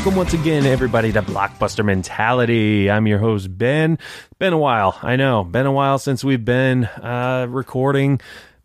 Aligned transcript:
Welcome 0.00 0.16
once 0.16 0.32
again, 0.32 0.64
everybody, 0.64 1.12
to 1.12 1.20
Blockbuster 1.20 1.84
Mentality. 1.84 2.90
I'm 2.90 3.06
your 3.06 3.18
host, 3.18 3.58
Ben. 3.58 3.98
Been 4.38 4.54
a 4.54 4.58
while, 4.58 4.98
I 5.02 5.16
know. 5.16 5.44
Been 5.44 5.66
a 5.66 5.72
while 5.72 5.98
since 5.98 6.24
we've 6.24 6.42
been 6.42 6.86
uh, 6.86 7.46
recording. 7.50 8.18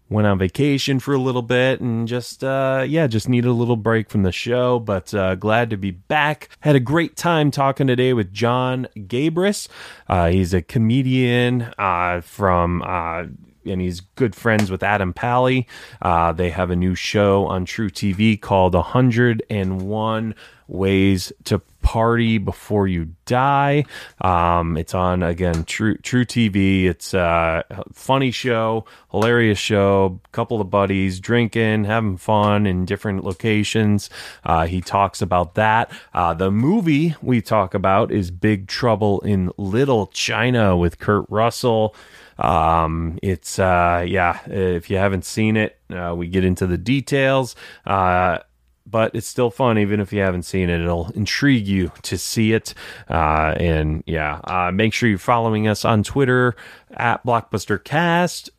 Went 0.07 0.27
on 0.27 0.39
vacation 0.39 1.01
for 1.01 1.13
a 1.13 1.17
little 1.17 1.41
bit 1.41 1.81
and 1.81 2.07
just, 2.07 2.41
uh, 2.41 2.85
yeah, 2.87 3.07
just 3.07 3.27
needed 3.27 3.49
a 3.49 3.51
little 3.51 3.75
break 3.75 4.09
from 4.09 4.23
the 4.23 4.31
show, 4.31 4.79
but 4.79 5.13
uh, 5.13 5.35
glad 5.35 5.71
to 5.71 5.77
be 5.77 5.91
back. 5.91 6.47
Had 6.61 6.77
a 6.77 6.79
great 6.79 7.17
time 7.17 7.51
talking 7.51 7.87
today 7.87 8.13
with 8.13 8.31
Jon 8.31 8.87
Gabrus. 8.95 9.67
Uh, 10.07 10.29
he's 10.29 10.53
a 10.53 10.61
comedian 10.61 11.63
uh, 11.77 12.21
from 12.21 12.81
uh, 12.81 13.25
and 13.65 13.81
he's 13.81 13.99
good 13.99 14.35
friends 14.35 14.71
with 14.71 14.83
Adam 14.83 15.11
Pally. 15.11 15.67
Uh, 16.01 16.31
they 16.31 16.49
have 16.51 16.69
a 16.69 16.75
new 16.75 16.95
show 16.95 17.45
on 17.47 17.65
truTV 17.65 18.39
called 18.39 18.73
101 18.73 20.35
Ways 20.67 21.31
to 21.45 21.61
Party 21.85 22.39
Before 22.39 22.87
You 22.87 23.09
Die. 23.25 23.85
Um, 24.19 24.75
it's 24.75 24.95
on 24.95 25.21
again 25.21 25.63
True 25.65 25.95
truTV. 25.97 26.85
It's 26.85 27.13
a 27.13 27.63
funny 27.93 28.31
show, 28.31 28.85
hilarious 29.11 29.59
show. 29.59 30.19
Couple 30.31 30.59
of 30.59 30.71
buddies 30.71 31.19
drinking, 31.19 31.83
having 31.83 32.17
fun 32.17 32.65
in 32.65 32.85
different 32.85 33.23
locations. 33.23 34.09
Uh, 34.43 34.65
he 34.65 34.81
talks 34.81 35.21
about 35.21 35.53
that. 35.55 35.91
Uh, 36.13 36.33
the 36.33 36.49
movie 36.49 37.15
we 37.21 37.39
talk 37.39 37.75
about 37.75 38.11
is 38.11 38.31
Big 38.31 38.67
Trouble 38.67 39.19
in 39.21 39.51
Little 39.57 40.07
China 40.07 40.75
with 40.75 40.97
Kurt 40.97 41.25
Russell. 41.29 41.95
Um, 42.37 43.19
it's 43.21 43.59
uh, 43.59 44.03
yeah. 44.07 44.39
If 44.47 44.89
you 44.89 44.97
haven't 44.97 45.25
seen 45.25 45.55
it, 45.55 45.77
uh, 45.89 46.15
we 46.17 46.27
get 46.27 46.43
into 46.43 46.65
the 46.67 46.77
details. 46.77 47.55
Uh, 47.85 48.39
but 48.85 49.15
it's 49.15 49.27
still 49.27 49.49
fun, 49.51 49.77
even 49.77 49.99
if 49.99 50.13
you 50.13 50.21
haven't 50.21 50.43
seen 50.43 50.69
it. 50.69 50.81
It'll 50.81 51.09
intrigue 51.11 51.67
you 51.67 51.91
to 52.03 52.17
see 52.17 52.53
it. 52.53 52.73
Uh, 53.09 53.53
and 53.57 54.03
yeah, 54.05 54.39
uh, 54.43 54.71
make 54.71 54.93
sure 54.93 55.09
you're 55.09 55.17
following 55.17 55.67
us 55.67 55.85
on 55.85 56.03
Twitter 56.03 56.55
at 56.91 57.25
BlockbusterCast. 57.25 58.49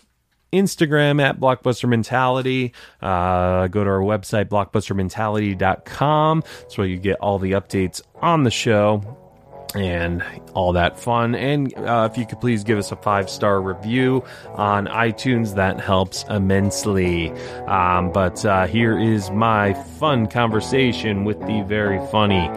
Instagram 0.53 1.21
at 1.21 1.41
Blockbuster 1.41 1.89
Mentality. 1.89 2.73
Uh, 3.03 3.67
go 3.67 3.85
to 3.85 3.91
our 3.91 4.01
website, 4.01 4.47
blockbustermentality.com. 4.47 6.45
That's 6.61 6.79
where 6.79 6.87
you 6.87 6.99
get 6.99 7.17
all 7.21 7.39
the 7.39 7.53
updates 7.53 8.01
on 8.23 8.45
the 8.45 8.51
show 8.51 9.26
and 9.75 10.23
all 10.55 10.73
that 10.73 10.99
fun. 10.99 11.35
And 11.35 11.77
uh, 11.77 12.09
if 12.11 12.19
you 12.19 12.27
could 12.27 12.41
please 12.41 12.65
give 12.65 12.79
us 12.79 12.93
a 12.93 12.97
five 12.97 13.29
star 13.29 13.61
review 13.61 14.25
on 14.55 14.87
iTunes, 14.87 15.55
that 15.57 15.81
helps 15.81 16.25
immensely. 16.25 17.31
Um, 17.67 18.13
but 18.13 18.45
uh, 18.45 18.67
here 18.67 18.99
is 18.99 19.31
my 19.31 19.75
fun 19.75 20.27
conversation 20.27 21.25
with 21.25 21.41
the 21.41 21.63
very 21.67 22.05
funny 22.09 22.49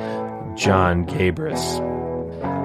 Jon 0.55 1.05
Gabrus. 1.05 1.98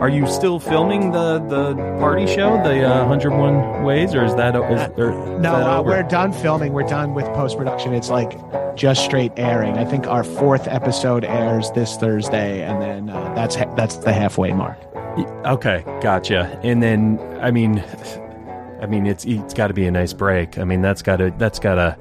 Are 0.05 0.11
you 0.11 0.27
still 0.27 0.61
filming 0.61 1.13
the 1.13 1.39
the 1.39 1.75
party 1.99 2.27
show, 2.27 2.63
the 2.63 2.85
uh, 2.85 3.09
101 3.09 3.85
Ways, 3.85 4.15
or 4.15 4.23
is 4.23 4.35
that 4.35 4.55
is, 4.55 4.99
or 4.99 5.13
is 5.13 5.41
No, 5.41 5.41
that 5.41 5.79
uh, 5.79 5.83
we're 5.83 6.03
done 6.03 6.31
filming. 6.31 6.75
We're 6.75 6.83
done 6.83 7.15
with 7.15 7.25
post 7.29 7.57
production. 7.57 7.95
It's 7.95 8.11
like 8.11 8.39
just 8.77 9.03
straight 9.03 9.33
airing. 9.39 9.79
I 9.79 9.87
think 9.87 10.07
our 10.07 10.23
fourth 10.23 10.69
episode 10.69 11.25
airs 11.25 11.71
this 11.71 11.97
Thursday, 11.97 12.63
and 12.65 12.83
then 12.83 13.09
uh, 13.09 13.33
that's 13.33 13.55
ha- 13.55 13.75
that's 13.77 13.97
the 13.97 14.13
halfway 14.13 14.53
mark. 14.53 14.77
Okay, 15.47 15.83
gotcha. 16.03 16.61
And 16.63 16.83
then, 16.83 17.19
I 17.41 17.51
mean, 17.51 17.83
I 18.83 18.87
mean, 18.87 19.07
it's 19.07 19.25
it's 19.25 19.55
got 19.55 19.69
to 19.69 19.75
be 19.75 19.87
a 19.87 19.91
nice 19.91 20.13
break. 20.13 20.59
I 20.59 20.65
mean, 20.65 20.83
that's 20.83 21.01
got 21.01 21.17
to 21.17 21.33
that's 21.39 21.59
got 21.59 21.77
to 21.77 21.97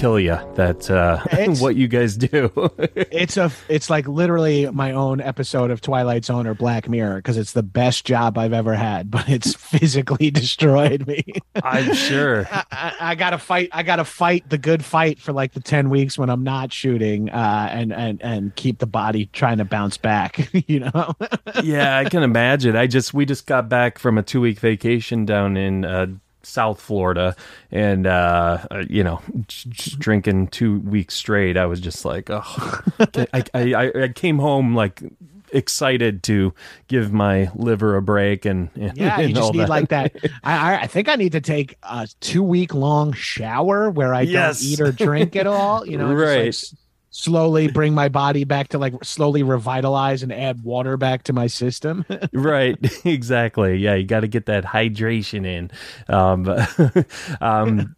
kill 0.00 0.18
you. 0.18 0.38
That 0.54 0.90
uh, 0.90 1.18
what 1.60 1.76
you 1.76 1.86
guys 1.86 2.16
do. 2.16 2.50
It's 3.12 3.36
a 3.36 3.50
it's 3.68 3.90
like 3.90 4.08
literally 4.08 4.70
my 4.70 4.92
own 4.92 5.20
episode 5.20 5.70
of 5.70 5.80
Twilight 5.80 6.24
Zone 6.24 6.46
or 6.46 6.54
Black 6.54 6.88
Mirror 6.88 7.16
because 7.16 7.36
it's 7.36 7.52
the 7.52 7.62
best 7.62 8.04
job 8.04 8.38
I've 8.38 8.52
ever 8.52 8.74
had, 8.74 9.10
but 9.10 9.28
it's 9.28 9.54
physically 9.54 10.30
destroyed 10.30 11.06
me. 11.06 11.24
I'm 11.62 11.92
sure. 11.94 12.46
I, 12.50 12.64
I, 12.70 12.94
I 13.00 13.14
gotta 13.14 13.38
fight. 13.38 13.68
I 13.72 13.82
gotta 13.82 14.04
fight 14.04 14.48
the 14.48 14.58
good 14.58 14.84
fight 14.84 15.18
for 15.18 15.32
like 15.32 15.52
the 15.52 15.60
ten 15.60 15.90
weeks 15.90 16.16
when 16.16 16.30
I'm 16.30 16.44
not 16.44 16.72
shooting, 16.72 17.30
uh, 17.30 17.68
and 17.70 17.92
and 17.92 18.22
and 18.22 18.54
keep 18.54 18.78
the 18.78 18.86
body 18.86 19.26
trying 19.32 19.58
to 19.58 19.64
bounce 19.64 19.96
back. 19.96 20.48
You 20.66 20.80
know. 20.80 21.14
yeah, 21.62 21.98
I 21.98 22.04
can 22.04 22.22
imagine. 22.22 22.76
I 22.76 22.86
just 22.86 23.12
we 23.12 23.26
just 23.26 23.46
got 23.46 23.68
back 23.68 23.98
from 23.98 24.18
a 24.18 24.22
two 24.22 24.40
week 24.40 24.60
vacation 24.60 25.24
down 25.26 25.56
in 25.56 25.84
uh, 25.84 26.06
South 26.42 26.80
Florida, 26.80 27.36
and 27.70 28.06
uh, 28.06 28.58
uh, 28.70 28.84
you 28.88 29.04
know, 29.04 29.20
just 29.46 29.98
drinking 29.98 30.48
two 30.48 30.80
weeks 30.80 31.14
straight. 31.14 31.56
I 31.56 31.66
was 31.66 31.80
just 31.80 32.04
like, 32.04 32.28
oh, 32.30 32.80
I, 33.32 33.44
I, 33.54 33.92
I, 34.04 34.08
came 34.08 34.38
home 34.38 34.74
like 34.74 35.02
excited 35.52 36.22
to 36.22 36.54
give 36.86 37.12
my 37.12 37.50
liver 37.56 37.96
a 37.96 38.02
break 38.02 38.44
and, 38.44 38.70
and 38.76 38.96
Yeah, 38.96 39.18
you 39.18 39.24
and 39.26 39.34
just 39.34 39.44
all 39.44 39.52
need 39.52 39.60
that. 39.62 39.68
like 39.68 39.88
that. 39.88 40.14
I, 40.44 40.76
I 40.82 40.86
think 40.86 41.08
I 41.08 41.16
need 41.16 41.32
to 41.32 41.40
take 41.40 41.76
a 41.82 42.08
two 42.20 42.42
week 42.42 42.72
long 42.72 43.12
shower 43.12 43.90
where 43.90 44.14
I 44.14 44.22
Yes. 44.22 44.60
don't 44.60 44.68
eat 44.70 44.80
or 44.80 44.92
drink 44.92 45.34
at 45.36 45.46
all. 45.48 45.84
You 45.86 45.98
know, 45.98 46.08
just, 46.12 46.18
like, 46.20 46.36
Right. 46.36 46.48
s- 46.48 46.74
slowly 47.10 47.68
bring 47.68 47.92
my 47.94 48.08
body 48.08 48.44
back 48.44 48.68
to 48.68 48.78
like 48.78 48.94
slowly 49.04 49.42
revitalize 49.42 50.22
and 50.22 50.32
add 50.32 50.62
water 50.62 50.96
back 50.96 51.24
to 51.24 51.32
my 51.32 51.46
system. 51.46 52.04
right. 52.32 52.76
Exactly. 53.04 53.76
Yeah 53.76 53.94
you 53.94 54.04
got 54.06 54.20
to 54.20 54.28
get 54.28 54.46
that 54.46 54.64
hydration 54.64 55.44
in. 55.46 55.70
Um, 56.08 56.48
um 57.40 57.96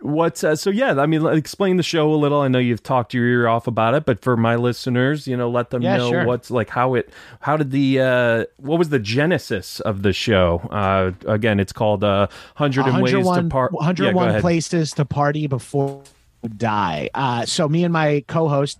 what's 0.00 0.44
uh, 0.44 0.54
so 0.54 0.68
yeah 0.68 1.00
i 1.00 1.06
mean 1.06 1.24
explain 1.28 1.78
the 1.78 1.82
show 1.82 2.12
a 2.12 2.14
little. 2.16 2.42
I 2.42 2.48
know 2.48 2.58
you've 2.58 2.82
talked 2.82 3.14
your 3.14 3.24
ear 3.26 3.48
off 3.48 3.66
about 3.66 3.94
it 3.94 4.04
but 4.04 4.20
for 4.20 4.36
my 4.36 4.56
listeners 4.56 5.26
you 5.26 5.34
know 5.34 5.48
let 5.48 5.70
them 5.70 5.80
Yeah, 5.80 5.96
know 5.96 6.10
sure. 6.10 6.26
what's 6.26 6.50
like 6.50 6.68
how 6.68 6.92
it 6.94 7.08
how 7.40 7.56
did 7.56 7.70
the 7.70 8.00
uh 8.00 8.44
what 8.58 8.78
was 8.78 8.90
the 8.90 8.98
genesis 8.98 9.80
of 9.80 10.02
the 10.02 10.12
show? 10.12 10.58
Uh 10.70 11.12
again 11.26 11.58
it's 11.58 11.72
called 11.72 12.04
uh 12.04 12.26
100 12.56 13.00
ways 13.00 13.12
to 13.12 13.20
101, 13.20 13.48
part 13.48 13.72
101 13.72 14.40
places 14.42 14.92
to 14.92 15.04
party 15.06 15.46
before 15.46 16.02
die. 16.48 17.10
Uh, 17.14 17.44
so 17.44 17.68
me 17.68 17.84
and 17.84 17.92
my 17.92 18.24
co-host, 18.28 18.78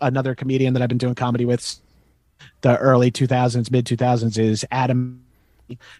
another 0.00 0.34
comedian 0.34 0.74
that 0.74 0.82
I've 0.82 0.88
been 0.88 0.98
doing 0.98 1.14
comedy 1.14 1.44
with, 1.44 1.80
the 2.62 2.76
early 2.78 3.10
2000s, 3.10 3.70
mid 3.70 3.84
2000s, 3.86 4.38
is 4.38 4.64
Adam. 4.70 5.24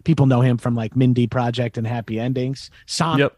People 0.05 0.27
know 0.27 0.41
him 0.41 0.59
from 0.59 0.75
like 0.75 0.97
Mindy 0.97 1.27
Project 1.27 1.79
and 1.79 1.87
Happy 1.87 2.19
Endings. 2.19 2.71
Sonic 2.87 3.21
yep 3.21 3.37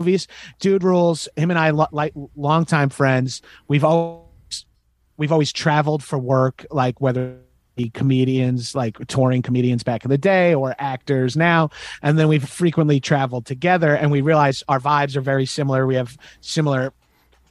movies. 0.00 0.26
Dude 0.58 0.82
rules. 0.82 1.28
Him 1.36 1.50
and 1.50 1.58
I, 1.58 1.70
lo- 1.70 1.86
like 1.92 2.12
longtime 2.34 2.88
friends. 2.88 3.42
We've 3.68 3.84
always 3.84 4.66
we've 5.16 5.30
always 5.30 5.52
traveled 5.52 6.02
for 6.02 6.18
work, 6.18 6.66
like 6.72 7.00
whether 7.00 7.36
comedians, 7.94 8.74
like 8.74 8.98
touring 9.06 9.40
comedians 9.40 9.82
back 9.82 10.04
in 10.04 10.10
the 10.10 10.18
day, 10.18 10.54
or 10.54 10.74
actors 10.78 11.36
now. 11.36 11.70
And 12.02 12.18
then 12.18 12.28
we've 12.28 12.46
frequently 12.46 12.98
traveled 12.98 13.46
together, 13.46 13.94
and 13.94 14.10
we 14.10 14.22
realize 14.22 14.64
our 14.68 14.80
vibes 14.80 15.14
are 15.16 15.20
very 15.20 15.46
similar. 15.46 15.86
We 15.86 15.94
have 15.94 16.18
similar 16.40 16.92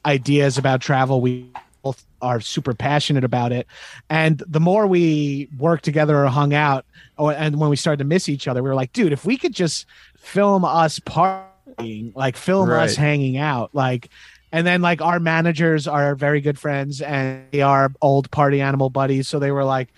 ideas 0.05 0.57
about 0.57 0.81
travel. 0.81 1.21
We 1.21 1.47
both 1.81 2.05
are 2.21 2.41
super 2.41 2.73
passionate 2.73 3.23
about 3.23 3.51
it. 3.51 3.67
And 4.09 4.43
the 4.47 4.59
more 4.59 4.87
we 4.87 5.47
worked 5.57 5.85
together 5.85 6.23
or 6.23 6.27
hung 6.27 6.53
out, 6.53 6.85
or, 7.17 7.33
and 7.33 7.59
when 7.59 7.69
we 7.69 7.75
started 7.75 7.99
to 7.99 8.03
miss 8.03 8.27
each 8.29 8.47
other, 8.47 8.61
we 8.61 8.69
were 8.69 8.75
like, 8.75 8.93
dude, 8.93 9.13
if 9.13 9.25
we 9.25 9.37
could 9.37 9.53
just 9.53 9.85
film 10.17 10.65
us 10.65 10.99
partying, 10.99 12.15
like 12.15 12.35
film 12.35 12.69
Right. 12.69 12.83
us 12.83 12.95
hanging 12.95 13.37
out, 13.37 13.73
like, 13.73 14.09
and 14.51 14.65
then 14.65 14.81
like 14.81 15.01
our 15.01 15.19
managers 15.19 15.87
are 15.87 16.15
very 16.15 16.41
good 16.41 16.57
friends 16.57 17.01
and 17.01 17.45
they 17.51 17.61
are 17.61 17.91
old 18.01 18.31
party 18.31 18.61
animal 18.61 18.89
buddies. 18.89 19.27
So 19.27 19.37
they 19.39 19.51
were 19.51 19.63
like, 19.63 19.89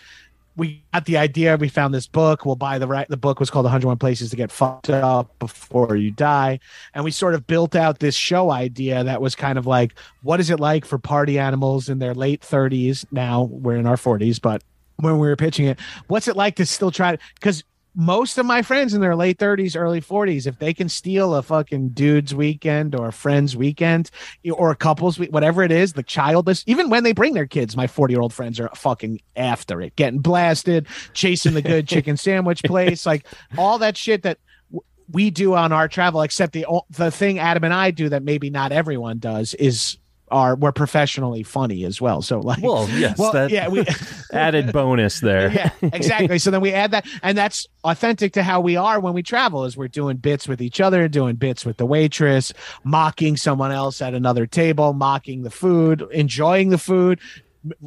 we 0.56 0.84
got 0.94 1.06
the 1.06 1.18
idea. 1.18 1.56
We 1.58 1.70
found 1.70 1.94
this 1.94 2.08
book. 2.08 2.46
We'll 2.46 2.56
buy 2.56 2.78
the 2.78 2.88
right. 2.88 3.08
The 3.08 3.18
book 3.18 3.40
was 3.40 3.50
called 3.50 3.66
101 3.66 3.98
Places 3.98 4.30
to 4.32 4.36
Get 4.36 4.52
Fucked 4.52 4.90
Up 4.90 5.38
Before 5.40 5.96
You 5.96 6.12
Die, 6.12 6.60
and 6.94 7.04
we 7.04 7.12
sort 7.12 7.36
of 7.36 7.48
built 7.48 7.76
out 7.76 8.00
this 8.00 8.16
show 8.16 8.52
idea 8.52 9.04
that 9.04 9.22
was 9.22 9.36
kind 9.36 9.58
of 9.58 9.66
like, 9.66 9.94
what 10.24 10.40
is 10.40 10.50
it 10.50 10.60
like 10.60 10.86
for 10.86 10.98
party 10.98 11.40
animals 11.40 11.90
in 11.90 12.00
their 12.00 12.14
late 12.14 12.42
30s? 12.42 13.06
Now 13.12 13.44
we're 13.44 13.78
in 13.78 13.88
our 13.88 13.96
40s, 13.96 14.42
but 14.42 14.64
when 14.98 15.20
we 15.20 15.28
were 15.28 15.36
pitching 15.36 15.66
it, 15.66 15.80
what's 16.08 16.28
it 16.28 16.36
like 16.36 16.56
to 16.58 16.66
still 16.66 16.92
try? 16.92 17.18
Because 17.36 17.64
most 17.94 18.38
of 18.38 18.46
my 18.46 18.62
friends 18.62 18.94
in 18.94 19.02
their 19.02 19.16
late 19.16 19.38
30s, 19.38 19.80
early 19.80 20.02
40s, 20.02 20.48
if 20.48 20.60
they 20.60 20.74
can 20.74 20.88
steal 20.88 21.36
a 21.36 21.44
fucking 21.44 21.90
dude's 21.90 22.34
weekend 22.34 22.96
or 22.96 23.10
a 23.10 23.14
friend's 23.14 23.56
weekend 23.56 24.10
or 24.54 24.72
a 24.72 24.76
couple's 24.76 25.20
week, 25.20 25.32
whatever 25.32 25.62
it 25.64 25.72
is, 25.72 25.94
the 25.94 26.04
childless, 26.04 26.64
even 26.68 26.90
when 26.90 27.04
they 27.04 27.12
bring 27.12 27.34
their 27.34 27.48
kids, 27.48 27.76
my 27.76 27.88
40 27.88 28.14
year 28.14 28.22
old 28.22 28.34
friends 28.34 28.60
are 28.60 28.70
fucking 28.76 29.22
after 29.36 29.82
it, 29.82 29.96
getting 29.96 30.20
blasted, 30.20 30.88
chasing 31.14 31.54
the 31.54 31.62
good 31.62 31.88
chicken 31.88 32.16
sandwich 32.16 32.64
place, 32.64 33.06
like 33.06 33.26
all 33.58 33.78
that 33.80 33.98
shit 33.98 34.24
that 34.24 34.38
w- 34.72 34.86
we 35.12 35.30
do 35.30 35.54
on 35.54 35.74
our 35.74 35.88
travel, 35.88 36.22
except 36.22 36.54
the 36.54 36.66
the 36.92 37.12
thing 37.12 37.40
Adam 37.40 37.66
and 37.66 37.74
I 37.74 37.92
do 37.92 38.08
that 38.10 38.24
maybe 38.24 38.50
not 38.50 38.72
everyone 38.72 39.20
does 39.20 39.54
is 39.56 39.98
are 40.32 40.56
we're 40.56 40.72
professionally 40.72 41.44
funny 41.44 41.84
as 41.84 42.02
well. 42.02 42.22
So 42.22 42.40
like, 42.40 42.64
well 42.64 42.90
yes 42.90 43.18
well, 43.18 43.32
that 43.34 43.52
yeah, 43.52 43.68
we 43.68 43.86
added 44.34 44.72
bonus 44.72 45.20
there 45.20 45.52
yeah, 45.52 45.72
exactly. 45.82 46.40
So 46.40 46.52
then 46.52 46.62
we 46.62 46.74
add 46.74 46.92
that, 46.92 47.06
and 47.22 47.38
that's 47.38 47.68
authentic 47.84 48.34
to 48.34 48.44
how 48.44 48.62
we 48.62 48.76
are 48.76 49.00
when 49.00 49.14
we 49.14 49.24
travel. 49.24 49.66
Is 49.66 49.78
we're 49.78 49.88
doing 49.88 50.18
bits 50.18 50.48
with 50.48 50.62
each 50.62 50.82
other, 50.82 51.08
doing 51.08 51.36
bits 51.36 51.66
with 51.66 51.78
the 51.78 51.86
waitress, 51.86 52.54
mocking 52.84 53.38
someone 53.38 53.72
else 53.72 54.02
at 54.02 54.14
another 54.14 54.46
table, 54.48 54.94
mocking 54.94 55.44
the 55.44 55.50
food, 55.50 56.08
enjoying 56.12 56.70
the 56.70 56.78
food, 56.78 57.20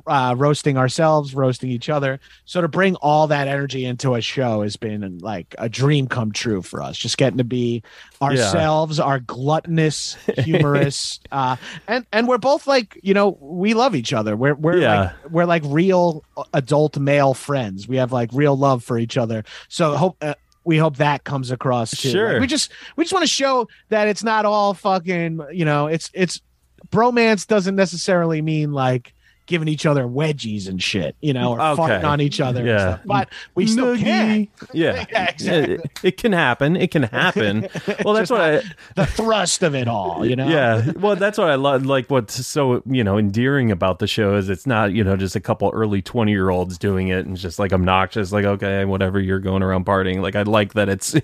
uh, 0.07 0.35
roasting 0.37 0.77
ourselves, 0.77 1.35
roasting 1.35 1.71
each 1.71 1.89
other. 1.89 2.21
So 2.45 2.61
to 2.61 2.69
bring 2.69 2.95
all 2.97 3.27
that 3.29 3.49
energy 3.49 3.85
into 3.85 4.15
a 4.15 4.21
show 4.21 4.63
has 4.63 4.77
been 4.77 5.19
like 5.19 5.55
a 5.59 5.69
dream 5.69 6.07
come 6.07 6.33
true 6.33 6.63
for 6.63 6.83
us. 6.83 6.97
Just 6.97 7.19
getting 7.19 7.39
to 7.39 7.45
be 7.45 7.83
ourselves, 8.23 9.01
our 9.01 9.21
gluttonous, 9.21 10.15
humorous, 10.39 11.21
uh, 11.33 11.57
and 11.89 12.07
and 12.13 12.29
we're 12.29 12.39
both 12.39 12.67
like 12.67 12.99
you 13.03 13.15
know 13.15 13.37
we 13.41 13.75
love 13.75 13.95
each 13.95 14.13
other. 14.13 14.37
We're 14.37 14.55
we're 14.55 14.79
Yeah. 14.79 15.01
like 15.01 15.31
we're 15.31 15.45
like 15.47 15.63
real 15.67 16.25
adult 16.53 16.99
male 16.99 17.35
friends. 17.35 17.89
We 17.89 17.97
have 17.97 18.13
like 18.13 18.31
real 18.33 18.57
love 18.57 18.85
for 18.85 18.99
each 18.99 19.17
other. 19.17 19.45
So 19.69 19.97
hope. 19.97 20.17
Uh, 20.23 20.35
we 20.67 20.79
hope 20.79 20.97
that 20.97 21.25
comes 21.25 21.51
across 21.51 21.91
too. 21.91 22.09
Sure. 22.09 22.33
Like, 22.33 22.41
we 22.41 22.47
just 22.47 22.73
we 22.97 23.05
just 23.05 23.13
want 23.13 23.23
to 23.25 23.31
show 23.31 23.69
that 23.91 24.09
it's 24.09 24.25
not 24.25 24.47
all 24.47 24.73
fucking 24.73 25.41
you 25.53 25.67
know 25.67 25.89
it's 25.89 26.11
it's 26.15 26.41
bromance 26.89 27.47
doesn't 27.47 27.77
necessarily 27.77 28.41
mean 28.41 28.73
like 28.73 29.13
giving 29.47 29.69
each 29.69 29.85
other 29.87 30.05
wedgies 30.05 30.69
and 30.69 30.83
shit 30.83 31.17
you 31.21 31.33
know 31.33 31.53
or 31.53 31.61
Okay. 31.61 31.83
farting 31.83 32.05
on 32.05 32.21
each 32.21 32.41
other 32.41 32.65
Yeah. 32.65 32.79
stuff. 32.79 33.01
but 33.05 33.29
we 33.55 33.65
mm-hmm. 33.65 33.73
still 33.73 33.97
can 33.97 34.49
Yeah, 34.73 34.95
Yeah, 34.95 35.03
exactly. 35.31 35.75
It, 35.75 35.91
it 36.03 36.17
can 36.17 36.33
happen. 36.33 36.77
It 36.77 36.91
can 36.91 37.05
happen. 37.05 37.69
Well, 38.05 38.15
that's 38.15 38.31
what 38.31 38.41
I. 38.41 38.63
the 38.97 39.07
thrust 39.07 39.63
of 39.63 39.75
it 39.75 39.89
all 39.89 40.25
you 40.27 40.37
know 40.37 40.49
Yeah, 40.49 40.93
well, 40.97 41.17
that's 41.17 41.39
what 41.39 41.49
I 41.51 41.55
love. 41.57 41.85
Like, 41.87 42.09
what's 42.11 42.47
so 42.47 42.83
you 42.87 43.05
know 43.05 43.19
endearing 43.19 43.71
about 43.71 43.99
the 43.99 44.07
show 44.07 44.37
is 44.37 44.49
it's 44.49 44.67
not 44.67 44.93
you 44.93 45.05
know 45.05 45.17
just 45.17 45.37
a 45.37 45.41
couple 45.41 45.71
early 45.75 46.03
twenty 46.03 46.33
year 46.33 46.51
olds 46.51 46.79
doing 46.79 47.09
it 47.09 47.27
and 47.27 47.37
just 47.37 47.59
like 47.59 47.73
obnoxious, 47.73 48.33
like 48.33 48.45
okay, 48.45 48.85
whatever, 48.85 49.21
you're 49.21 49.39
going 49.41 49.63
around 49.63 49.87
partying. 49.87 50.21
Like, 50.21 50.37
I 50.37 50.43
like 50.43 50.75
that 50.75 50.89
it's 50.89 51.15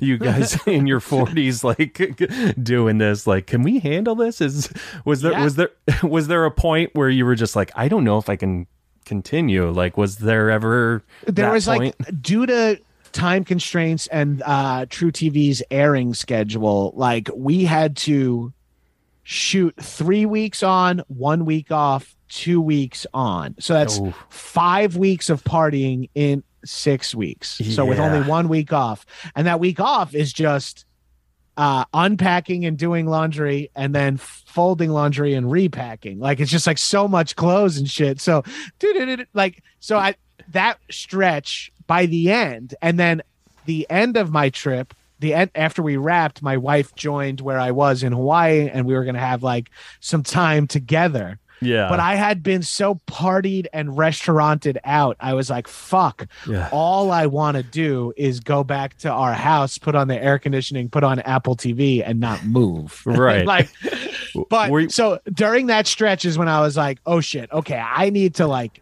you 0.00 0.18
guys 0.18 0.58
in 0.66 0.86
your 0.86 1.00
forties 1.00 1.62
like 1.64 1.98
doing 2.62 2.98
this. 2.98 3.26
Like, 3.26 3.46
can 3.46 3.62
we 3.62 3.78
handle 3.78 4.14
this? 4.14 4.40
Is 4.40 4.72
was 5.04 5.22
there 5.22 5.32
Yeah. 5.32 5.44
was 5.44 5.56
there 5.56 5.70
was 6.02 6.28
there 6.28 6.44
a 6.44 6.50
point 6.50 6.90
where 6.94 7.08
you 7.08 7.24
were 7.24 7.34
just 7.34 7.56
like, 7.56 7.63
I 7.74 7.88
don't 7.88 8.04
know 8.04 8.18
if 8.18 8.28
I 8.28 8.36
can 8.36 8.66
continue? 9.04 9.70
Like, 9.70 9.96
was 9.96 10.16
there 10.18 10.50
ever 10.50 11.02
there 11.26 11.52
was 11.52 11.66
point? 11.66 11.94
like 12.00 12.22
due 12.22 12.46
to 12.46 12.78
time 13.12 13.44
constraints 13.44 14.08
and 14.08 14.42
uh 14.44 14.86
truTV's 14.86 15.62
airing 15.70 16.14
schedule 16.14 16.92
like 16.96 17.28
we 17.36 17.64
had 17.64 17.96
to 17.96 18.52
shoot 19.22 19.72
three 19.80 20.26
weeks 20.26 20.64
on 20.64 21.00
one 21.06 21.44
week 21.44 21.70
off 21.70 22.16
two 22.28 22.60
weeks 22.60 23.06
on 23.14 23.54
so 23.60 23.72
that's 23.72 24.00
Oh. 24.00 24.12
five 24.30 24.96
weeks 24.96 25.30
of 25.30 25.44
partying 25.44 26.10
in 26.16 26.42
six 26.64 27.14
weeks 27.14 27.50
so 27.74 27.84
with 27.86 28.00
only 28.00 28.28
one 28.28 28.48
week 28.48 28.72
off 28.72 29.06
and 29.36 29.46
that 29.46 29.60
week 29.60 29.78
off 29.78 30.12
is 30.12 30.32
just 30.32 30.84
uh 31.56 31.84
unpacking 31.94 32.64
and 32.66 32.76
doing 32.76 33.06
laundry 33.06 33.70
and 33.76 33.94
then 33.94 34.16
folding 34.54 34.90
laundry 34.90 35.34
and 35.34 35.50
repacking 35.50 36.20
like 36.20 36.38
it's 36.38 36.50
just 36.50 36.64
like 36.64 36.78
so 36.78 37.08
much 37.08 37.34
clothes 37.34 37.76
and 37.76 37.90
shit 37.90 38.20
so 38.20 38.44
like 39.34 39.64
so 39.80 39.98
i 39.98 40.14
that 40.48 40.78
stretch 40.92 41.72
by 41.88 42.06
the 42.06 42.30
end 42.30 42.72
and 42.80 42.96
then 42.96 43.20
the 43.64 43.84
end 43.90 44.16
of 44.16 44.30
my 44.30 44.48
trip 44.48 44.94
the 45.18 45.34
end 45.34 45.50
after 45.56 45.82
we 45.82 45.96
wrapped 45.96 46.40
my 46.40 46.56
wife 46.56 46.94
joined 46.94 47.40
where 47.40 47.58
i 47.58 47.72
was 47.72 48.04
in 48.04 48.12
hawaii 48.12 48.70
and 48.72 48.86
we 48.86 48.94
were 48.94 49.02
going 49.02 49.16
to 49.16 49.20
have 49.20 49.42
like 49.42 49.70
some 49.98 50.22
time 50.22 50.68
together 50.68 51.40
yeah, 51.60 51.88
but 51.88 51.98
i 51.98 52.14
had 52.14 52.42
been 52.42 52.62
so 52.62 53.00
partied 53.08 53.66
and 53.72 53.96
restauranted 53.98 54.78
out 54.84 55.16
i 55.18 55.34
was 55.34 55.50
like 55.50 55.66
fuck 55.66 56.28
yeah. 56.48 56.68
all 56.72 57.10
I 57.10 57.26
want 57.26 57.56
to 57.56 57.62
do 57.62 58.12
is 58.16 58.40
go 58.40 58.64
back 58.64 58.98
to 58.98 59.10
our 59.10 59.32
house, 59.32 59.78
put 59.78 59.94
on 59.94 60.08
the 60.08 60.22
air 60.22 60.38
conditioning, 60.38 60.88
put 60.88 61.04
on 61.04 61.20
Apple 61.20 61.56
TV, 61.56 62.02
and 62.04 62.20
not 62.20 62.44
move. 62.44 63.02
Right. 63.14 63.46
like, 63.46 63.68
but 64.48 64.70
you- 64.70 64.88
so 64.90 65.18
during 65.32 65.66
that 65.66 65.86
stretch 65.86 66.24
is 66.24 66.36
when 66.38 66.48
I 66.48 66.60
was 66.60 66.76
like, 66.76 66.98
oh 67.06 67.20
shit, 67.20 67.50
okay, 67.52 67.78
I 67.78 68.10
need 68.10 68.34
to 68.36 68.46
like 68.46 68.80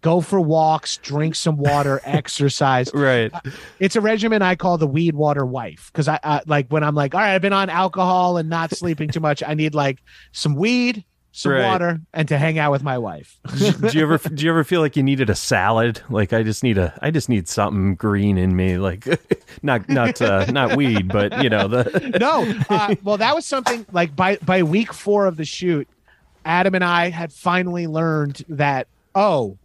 go 0.00 0.20
for 0.20 0.40
walks, 0.40 0.96
drink 0.96 1.34
some 1.36 1.56
water, 1.56 2.00
exercise. 2.04 2.90
right. 2.92 3.32
Uh, 3.32 3.40
it's 3.78 3.94
a 3.94 4.00
regimen 4.00 4.42
I 4.42 4.56
call 4.56 4.76
the 4.76 4.86
weed 4.86 5.14
water 5.14 5.46
wife 5.46 5.90
because 5.92 6.08
I, 6.08 6.18
I 6.24 6.40
like 6.46 6.66
when 6.70 6.82
I'm 6.82 6.94
like, 6.96 7.14
all 7.14 7.20
right, 7.20 7.34
I've 7.34 7.42
been 7.42 7.52
on 7.52 7.70
alcohol 7.70 8.36
and 8.36 8.48
not 8.48 8.74
sleeping 8.76 9.08
too 9.10 9.20
much. 9.20 9.42
I 9.46 9.54
need 9.54 9.74
like 9.74 9.98
some 10.32 10.56
weed. 10.56 11.04
Some 11.34 11.52
Right. 11.52 11.66
water 11.66 12.00
and 12.12 12.28
to 12.28 12.36
hang 12.36 12.58
out 12.58 12.72
with 12.72 12.82
my 12.82 12.98
wife. 12.98 13.38
do 13.56 13.96
you 13.96 14.02
ever 14.02 14.18
do 14.18 14.44
you 14.44 14.50
ever 14.50 14.64
feel 14.64 14.82
like 14.82 14.96
you 14.96 15.02
needed 15.02 15.30
a 15.30 15.34
salad? 15.34 16.00
Like 16.10 16.32
I 16.34 16.42
just 16.42 16.62
need 16.62 16.76
a 16.76 16.96
I 17.00 17.10
just 17.10 17.28
need 17.30 17.48
something 17.48 17.94
green 17.94 18.36
in 18.36 18.54
me, 18.54 18.76
like 18.76 19.06
not 19.62 19.88
not 19.88 20.20
uh, 20.20 20.44
not 20.50 20.76
weed, 20.76 21.08
but 21.08 21.42
you 21.42 21.48
know 21.48 21.68
the 21.68 22.16
no 22.20 22.44
uh, 22.68 22.94
well 23.02 23.16
that 23.16 23.34
was 23.34 23.46
something 23.46 23.86
like 23.92 24.14
by 24.14 24.36
by 24.44 24.62
week 24.62 24.92
four 24.92 25.24
of 25.26 25.36
the 25.38 25.44
shoot 25.44 25.88
adam 26.44 26.74
and 26.74 26.82
i 26.82 27.08
had 27.08 27.32
finally 27.32 27.86
learned 27.86 28.44
that 28.48 28.88
oh 29.14 29.56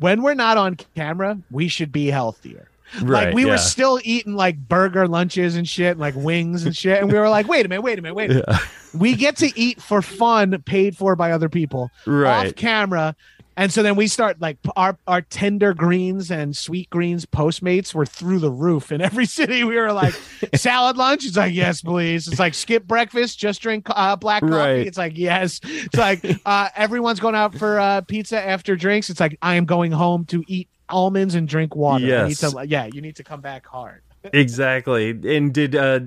when 0.00 0.20
we're 0.20 0.34
not 0.34 0.56
on 0.56 0.74
camera 0.96 1.38
we 1.52 1.68
should 1.68 1.92
be 1.92 2.08
healthier 2.08 2.68
right. 3.02 3.26
like 3.26 3.34
we 3.34 3.44
yeah. 3.44 3.52
were 3.52 3.58
still 3.58 4.00
eating 4.04 4.34
like 4.34 4.56
burger 4.56 5.06
lunches 5.08 5.56
and 5.56 5.68
shit 5.68 5.98
like 5.98 6.14
wings 6.16 6.64
and 6.64 6.76
shit 6.76 7.00
and 7.02 7.10
we 7.12 7.18
were 7.18 7.28
like 7.28 7.48
wait 7.48 7.64
a 7.66 7.68
minute 7.68 7.82
wait 7.82 7.98
a 7.98 8.02
minute 8.02 8.14
wait 8.14 8.30
a 8.30 8.34
minute 8.34 8.44
Yeah. 8.48 8.58
we 8.94 9.14
get 9.14 9.36
to 9.38 9.58
eat 9.58 9.80
for 9.82 10.02
fun 10.02 10.60
paid 10.66 10.96
for 10.96 11.16
by 11.16 11.32
other 11.32 11.48
people 11.48 11.90
off 12.02 12.06
right. 12.06 12.56
camera 12.56 13.14
and 13.56 13.72
so 13.72 13.82
then 13.82 13.96
we 13.96 14.06
start 14.06 14.40
like 14.40 14.56
our 14.76 14.96
our 15.08 15.20
tender 15.20 15.74
greens 15.74 16.30
and 16.30 16.56
sweet 16.56 16.88
greens 16.90 17.26
postmates 17.26 17.92
were 17.92 18.06
through 18.06 18.38
the 18.38 18.50
roof 18.52 18.92
in 18.92 19.00
every 19.00 19.26
city 19.38 19.64
we 19.64 19.76
were 19.76 19.92
like 19.92 20.14
salad 20.54 20.96
lunch 20.96 21.26
it's 21.26 21.36
like 21.36 21.52
yes 21.52 21.82
please 21.82 22.28
it's 22.28 22.38
like 22.38 22.54
skip 22.54 22.84
breakfast 22.86 23.38
just 23.38 23.60
drink 23.60 23.86
uh, 23.90 24.14
black 24.16 24.42
coffee 24.42 24.54
Right. 24.54 24.86
it's 24.86 24.96
like 24.98 25.18
yes 25.18 25.60
it's 25.64 25.96
like 25.96 26.24
uh, 26.46 26.68
everyone's 26.76 27.18
going 27.20 27.34
out 27.34 27.54
for 27.54 27.80
uh, 27.80 28.00
pizza 28.02 28.40
after 28.40 28.76
drinks 28.76 29.10
it's 29.10 29.20
like 29.20 29.36
i 29.42 29.56
am 29.56 29.64
going 29.66 29.90
home 29.92 30.24
to 30.26 30.44
eat 30.46 30.68
almonds 30.90 31.34
and 31.34 31.48
drink 31.48 31.74
water 31.76 32.26
need 32.26 32.36
to, 32.36 32.64
yeah 32.66 32.86
you 32.86 33.00
need 33.00 33.16
to 33.16 33.24
come 33.24 33.40
back 33.40 33.66
hard 33.66 34.02
Exactly. 34.32 35.10
And 35.10 35.54
did 35.54 35.76
uh 35.76 36.00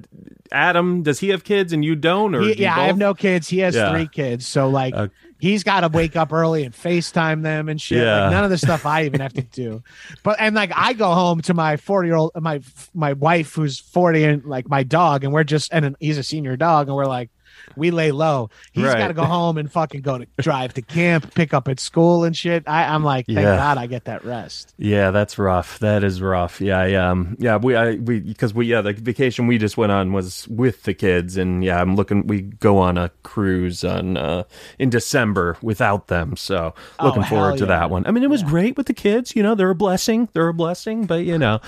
Adam 0.51 1.01
does 1.01 1.19
he 1.19 1.29
have 1.29 1.43
kids 1.45 1.71
and 1.71 1.83
you 1.83 1.95
don't 1.95 2.35
or 2.35 2.41
He- 2.41 2.55
do 2.55 2.63
yeah, 2.63 2.77
I 2.77 2.83
have 2.87 2.97
no 2.97 3.13
kids. 3.13 3.47
He 3.47 3.59
has 3.59 3.73
Yeah. 3.73 3.89
three 3.91 4.07
kids. 4.07 4.45
So 4.45 4.67
like 4.69 4.93
Uh, 4.93 5.07
he's 5.39 5.63
got 5.63 5.79
to 5.81 5.87
wake 5.87 6.17
up 6.17 6.33
early 6.33 6.65
and 6.65 6.73
FaceTime 6.75 7.41
them 7.41 7.69
and 7.69 7.79
shit. 7.81 7.99
Yeah. 7.99 8.23
Like 8.23 8.31
none 8.31 8.43
of 8.43 8.49
the 8.49 8.57
stuff 8.57 8.85
I 8.85 9.05
even 9.05 9.21
have 9.21 9.33
to 9.33 9.41
do. 9.63 9.81
But 10.23 10.35
and 10.39 10.53
like 10.55 10.71
I 10.75 10.91
go 10.91 11.13
home 11.13 11.41
to 11.43 11.53
my 11.53 11.77
40 11.77 12.07
year 12.07 12.15
old 12.17 12.31
my 12.39 12.59
my 12.93 13.13
wife 13.13 13.53
who's 13.55 13.79
40 13.79 14.23
and 14.25 14.45
like 14.45 14.67
my 14.69 14.83
dog 14.83 15.23
and 15.23 15.31
we're 15.31 15.45
just 15.45 15.71
and 15.71 15.95
he's 16.01 16.17
a 16.17 16.23
senior 16.23 16.57
dog 16.57 16.87
and 16.87 16.95
we're 16.97 17.05
like 17.05 17.29
we 17.75 17.91
lay 17.91 18.11
low. 18.11 18.49
He's 18.71 18.85
Right. 18.85 18.97
got 18.97 19.07
to 19.09 19.13
go 19.13 19.23
home 19.25 19.57
and 19.57 19.71
fucking 19.71 20.01
go 20.01 20.17
to 20.17 20.27
drive 20.39 20.73
to 20.75 20.81
camp, 20.81 21.33
pick 21.33 21.53
up 21.53 21.67
at 21.67 21.79
school 21.79 22.23
and 22.23 22.35
shit. 22.35 22.63
I, 22.67 22.83
I'm 22.85 23.03
like, 23.03 23.25
thank 23.27 23.39
Yeah. 23.39 23.55
God 23.55 23.77
I 23.77 23.87
get 23.87 24.05
that 24.05 24.23
rest. 24.25 24.73
Yeah, 24.77 25.11
that's 25.11 25.37
rough. 25.37 25.79
That 25.79 26.03
is 26.03 26.21
rough. 26.21 26.61
Yeah, 26.61 26.85
yeah, 26.85 27.09
um, 27.11 27.35
yeah. 27.39 27.57
We, 27.57 27.75
I, 27.75 27.91
we, 27.95 28.19
because 28.19 28.53
we, 28.53 28.65
yeah, 28.67 28.81
the 28.81 28.93
vacation 28.93 29.47
we 29.47 29.57
just 29.57 29.77
went 29.77 29.91
on 29.91 30.13
was 30.13 30.47
with 30.47 30.83
the 30.83 30.93
kids, 30.93 31.37
and 31.37 31.63
yeah, 31.63 31.79
I'm 31.81 31.95
looking. 31.95 32.27
We 32.27 32.41
go 32.41 32.77
on 32.77 32.97
a 32.97 33.09
cruise 33.23 33.83
on 33.83 34.17
uh, 34.17 34.43
in 34.79 34.89
December 34.89 35.57
without 35.61 36.07
them, 36.07 36.35
so 36.37 36.73
Oh, 36.99 37.05
looking 37.05 37.21
hell 37.23 37.37
forward 37.39 37.57
to 37.59 37.63
yeah. 37.65 37.79
that 37.79 37.89
one. 37.89 38.05
I 38.05 38.11
mean, 38.11 38.23
it 38.23 38.29
was 38.29 38.43
great 38.43 38.77
with 38.77 38.87
the 38.87 38.93
kids. 38.93 39.35
You 39.35 39.43
know, 39.43 39.55
they're 39.55 39.69
a 39.69 39.75
blessing. 39.75 40.29
They're 40.33 40.47
a 40.47 40.53
blessing, 40.53 41.05
but 41.05 41.25
you 41.25 41.37
know, 41.37 41.59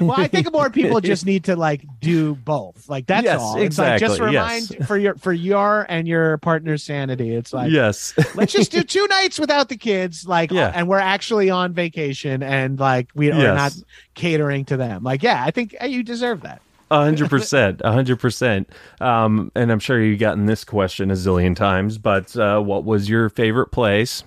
Well, 0.00 0.12
I 0.12 0.28
think 0.28 0.50
more 0.52 0.70
people 0.70 1.00
just 1.02 1.26
need 1.26 1.44
to 1.44 1.56
like 1.56 1.82
do 2.00 2.34
both. 2.34 2.88
Like 2.88 3.06
that's 3.06 3.24
Yes, 3.24 3.40
all. 3.40 3.58
It's 3.58 3.78
like 3.78 4.00
just 4.00 4.14
exactly, 4.14 4.26
remind 4.36 4.70
yes. 4.70 4.86
for 4.86 4.96
your 4.96 5.14
for 5.16 5.32
your 5.38 5.86
and 5.88 6.06
your 6.08 6.38
partner's 6.38 6.82
sanity. 6.82 7.34
It's 7.34 7.52
like 7.52 7.70
yes, 7.70 8.14
let's 8.34 8.52
just 8.52 8.70
do 8.72 8.82
two 8.82 9.06
nights 9.06 9.38
without 9.38 9.68
the 9.68 9.76
kids 9.76 10.26
like 10.28 10.50
Yeah. 10.50 10.72
and 10.74 10.88
we're 10.88 10.98
actually 10.98 11.50
on 11.50 11.72
vacation 11.72 12.42
and 12.42 12.78
like 12.78 13.08
we 13.14 13.30
are 13.32 13.38
Yes. 13.40 13.56
not 13.56 13.84
catering 14.14 14.64
to 14.66 14.76
them 14.76 15.02
like 15.04 15.22
yeah 15.22 15.44
i 15.44 15.50
think 15.50 15.74
you 15.86 16.02
deserve 16.02 16.40
that 16.42 16.60
A 16.90 17.04
hundred 17.04 17.28
percent, 17.30 17.80
a 17.84 17.92
hundred 17.92 18.18
percent. 18.18 18.68
Um, 19.00 19.52
and 19.54 19.70
I'm 19.70 19.78
sure 19.78 20.02
you've 20.02 20.18
gotten 20.20 20.46
this 20.46 20.64
question 20.64 21.10
a 21.10 21.14
zillion 21.14 21.54
times, 21.54 21.98
but 21.98 22.34
uh, 22.36 22.60
what 22.60 22.84
was 22.84 23.08
your 23.10 23.28
favorite 23.28 23.68
place 23.70 24.24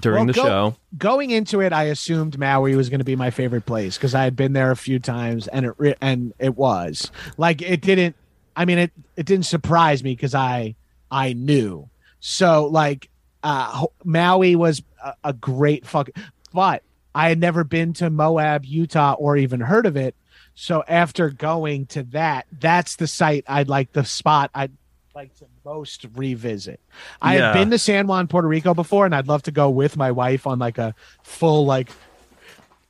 during 0.00 0.24
Well, 0.24 0.26
the 0.26 0.32
go- 0.32 0.42
show? 0.44 0.76
going 0.98 1.30
into 1.30 1.60
it 1.60 1.72
i 1.72 1.84
assumed 1.84 2.38
maui 2.38 2.74
was 2.76 2.88
going 2.88 2.98
to 3.00 3.04
be 3.04 3.14
my 3.16 3.30
favorite 3.30 3.64
place 3.66 3.96
because 3.96 4.14
i 4.14 4.24
had 4.24 4.34
been 4.36 4.52
there 4.52 4.70
a 4.72 4.76
few 4.76 4.98
times 4.98 5.46
and 5.48 5.66
it 5.66 5.74
re- 5.78 5.94
and 6.00 6.32
it 6.38 6.56
was 6.56 7.10
like 7.36 7.62
it 7.62 7.80
didn't 7.80 8.16
i 8.56 8.64
mean 8.64 8.78
it 8.78 8.92
it 9.16 9.26
didn't 9.26 9.46
surprise 9.46 10.02
me 10.04 10.12
because 10.14 10.34
i 10.34 10.74
i 11.10 11.32
knew. 11.32 11.88
So 12.20 12.66
like 12.66 13.08
uh 13.42 13.86
maui 14.04 14.56
was 14.56 14.82
a, 15.04 15.14
a 15.24 15.32
great 15.32 15.86
fuck 15.86 16.08
but 16.52 16.82
i 17.14 17.28
had 17.28 17.38
never 17.38 17.62
been 17.64 17.92
to 17.94 18.08
moab 18.10 18.64
utah 18.64 19.14
or 19.18 19.36
even 19.36 19.60
heard 19.60 19.86
of 19.86 19.96
it. 19.96 20.14
So 20.54 20.82
after 20.88 21.30
going 21.30 21.86
to 21.86 22.04
that 22.04 22.46
that's 22.60 22.96
the 22.96 23.06
site 23.06 23.44
i'd 23.48 23.68
like 23.68 23.92
the 23.92 24.04
spot 24.04 24.50
i'd 24.54 24.72
like 25.14 25.34
to 25.36 25.44
most 25.64 26.06
revisit. 26.14 26.80
I 27.22 27.36
Yeah. 27.36 27.46
had 27.52 27.52
been 27.54 27.70
to 27.70 27.78
san 27.78 28.06
juan 28.06 28.26
puerto 28.28 28.48
rico 28.48 28.72
before 28.74 29.04
and 29.06 29.14
i'd 29.14 29.28
love 29.28 29.42
to 29.44 29.50
go 29.52 29.68
with 29.70 29.96
my 29.96 30.10
wife 30.10 30.46
on 30.46 30.58
like 30.58 30.78
a 30.78 30.94
full 31.22 31.66
like 31.66 31.90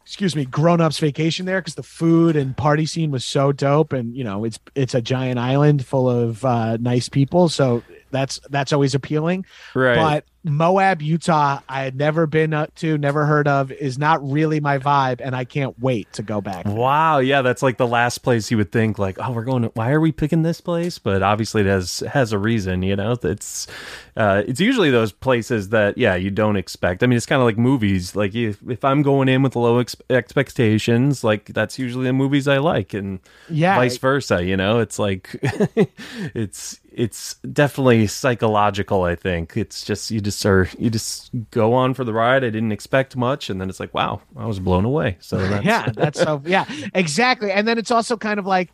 excuse 0.04 0.36
me 0.36 0.44
grown-ups 0.44 0.98
vacation 0.98 1.46
there 1.46 1.60
because 1.60 1.74
the 1.74 1.82
food 1.82 2.36
and 2.36 2.56
party 2.56 2.86
scene 2.86 3.10
was 3.10 3.24
so 3.24 3.52
dope. 3.52 3.92
And 3.92 4.14
you 4.14 4.24
know 4.24 4.44
it's 4.44 4.58
it's 4.74 4.94
a 4.94 5.02
giant 5.02 5.38
island 5.38 5.84
full 5.84 6.08
of 6.08 6.44
uh 6.44 6.76
nice 6.78 7.08
people. 7.08 7.48
So 7.48 7.82
that's 8.10 8.38
that's 8.50 8.72
always 8.72 8.94
appealing. 8.94 9.46
Right. 9.74 9.96
but 9.96 10.24
Moab, 10.44 11.00
Utah, 11.00 11.60
I 11.68 11.82
had 11.82 11.96
never 11.96 12.26
been 12.26 12.52
up 12.52 12.74
to, 12.76 12.98
never 12.98 13.24
heard 13.24 13.48
of, 13.48 13.72
is 13.72 13.98
not 13.98 14.22
really 14.30 14.60
my 14.60 14.78
vibe, 14.78 15.22
and 15.22 15.34
I 15.34 15.44
can't 15.44 15.78
wait 15.80 16.12
to 16.12 16.22
go 16.22 16.42
back. 16.42 16.66
Wow, 16.66 17.18
yeah, 17.18 17.40
that's 17.40 17.62
like 17.62 17.78
the 17.78 17.86
last 17.86 18.18
place 18.18 18.50
you 18.50 18.58
would 18.58 18.70
think 18.70 18.98
like, 18.98 19.16
oh, 19.18 19.32
we're 19.32 19.44
going. 19.44 19.62
To, 19.62 19.68
why 19.68 19.90
are 19.90 20.00
we 20.00 20.12
picking 20.12 20.42
this 20.42 20.60
place? 20.60 20.98
But 20.98 21.22
obviously, 21.22 21.62
it 21.62 21.66
has 21.66 22.00
has 22.00 22.32
a 22.32 22.38
reason. 22.38 22.82
You 22.82 22.94
know, 22.94 23.16
it's 23.22 23.66
uh, 24.16 24.42
it's 24.46 24.60
usually 24.60 24.90
those 24.90 25.12
places 25.12 25.70
that 25.70 25.96
yeah 25.96 26.14
you 26.14 26.30
don't 26.30 26.56
expect. 26.56 27.02
I 27.02 27.06
mean, 27.06 27.16
it's 27.16 27.26
kind 27.26 27.40
of 27.40 27.46
like 27.46 27.56
movies. 27.56 28.14
Like 28.14 28.34
if, 28.34 28.58
if 28.68 28.84
I'm 28.84 29.02
going 29.02 29.28
in 29.28 29.42
with 29.42 29.56
low 29.56 29.78
ex- 29.78 29.96
expectations, 30.10 31.24
like 31.24 31.46
that's 31.46 31.78
usually 31.78 32.04
the 32.04 32.12
movies 32.12 32.46
I 32.48 32.58
like, 32.58 32.92
and 32.92 33.18
yeah, 33.48 33.76
vice 33.76 33.96
versa. 33.96 34.44
You 34.44 34.58
know, 34.58 34.80
it's 34.80 34.98
like 34.98 35.30
it's 36.34 36.80
it's 36.94 37.34
definitely 37.52 38.06
psychological 38.06 39.02
i 39.02 39.14
think. 39.14 39.56
It's 39.56 39.84
just 39.84 40.10
you 40.10 40.20
just 40.20 40.44
are 40.46 40.68
you 40.78 40.90
just 40.90 41.30
go 41.50 41.74
on 41.74 41.94
for 41.94 42.04
the 42.04 42.12
ride. 42.12 42.44
I 42.44 42.50
didn't 42.50 42.72
expect 42.72 43.16
much. 43.16 43.50
And 43.50 43.60
then 43.60 43.68
it's 43.68 43.80
like 43.80 43.92
wow 43.92 44.20
i 44.36 44.46
was 44.46 44.60
blown 44.60 44.84
away. 44.84 45.16
So 45.20 45.38
that's 45.48 45.64
yeah 45.64 45.90
that's 45.90 46.20
so 46.20 46.40
yeah 46.44 46.64
exactly. 46.94 47.50
And 47.50 47.66
then 47.66 47.78
it's 47.78 47.90
also 47.90 48.16
kind 48.16 48.38
of 48.38 48.46
like 48.46 48.70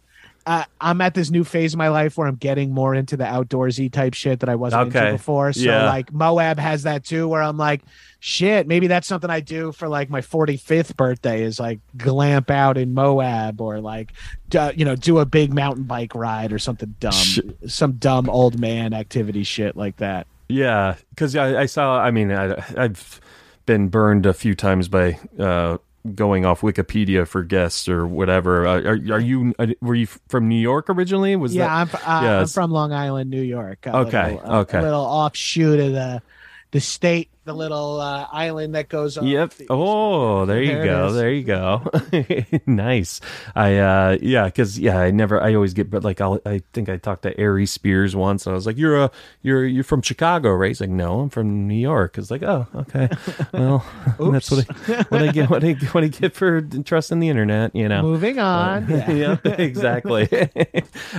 uh, 0.46 0.64
I'm 0.80 1.00
at 1.00 1.14
this 1.14 1.30
new 1.30 1.44
phase 1.44 1.74
of 1.74 1.78
my 1.78 1.88
life 1.88 2.16
where 2.16 2.26
I'm 2.26 2.36
getting 2.36 2.72
more 2.72 2.94
into 2.94 3.16
the 3.16 3.24
outdoorsy 3.24 3.92
type 3.92 4.14
shit 4.14 4.40
that 4.40 4.48
I 4.48 4.54
wasn't 4.56 4.88
Okay. 4.88 4.98
into 5.00 5.12
before. 5.12 5.52
So 5.52 5.60
Yeah. 5.60 5.86
like 5.88 6.12
Moab 6.12 6.58
has 6.58 6.84
that 6.84 7.04
too, 7.04 7.28
where 7.28 7.42
I'm 7.42 7.56
like, 7.58 7.82
shit, 8.20 8.66
maybe 8.66 8.86
that's 8.86 9.06
something 9.06 9.30
I 9.30 9.40
do 9.40 9.72
for 9.72 9.88
like 9.88 10.08
my 10.10 10.20
45th 10.20 10.96
birthday 10.96 11.42
is 11.42 11.60
like 11.60 11.80
glamp 11.96 12.50
out 12.50 12.78
in 12.78 12.94
Moab 12.94 13.60
or 13.60 13.80
like, 13.80 14.12
d- 14.48 14.70
you 14.76 14.84
know, 14.84 14.96
do 14.96 15.18
a 15.18 15.26
big 15.26 15.52
mountain 15.52 15.84
bike 15.84 16.14
ride 16.14 16.52
or 16.52 16.58
something 16.58 16.94
dumb, 17.00 17.12
Sh- 17.12 17.40
some 17.66 17.92
dumb 17.92 18.28
old 18.30 18.58
man 18.58 18.92
activity 18.94 19.42
shit 19.44 19.76
like 19.76 19.96
that. 19.98 20.26
yeah 20.48 20.96
because 21.10 21.36
I, 21.36 21.60
I 21.62 21.66
saw 21.66 22.00
i 22.00 22.10
mean 22.10 22.32
I, 22.32 22.56
i've 22.76 23.20
been 23.66 23.86
burned 23.88 24.26
a 24.26 24.32
few 24.34 24.56
times 24.56 24.88
by 24.88 25.16
uh 25.38 25.78
going 26.14 26.46
off 26.46 26.62
wikipedia 26.62 27.26
for 27.26 27.42
guests 27.42 27.88
or 27.88 28.06
whatever 28.06 28.66
uh, 28.66 28.80
are, 28.80 28.98
are 29.12 29.20
you 29.20 29.54
uh, 29.58 29.66
were 29.82 29.94
you 29.94 30.06
from 30.28 30.48
new 30.48 30.60
york 30.60 30.88
originally 30.88 31.36
was 31.36 31.54
yeah, 31.54 31.66
that 31.66 31.72
I'm, 31.72 31.88
f- 31.88 31.94
uh, 31.94 32.20
yeah, 32.24 32.40
I'm 32.40 32.46
from 32.46 32.70
Long 32.70 32.92
Island, 32.92 33.30
New 33.30 33.42
York. 33.42 33.86
Okay, 33.86 34.34
little, 34.34 34.52
okay. 34.58 34.78
A 34.78 34.82
little 34.82 35.00
offshoot 35.00 35.80
of 35.80 35.92
the 35.92 36.22
the 36.70 36.80
state, 36.80 37.30
the 37.44 37.54
little 37.54 38.00
uh, 38.00 38.26
island 38.32 38.74
that 38.74 38.88
goes. 38.88 39.16
off 39.16 39.24
Yep. 39.24 39.54
the- 39.54 39.66
Oh, 39.70 40.44
there 40.46 40.62
you 40.62 40.72
There 40.74 40.84
go. 40.84 41.12
There 41.12 41.30
you 41.32 41.42
go. 41.42 41.82
nice. 42.66 43.20
I 43.56 43.76
uh 43.78 44.18
yeah, 44.20 44.48
cuz 44.50 44.78
yeah, 44.78 44.98
I 44.98 45.10
never 45.10 45.40
I 45.40 45.54
always 45.54 45.72
get 45.74 45.90
but 45.90 46.04
like 46.04 46.20
I'll, 46.20 46.38
I 46.44 46.60
think 46.72 46.88
I 46.88 46.96
talked 46.98 47.22
to 47.22 47.38
Aries 47.40 47.70
Spears 47.70 48.14
once 48.14 48.46
and 48.46 48.52
I 48.52 48.56
was 48.56 48.66
like, 48.66 48.76
"You're 48.76 49.04
a 49.04 49.10
you're 49.42 49.64
you're 49.66 49.84
from 49.84 50.02
Chicago, 50.02 50.52
right?" 50.52 50.68
He's 50.68 50.80
like, 50.80 50.90
"No, 50.90 51.20
I'm 51.20 51.30
from 51.30 51.66
New 51.66 51.74
York." 51.80 52.18
It's 52.18 52.30
like, 52.30 52.42
"Oh, 52.42 52.66
okay." 52.74 53.08
Well, 53.52 53.84
that's 54.32 54.50
what 54.50 54.66
I, 54.68 55.02
what 55.08 55.22
I 55.22 55.32
get 55.32 55.50
what 55.50 55.64
I 55.64 55.72
what 55.92 56.04
I 56.04 56.08
get 56.08 56.34
for 56.34 56.60
trusting 56.60 57.20
the 57.20 57.28
internet, 57.28 57.74
you 57.74 57.88
know. 57.88 58.02
Moving 58.02 58.38
on. 58.38 58.88
Yeah. 58.88 59.10
yeah, 59.10 59.36
exactly. 59.44 60.28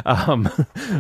um, 0.05 0.47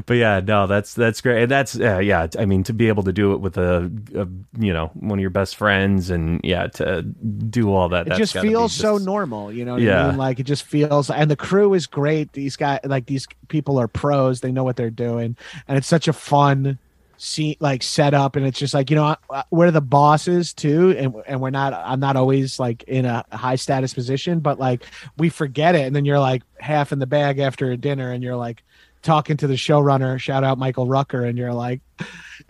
but 0.05 0.15
yeah, 0.15 0.39
no, 0.43 0.67
that's 0.67 0.93
that's 0.93 1.21
great, 1.21 1.43
and 1.43 1.51
that's 1.51 1.79
uh, 1.79 1.99
yeah. 1.99 2.27
I 2.37 2.45
mean, 2.45 2.63
to 2.65 2.73
be 2.73 2.87
able 2.87 3.03
to 3.03 3.13
do 3.13 3.33
it 3.33 3.39
with 3.41 3.57
a, 3.57 3.91
a 4.15 4.27
you 4.59 4.73
know 4.73 4.91
one 5.11 5.19
of 5.19 5.21
your 5.21 5.29
best 5.29 5.55
friends, 5.55 6.09
and 6.09 6.41
yeah, 6.43 6.65
to 6.67 7.03
do 7.03 7.71
all 7.71 7.89
that, 7.89 8.07
It 8.07 8.15
just 8.17 8.33
feels 8.33 8.73
so 8.73 8.97
normal, 8.97 9.51
you 9.53 9.63
know. 9.65 9.73
What 9.73 9.81
I 9.83 9.85
Yeah. 9.85 10.07
mean? 10.07 10.17
like 10.17 10.39
it 10.39 10.43
just 10.43 10.63
feels, 10.63 11.11
and 11.11 11.29
the 11.29 11.35
crew 11.35 11.75
is 11.75 11.85
great. 11.85 12.33
These 12.33 12.55
guys, 12.55 12.79
like 12.83 13.05
these 13.05 13.27
people, 13.49 13.77
are 13.77 13.87
pros. 13.87 14.41
They 14.41 14.51
know 14.51 14.63
what 14.63 14.75
they're 14.75 14.89
doing, 14.89 15.37
and 15.67 15.77
it's 15.77 15.87
such 15.87 16.07
a 16.07 16.13
fun 16.13 16.79
scene, 17.17 17.55
like 17.59 17.83
setup. 17.83 18.35
And 18.35 18.45
it's 18.47 18.57
just 18.57 18.73
like 18.73 18.89
you 18.89 18.95
know, 18.95 19.15
we're 19.51 19.69
the 19.71 19.81
bosses 19.81 20.53
too, 20.53 20.91
and 20.97 21.13
and 21.27 21.39
we're 21.41 21.51
not. 21.51 21.73
I'm 21.73 21.99
not 21.99 22.15
always 22.15 22.59
like 22.59 22.83
in 22.83 23.05
a 23.05 23.23
high 23.31 23.55
status 23.57 23.93
position, 23.93 24.39
but 24.39 24.59
like 24.59 24.85
we 25.17 25.29
forget 25.29 25.75
it, 25.75 25.85
and 25.85 25.95
then 25.95 26.05
you're 26.05 26.19
like 26.19 26.41
half 26.59 26.91
in 26.91 26.99
the 26.99 27.07
bag 27.07 27.37
after 27.39 27.69
a 27.71 27.77
dinner, 27.77 28.11
and 28.11 28.23
you're 28.23 28.35
like 28.35 28.63
talking 29.01 29.37
to 29.37 29.47
the 29.47 29.55
showrunner. 29.55 30.19
Shout 30.19 30.43
out 30.43 30.57
Michael 30.57 30.87
Rucker, 30.87 31.23
and 31.25 31.37
you're 31.37 31.53
like. 31.53 31.81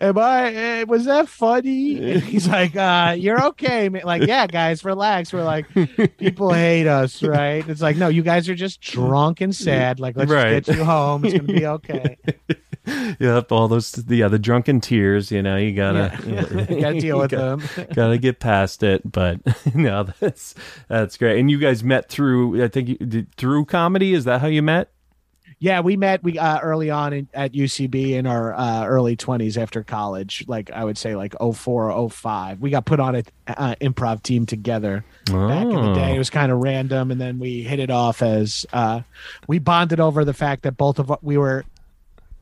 Am 0.00 0.16
I? 0.16 0.54
eh, 0.54 0.82
Was 0.84 1.04
that 1.04 1.28
funny? 1.28 2.12
And 2.12 2.22
he's 2.24 2.48
like, 2.48 2.74
uh, 2.74 3.14
"You're 3.18 3.44
okay, 3.48 3.90
man." 3.90 4.00
Like, 4.06 4.22
yeah, 4.26 4.46
guys, 4.46 4.82
relax. 4.86 5.30
We're 5.34 5.44
like, 5.44 5.66
people 6.16 6.50
hate 6.54 6.86
us, 6.86 7.22
right? 7.22 7.62
It's 7.68 7.82
like, 7.82 7.98
no, 7.98 8.08
you 8.08 8.22
guys 8.22 8.48
are 8.48 8.54
just 8.54 8.80
drunk 8.80 9.42
and 9.42 9.54
sad. 9.54 10.00
Like, 10.00 10.16
let's 10.16 10.30
Right. 10.30 10.64
get 10.64 10.74
you 10.74 10.82
home. 10.84 11.26
It's 11.26 11.34
gonna 11.34 11.52
be 11.52 11.66
okay. 11.66 12.16
Yep, 13.20 13.52
all 13.52 13.68
those 13.68 14.02
yeah, 14.08 14.26
the 14.26 14.40
drunken 14.40 14.80
tears. 14.80 15.30
You 15.30 15.40
know, 15.42 15.56
you 15.56 15.72
gotta 15.72 16.18
Yeah. 16.26 16.48
You 16.68 16.80
gotta 16.80 17.00
deal 17.00 17.18
with 17.18 17.30
gotta- 17.30 17.64
them. 17.76 17.86
gotta 17.94 18.18
get 18.18 18.40
past 18.40 18.82
it. 18.82 19.02
But 19.10 19.38
no, 19.74 20.04
that's 20.18 20.54
that's 20.88 21.16
great. 21.16 21.38
And 21.38 21.48
you 21.50 21.58
guys 21.58 21.84
met 21.84 22.08
through 22.08 22.64
I 22.64 22.66
think 22.68 22.88
you, 22.88 22.96
did, 22.96 23.32
through 23.36 23.66
comedy. 23.66 24.14
Is 24.14 24.24
that 24.24 24.40
how 24.40 24.48
you 24.48 24.62
met? 24.62 24.90
Yeah, 25.62 25.78
we 25.78 25.96
met 25.96 26.24
we 26.24 26.40
uh, 26.40 26.58
early 26.58 26.90
on 26.90 27.12
in, 27.12 27.28
at 27.32 27.52
UCB 27.52 28.14
in 28.14 28.26
our 28.26 28.52
uh, 28.52 28.84
early 28.84 29.16
20s 29.16 29.56
after 29.56 29.84
college. 29.84 30.44
Like 30.48 30.72
I 30.72 30.84
would 30.84 30.98
say, 30.98 31.14
like 31.14 31.36
04 31.38 31.92
or 31.92 32.10
05. 32.10 32.58
We 32.60 32.70
got 32.70 32.84
put 32.84 32.98
on 32.98 33.14
a 33.14 33.22
uh, 33.46 33.76
improv 33.80 34.24
team 34.24 34.44
together 34.44 35.04
back 35.26 35.62
in 35.62 35.70
the 35.70 35.94
day. 35.94 36.16
It 36.16 36.18
was 36.18 36.30
kind 36.30 36.50
of 36.50 36.58
random, 36.58 37.12
and 37.12 37.20
then 37.20 37.38
we 37.38 37.62
hit 37.62 37.78
it 37.78 37.92
off 37.92 38.22
as 38.22 38.66
uh, 38.72 39.02
we 39.46 39.60
bonded 39.60 40.00
over 40.00 40.24
the 40.24 40.34
fact 40.34 40.64
that 40.64 40.76
both 40.76 40.98
of 40.98 41.12
we 41.22 41.38
were 41.38 41.64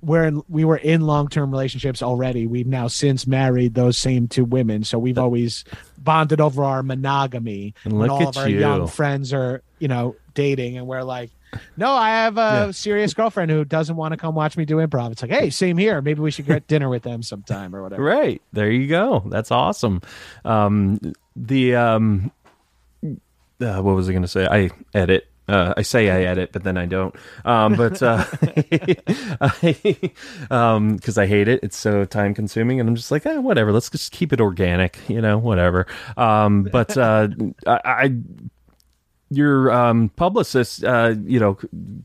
we're 0.00 0.24
in, 0.24 0.42
we 0.48 0.64
were 0.64 0.78
in 0.78 1.02
long 1.02 1.28
term 1.28 1.50
relationships 1.50 2.02
already. 2.02 2.46
We've 2.46 2.66
now 2.66 2.88
since 2.88 3.26
married 3.26 3.74
those 3.74 3.98
same 3.98 4.28
two 4.28 4.46
women, 4.46 4.82
so 4.82 4.98
we've 4.98 5.18
always 5.18 5.66
bonded 5.98 6.40
over 6.40 6.64
our 6.64 6.82
monogamy. 6.82 7.74
And 7.84 7.98
look 7.98 8.10
all 8.10 8.22
at 8.22 8.28
of 8.28 8.36
our 8.38 8.48
you. 8.48 8.60
young 8.60 8.86
friends 8.86 9.34
are 9.34 9.62
you 9.78 9.88
know 9.88 10.16
dating, 10.32 10.78
and 10.78 10.86
we're 10.86 11.02
like. 11.02 11.30
No, 11.76 11.92
I 11.92 12.10
have 12.10 12.36
a 12.38 12.40
Yeah. 12.66 12.70
serious 12.72 13.14
girlfriend 13.14 13.50
who 13.50 13.64
doesn't 13.64 13.96
want 13.96 14.12
to 14.12 14.16
come 14.18 14.34
watch 14.34 14.56
me 14.56 14.64
do 14.64 14.76
improv. 14.76 15.12
It's 15.12 15.22
like, 15.22 15.30
hey, 15.30 15.50
same 15.50 15.76
here. 15.78 16.00
Maybe 16.02 16.20
we 16.20 16.30
should 16.30 16.46
get 16.46 16.66
dinner 16.66 16.88
with 16.88 17.02
them 17.02 17.22
sometime 17.22 17.74
or 17.74 17.82
whatever. 17.82 18.02
Right. 18.02 18.40
There 18.52 18.70
you 18.70 18.86
go. 18.86 19.22
That's 19.26 19.50
awesome. 19.50 20.00
Um, 20.44 21.00
the 21.36 21.74
um, 21.76 22.30
uh, 23.04 23.80
what 23.82 23.94
was 23.94 24.08
I 24.08 24.12
going 24.12 24.22
to 24.22 24.28
say? 24.28 24.46
I 24.46 24.70
edit. 24.94 25.26
Uh, 25.48 25.74
I 25.76 25.82
say 25.82 26.08
I 26.10 26.22
edit, 26.30 26.52
but 26.52 26.62
then 26.62 26.76
I 26.76 26.86
don't. 26.86 27.12
Um, 27.44 27.74
but 27.74 28.00
uh, 28.00 28.24
I, 29.40 30.12
um, 30.50 30.94
because 30.96 31.18
I 31.18 31.26
hate 31.26 31.48
it. 31.48 31.60
It's 31.64 31.76
so 31.76 32.04
time 32.04 32.34
consuming, 32.34 32.78
and 32.78 32.88
I'm 32.88 32.94
just 32.94 33.10
like, 33.10 33.26
eh, 33.26 33.36
whatever. 33.38 33.72
Let's 33.72 33.90
just 33.90 34.12
keep 34.12 34.32
it 34.32 34.40
organic, 34.40 34.98
you 35.08 35.20
know, 35.20 35.38
whatever. 35.38 35.86
Um, 36.16 36.62
but 36.64 36.96
uh, 36.96 37.28
I, 37.66 37.80
I 37.84 38.14
your 39.30 39.70
um, 39.70 40.08
publicist, 40.10 40.82
uh, 40.82 41.14
you 41.24 41.38
know, 41.38 41.56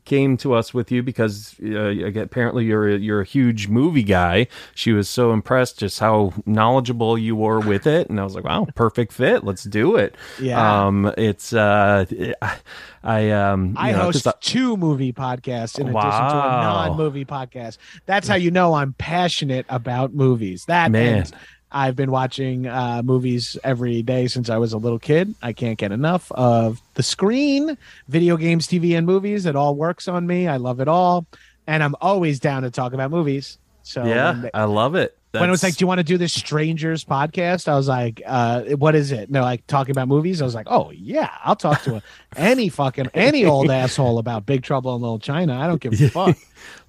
came 0.04 0.36
to 0.36 0.54
us 0.54 0.72
with 0.72 0.92
you 0.92 1.02
because 1.02 1.56
uh, 1.60 1.90
apparently 2.20 2.64
you're 2.64 2.88
a, 2.88 2.96
you're 2.96 3.20
a 3.20 3.24
huge 3.24 3.66
movie 3.66 4.04
guy. 4.04 4.46
She 4.74 4.92
was 4.92 5.08
so 5.08 5.32
impressed 5.32 5.80
just 5.80 5.98
how 5.98 6.32
knowledgeable 6.46 7.18
you 7.18 7.34
were 7.34 7.58
with 7.58 7.86
it, 7.86 8.08
and 8.08 8.20
I 8.20 8.24
was 8.24 8.36
like, 8.36 8.44
wow, 8.44 8.68
perfect 8.76 9.12
fit. 9.12 9.42
Let's 9.42 9.64
do 9.64 9.96
it. 9.96 10.14
Yeah. 10.40 10.86
Um, 10.86 11.12
it's 11.18 11.52
uh, 11.52 12.06
I, 12.40 12.56
I 13.02 13.30
um, 13.30 13.74
I 13.76 13.90
know, 13.90 14.02
host 14.02 14.26
two 14.40 14.76
movie 14.76 15.12
podcasts 15.12 15.78
in 15.80 15.88
addition 15.88 16.10
to 16.10 16.36
a 16.36 16.62
non-movie 16.62 17.24
podcast. 17.24 17.78
That's 18.06 18.28
how 18.28 18.36
you 18.36 18.52
know 18.52 18.74
I'm 18.74 18.92
passionate 18.92 19.66
about 19.68 20.14
movies. 20.14 20.64
That 20.66 20.92
Man. 20.92 21.18
and 21.18 21.32
I've 21.76 21.94
been 21.94 22.10
watching 22.10 22.66
uh, 22.66 23.02
movies 23.04 23.58
every 23.62 24.02
day 24.02 24.28
since 24.28 24.48
I 24.48 24.56
was 24.56 24.72
a 24.72 24.78
little 24.78 24.98
kid. 24.98 25.34
I 25.42 25.52
can't 25.52 25.76
get 25.76 25.92
enough 25.92 26.32
of 26.32 26.80
the 26.94 27.02
screen, 27.02 27.76
video 28.08 28.38
games, 28.38 28.66
TV, 28.66 28.96
and 28.96 29.06
movies. 29.06 29.44
It 29.44 29.56
all 29.56 29.74
works 29.74 30.08
on 30.08 30.26
me. 30.26 30.48
I 30.48 30.56
love 30.56 30.80
it 30.80 30.88
all, 30.88 31.26
and 31.66 31.82
I'm 31.82 31.94
always 32.00 32.40
down 32.40 32.62
to 32.62 32.70
talk 32.70 32.94
about 32.94 33.10
movies. 33.10 33.58
So 33.82 34.04
yeah, 34.06 34.32
they- 34.32 34.50
I 34.54 34.64
love 34.64 34.94
it. 34.94 35.16
when 35.32 35.50
it 35.50 35.50
was 35.50 35.62
like, 35.62 35.76
"Do 35.76 35.82
you 35.82 35.86
want 35.86 35.98
to 35.98 36.04
do 36.04 36.16
this 36.16 36.32
strangers 36.32 37.04
podcast?" 37.04 37.68
I 37.68 37.76
was 37.76 37.88
like, 37.88 38.22
uh, 38.26 38.62
"What 38.78 38.94
is 38.94 39.12
it?" 39.12 39.30
No, 39.30 39.42
like 39.42 39.66
talking 39.66 39.90
about 39.90 40.08
movies. 40.08 40.40
I 40.40 40.46
was 40.46 40.54
like, 40.54 40.66
"Oh 40.70 40.90
yeah, 40.92 41.30
I'll 41.44 41.56
talk 41.56 41.82
to 41.82 42.02
any 42.36 42.70
fucking 42.70 43.10
any 43.12 43.44
old 43.44 43.70
asshole 43.82 44.18
about 44.18 44.46
Big 44.46 44.62
Trouble 44.62 44.96
in 44.96 45.02
Little 45.02 45.18
China. 45.18 45.60
I 45.60 45.66
don't 45.66 45.80
give 45.80 45.92
a 46.00 46.08
fuck." 46.08 46.38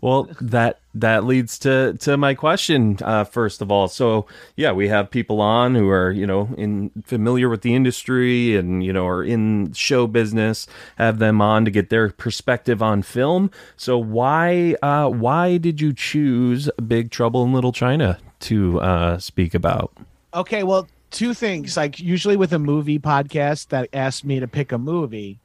Well, 0.01 0.29
that 0.39 0.79
that 0.93 1.24
leads 1.24 1.57
to 1.60 1.93
to 2.00 2.17
my 2.17 2.34
question. 2.34 2.98
Uh, 3.01 3.24
first 3.24 3.62
of 3.62 3.72
all, 3.72 3.88
so 3.88 4.27
yeah, 4.55 4.72
we 4.72 4.88
have 4.88 5.10
people 5.10 5.41
on 5.41 5.75
who 5.75 5.89
are 5.89 6.12
you 6.12 6.27
know 6.27 6.50
in 6.57 6.91
familiar 7.05 7.50
with 7.50 7.62
the 7.62 7.75
industry 7.75 8.55
and 8.55 8.84
you 8.84 8.93
know 8.93 9.07
are 9.07 9.24
in 9.24 9.74
show 9.74 10.07
business. 10.07 10.67
Have 10.98 11.19
them 11.19 11.41
on 11.41 11.65
to 11.65 11.72
get 11.72 11.89
their 11.89 12.10
perspective 12.10 12.81
on 12.81 13.01
film. 13.01 13.51
So 13.75 13.98
why 13.98 14.75
uh, 14.81 15.10
why 15.10 15.57
did 15.57 15.81
you 15.81 15.93
choose 15.93 16.69
Big 16.88 17.12
Trouble 17.12 17.43
in 17.43 17.53
Little 17.53 17.74
China 17.74 18.19
to 18.41 18.79
uh, 18.81 19.17
speak 19.17 19.53
about? 19.53 19.91
Okay, 20.34 20.63
well, 20.63 20.88
two 21.12 21.34
things. 21.34 21.77
Like 21.77 22.00
usually 22.00 22.38
with 22.38 22.53
a 22.53 22.60
movie 22.60 23.00
podcast 23.00 23.69
that 23.69 23.89
asks 23.93 24.24
me 24.24 24.39
to 24.39 24.48
pick 24.48 24.72
a 24.72 24.77
movie 24.77 25.39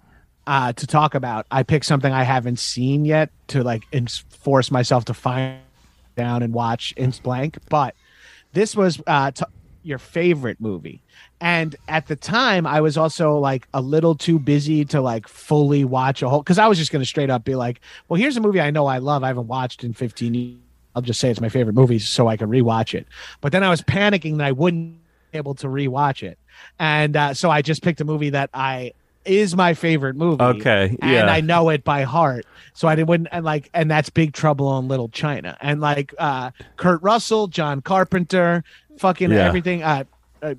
uh, 0.46 0.72
to 0.72 0.86
talk 0.86 1.14
about, 1.14 1.46
I 1.50 1.62
pick 1.62 1.84
something 1.84 2.12
I 2.12 2.22
haven't 2.22 2.58
seen 2.58 3.04
yet 3.04 3.30
to 3.48 3.62
like 3.62 3.84
and 3.92 4.10
force 4.10 4.70
myself 4.70 5.04
to 5.06 5.14
find 5.14 5.60
down 6.16 6.42
and 6.42 6.52
watch 6.52 6.92
in 6.96 7.12
blank. 7.22 7.58
But 7.68 7.94
this 8.52 8.76
was 8.76 9.00
uh, 9.06 9.30
t- 9.30 9.44
your 9.82 9.98
favorite 9.98 10.60
movie? 10.60 11.02
And 11.40 11.74
at 11.88 12.06
the 12.06 12.16
time, 12.16 12.66
I 12.66 12.80
was 12.80 12.96
also 12.96 13.36
like 13.36 13.66
a 13.74 13.80
little 13.80 14.14
too 14.14 14.38
busy 14.38 14.84
to 14.86 15.00
like 15.00 15.26
fully 15.28 15.84
watch 15.84 16.22
a 16.22 16.28
whole 16.28 16.40
because 16.40 16.58
I 16.58 16.68
was 16.68 16.78
just 16.78 16.92
going 16.92 17.02
to 17.02 17.06
straight 17.06 17.30
up 17.30 17.44
be 17.44 17.54
like, 17.54 17.80
well, 18.08 18.20
here's 18.20 18.36
a 18.36 18.40
movie 18.40 18.60
I 18.60 18.70
know 18.70 18.86
I 18.86 18.98
love. 18.98 19.24
I 19.24 19.28
haven't 19.28 19.48
watched 19.48 19.84
in 19.84 19.92
15 19.92 20.34
years. 20.34 20.58
I'll 20.94 21.02
just 21.02 21.20
say 21.20 21.30
it's 21.30 21.40
my 21.40 21.48
favorite 21.48 21.74
movie 21.74 21.98
so 21.98 22.28
I 22.28 22.36
can 22.36 22.50
rewatch 22.50 22.94
it. 22.94 23.06
But 23.40 23.52
then 23.52 23.64
I 23.64 23.70
was 23.70 23.80
panicking 23.80 24.36
that 24.38 24.46
I 24.46 24.52
wouldn't 24.52 24.98
be 25.32 25.38
able 25.38 25.54
to 25.54 25.66
rewatch 25.66 26.22
it. 26.22 26.38
And 26.78 27.16
uh, 27.16 27.34
so 27.34 27.50
I 27.50 27.62
just 27.62 27.82
picked 27.82 28.00
a 28.02 28.04
movie 28.04 28.30
that 28.30 28.50
I 28.52 28.92
is 29.24 29.54
my 29.56 29.74
favorite 29.74 30.16
movie. 30.16 30.42
Okay, 30.42 30.96
Yeah. 31.00 31.20
And. 31.22 31.30
I 31.30 31.40
know 31.40 31.68
it 31.68 31.84
by 31.84 32.02
heart. 32.02 32.44
So 32.74 32.88
I 32.88 32.94
wouldn't 33.02 33.28
and 33.32 33.44
like 33.44 33.70
and 33.74 33.90
that's 33.90 34.10
Big 34.10 34.32
Trouble 34.32 34.78
in 34.78 34.88
Little 34.88 35.08
China. 35.08 35.56
And 35.60 35.80
like 35.80 36.14
uh 36.18 36.50
Kurt 36.76 37.02
Russell, 37.02 37.46
John 37.48 37.82
Carpenter, 37.82 38.64
fucking 38.98 39.30
Yeah. 39.30 39.46
everything 39.46 39.82
uh, 39.82 40.04
uh 40.42 40.54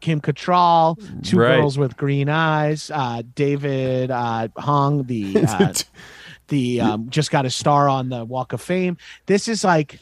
Kim 0.00 0.20
Cattrall, 0.20 0.98
Two 1.22 1.38
Right. 1.38 1.56
Girls 1.56 1.78
with 1.78 1.96
Green 1.96 2.28
Eyes, 2.28 2.90
uh 2.92 3.22
David 3.34 4.10
uh 4.10 4.48
Hong, 4.56 5.04
the 5.04 5.44
uh, 5.48 5.72
the 6.48 6.80
um 6.80 7.10
just 7.10 7.30
got 7.30 7.46
a 7.46 7.50
star 7.50 7.88
on 7.88 8.08
the 8.08 8.24
Walk 8.24 8.52
of 8.52 8.60
Fame. 8.60 8.96
This 9.26 9.48
is 9.48 9.64
like 9.64 10.00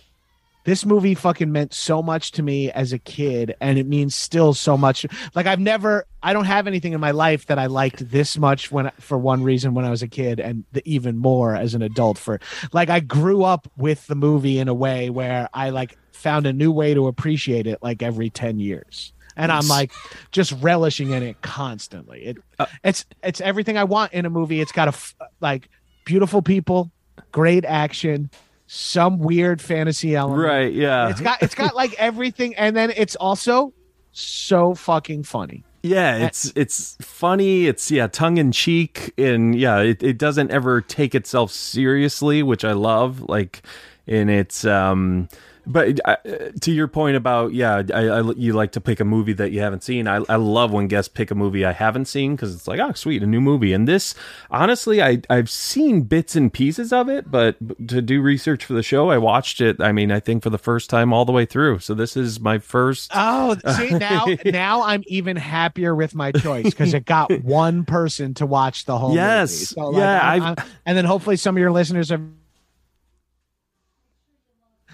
this 0.65 0.85
movie 0.85 1.15
fucking 1.15 1.51
meant 1.51 1.75
so 1.75 2.03
much 2.03 2.33
to 2.33 2.43
me 2.43 2.71
as 2.71 2.93
a 2.93 2.99
kid 2.99 3.55
and 3.61 3.79
it 3.79 3.87
means 3.87 4.15
still 4.15 4.55
so 4.55 4.77
much. 4.77 5.07
Like 5.35 5.47
i've 5.47 5.61
never 5.61 6.07
i 6.23 6.33
don't 6.33 6.45
have 6.45 6.67
anything 6.67 6.93
in 6.93 7.01
my 7.01 7.11
life 7.11 7.47
that 7.47 7.59
i 7.59 7.67
liked 7.67 8.11
this 8.11 8.39
much 8.39 8.71
when 8.71 8.91
for 9.01 9.19
one 9.19 9.43
reason 9.43 9.75
when 9.75 9.85
i 9.85 9.91
was 9.91 10.03
a 10.03 10.09
kid 10.09 10.41
and 10.41 10.65
the, 10.73 10.83
even 10.85 11.17
more 11.17 11.55
as 11.55 11.75
an 11.75 11.83
adult 11.83 12.19
for 12.19 12.41
like 12.73 12.91
i 12.91 13.01
grew 13.01 13.43
up 13.43 13.71
with 13.77 14.07
the 14.07 14.15
movie 14.15 14.59
in 14.59 14.69
a 14.69 14.75
way 14.75 15.11
where 15.11 15.49
i 15.53 15.71
like 15.71 15.97
found 16.13 16.47
a 16.47 16.53
new 16.53 16.71
way 16.71 16.95
to 16.95 17.07
appreciate 17.07 17.67
it 17.67 17.83
like 17.83 18.03
every 18.03 18.31
10 18.31 18.59
years. 18.59 19.13
And 19.37 19.51
i'm 19.51 19.67
like 19.67 19.93
just 20.31 20.53
relishing 20.61 21.11
in 21.11 21.23
it 21.23 21.41
constantly. 21.41 22.25
It 22.25 22.39
Uh, 22.59 22.67
it's 22.85 23.07
it's 23.23 23.41
everything 23.41 23.79
i 23.79 23.85
want 23.85 24.13
in 24.13 24.27
a 24.27 24.31
movie. 24.31 24.61
It's 24.61 24.73
got 24.73 24.89
a 24.89 24.95
f- 24.95 25.15
like 25.41 25.69
beautiful 26.05 26.43
people 26.43 26.91
great 27.31 27.65
action 27.65 28.31
some 28.75 29.19
weird 29.19 29.61
fantasy 29.61 30.17
element 30.17 30.41
right. 30.41 30.73
Yeah. 30.73 31.11
it's 31.11 31.21
got 31.21 31.43
it's 31.43 31.55
got 31.55 31.77
like 31.77 31.93
everything, 31.99 32.55
and 32.55 32.75
then 32.75 32.91
it's 32.97 33.15
also 33.17 33.75
so 34.13 34.75
fucking 34.75 35.25
funny. 35.25 35.63
Yeah, 35.83 36.27
it's 36.27 36.51
it's 36.57 36.97
funny. 37.03 37.67
It's 37.67 37.91
yeah, 37.91 38.07
tongue 38.07 38.39
in 38.39 38.51
cheek, 38.51 39.13
and 39.19 39.55
yeah, 39.55 39.81
it, 39.81 40.03
it 40.03 40.17
doesn't 40.17 40.51
ever 40.51 40.81
take 40.81 41.15
itself 41.15 41.51
seriously, 41.51 42.43
which 42.43 42.65
I 42.65 42.73
love. 42.73 43.21
Like, 43.29 43.63
and 44.07 44.31
it's 44.31 44.65
um, 44.65 45.29
but 45.67 46.01
uh, 46.05 46.17
to 46.61 46.73
your 46.73 46.89
point 46.89 47.17
about 47.17 47.53
yeah, 47.53 47.83
I, 47.95 48.09
I 48.09 48.33
you 48.33 48.53
like 48.53 48.73
to 48.73 48.81
pick 48.81 49.01
a 49.01 49.05
movie 49.05 49.33
that 49.35 49.53
you 49.53 49.61
haven't 49.61 49.83
seen. 49.85 50.07
I 50.09 50.17
I 50.29 50.37
love 50.37 50.73
when 50.73 50.89
guests 50.89 51.09
pick 51.13 51.31
a 51.31 51.35
movie 51.35 51.65
I 51.65 51.73
haven't 51.73 52.07
seen 52.07 52.35
because 52.37 52.55
it's 52.55 52.67
like 52.69 52.81
oh 52.81 52.93
sweet, 52.93 53.23
a 53.23 53.27
new 53.27 53.41
movie. 53.41 53.73
And 53.73 53.87
this, 53.87 54.15
honestly, 54.51 55.03
I 55.03 55.23
I've 55.31 55.49
seen 55.51 56.03
bits 56.03 56.35
and 56.37 56.53
pieces 56.53 56.93
of 56.93 57.09
it, 57.09 57.31
but 57.31 57.57
to 57.89 58.03
do 58.03 58.21
research 58.21 58.65
for 58.65 58.73
the 58.73 58.83
show, 58.83 59.11
I 59.11 59.19
watched 59.19 59.61
it. 59.61 59.81
I 59.81 59.93
mean, 59.93 60.11
I 60.11 60.21
think 60.21 60.43
for 60.43 60.51
the 60.51 60.59
first 60.59 60.91
time 60.91 61.13
all 61.13 61.25
the 61.25 61.33
way 61.33 61.45
through. 61.45 61.79
So 61.81 61.95
this 61.95 62.17
is 62.17 62.41
my 62.41 62.59
first. 62.59 63.11
Oh, 63.15 63.57
see 63.77 63.91
now 63.91 64.27
now 64.45 64.83
I'm 64.83 65.03
even 65.07 65.37
happier 65.37 65.95
with 65.95 66.15
my 66.15 66.33
choice 66.33 66.65
because 66.65 66.95
it 66.95 67.05
got 67.05 67.31
one 67.45 67.85
person 67.85 68.35
to 68.35 68.47
watch 68.47 68.85
the 68.85 68.99
whole 68.99 69.15
Yes. 69.15 69.53
movie. 69.53 69.65
So, 69.65 69.87
like, 69.91 70.01
Yeah, 70.01 70.21
I'm- 70.21 70.43
I'm- 70.43 70.57
and 70.87 70.97
then 70.99 71.05
hopefully 71.05 71.37
some 71.37 71.57
of 71.57 71.61
your 71.61 71.71
listeners 71.73 72.11
are. 72.11 72.21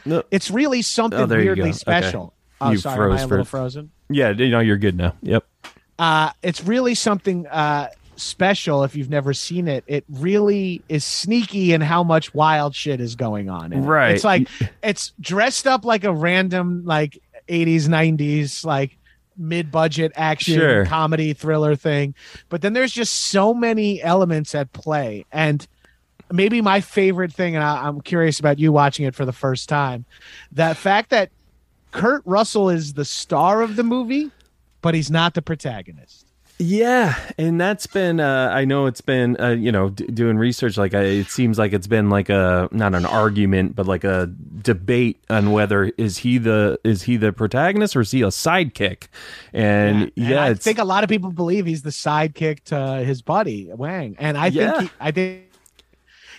No. 0.08 0.22
It's 0.30 0.50
really 0.50 0.82
something 0.82 1.20
Oh, 1.20 1.26
weirdly 1.26 1.54
go. 1.54 1.62
Okay. 1.62 1.72
special. 1.72 2.34
Oh, 2.60 2.70
You 2.72 2.78
sorry, 2.78 2.96
froze 2.96 3.12
am 3.12 3.18
I 3.18 3.22
a 3.22 3.26
little 3.28 3.44
frozen? 3.44 3.90
Yeah, 4.10 4.30
you 4.30 4.50
know, 4.50 4.60
you're 4.60 4.78
good 4.78 4.96
now. 4.96 5.14
Yep. 5.22 5.44
uh 5.98 6.30
it's 6.42 6.64
really 6.64 6.94
something 6.94 7.46
uh 7.48 7.88
special 8.16 8.82
if 8.84 8.96
you've 8.96 9.10
never 9.10 9.32
seen 9.32 9.68
it 9.68 9.84
it 9.86 10.04
really 10.08 10.82
is 10.88 11.04
sneaky 11.04 11.72
in 11.72 11.80
how 11.80 12.02
much 12.02 12.34
wild 12.34 12.74
shit 12.74 13.00
is 13.00 13.14
going 13.14 13.48
on 13.48 13.72
in 13.72 13.84
it. 13.84 13.86
Right. 13.86 14.14
it's 14.16 14.24
like 14.24 14.48
it's 14.82 15.12
dressed 15.20 15.66
up 15.68 15.84
like 15.84 16.02
a 16.04 16.12
random 16.12 16.84
like 16.84 17.16
80s 17.48 17.82
90s 17.88 18.64
like 18.64 18.96
mid-budget 19.36 20.10
action 20.16 20.54
Sure. 20.58 20.84
comedy 20.86 21.32
thriller 21.32 21.76
thing 21.76 22.14
but 22.48 22.60
then 22.60 22.72
there's 22.72 22.92
just 22.92 23.14
so 23.30 23.54
many 23.54 24.02
elements 24.02 24.52
at 24.54 24.72
play 24.72 25.24
and 25.30 25.66
maybe 26.32 26.60
my 26.60 26.80
favorite 26.80 27.32
thing 27.32 27.54
and 27.54 27.64
I, 27.64 27.86
i'm 27.88 28.00
curious 28.00 28.38
about 28.40 28.58
you 28.58 28.72
watching 28.72 29.06
it 29.06 29.14
for 29.14 29.24
the 29.24 29.32
first 29.32 29.68
time 29.68 30.06
that 30.52 30.76
fact 30.76 31.10
that 31.10 31.30
kurt 31.92 32.22
russell 32.24 32.70
is 32.70 32.94
the 32.94 33.04
star 33.04 33.62
of 33.62 33.76
the 33.76 33.84
movie 33.84 34.32
but 34.82 34.94
he's 34.94 35.10
not 35.10 35.34
the 35.34 35.42
protagonist 35.42 36.26
Yeah, 36.60 37.14
and 37.38 37.60
that's 37.60 37.86
been 37.86 38.18
uh, 38.18 38.50
I 38.52 38.64
know 38.64 38.86
it's 38.86 39.00
been 39.00 39.40
uh, 39.40 39.50
you 39.50 39.70
know 39.70 39.90
d- 39.90 40.06
doing 40.06 40.36
research 40.38 40.76
like 40.76 40.92
I, 40.92 41.02
it 41.02 41.30
seems 41.30 41.56
like 41.56 41.72
it's 41.72 41.86
been 41.86 42.10
like 42.10 42.28
a 42.30 42.68
not 42.72 42.96
an 42.96 43.06
argument 43.06 43.76
but 43.76 43.86
like 43.86 44.02
a 44.02 44.26
debate 44.60 45.22
on 45.30 45.52
whether 45.52 45.84
is 45.96 46.18
he 46.18 46.36
the 46.36 46.80
is 46.82 47.04
he 47.04 47.16
the 47.16 47.32
protagonist 47.32 47.94
or 47.94 48.00
is 48.00 48.10
he 48.10 48.22
a 48.22 48.26
sidekick? 48.28 49.06
And 49.52 50.10
yeah, 50.16 50.42
And 50.42 50.50
I 50.50 50.54
think 50.54 50.78
a 50.78 50.84
lot 50.84 51.04
of 51.04 51.08
people 51.10 51.30
believe 51.30 51.64
he's 51.64 51.82
the 51.82 51.90
sidekick 51.90 52.64
to 52.64 53.04
his 53.04 53.22
buddy 53.22 53.70
Wang, 53.72 54.16
and 54.18 54.36
I 54.36 54.50
Yeah. 54.50 54.72
think 54.72 54.76
he, 54.78 54.94
I 54.98 55.12
think 55.12 55.44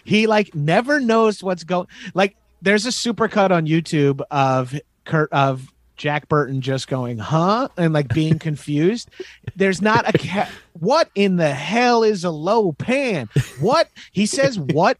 he 0.03 0.27
like 0.27 0.53
never 0.55 0.99
knows 0.99 1.43
what's 1.43 1.63
going. 1.63 1.87
Like, 2.13 2.35
there's 2.61 2.85
a 2.85 2.89
supercut 2.89 3.51
on 3.51 3.65
YouTube 3.67 4.21
of 4.31 4.73
Kurt 5.05 5.31
of 5.31 5.71
Jack 5.95 6.27
Burton 6.29 6.61
just 6.61 6.87
going, 6.87 7.17
"Huh," 7.17 7.67
and 7.77 7.93
like 7.93 8.07
being 8.13 8.39
confused. 8.49 9.09
There's 9.55 9.81
not 9.81 10.07
a 10.07 10.17
cat. 10.17 10.49
What 10.73 11.09
in 11.15 11.35
the 11.35 11.53
hell 11.53 12.03
is 12.03 12.23
a 12.23 12.31
Lo 12.31 12.71
Pan? 12.73 13.29
What 13.59 13.89
he 14.11 14.25
says? 14.25 14.57
What 14.59 14.97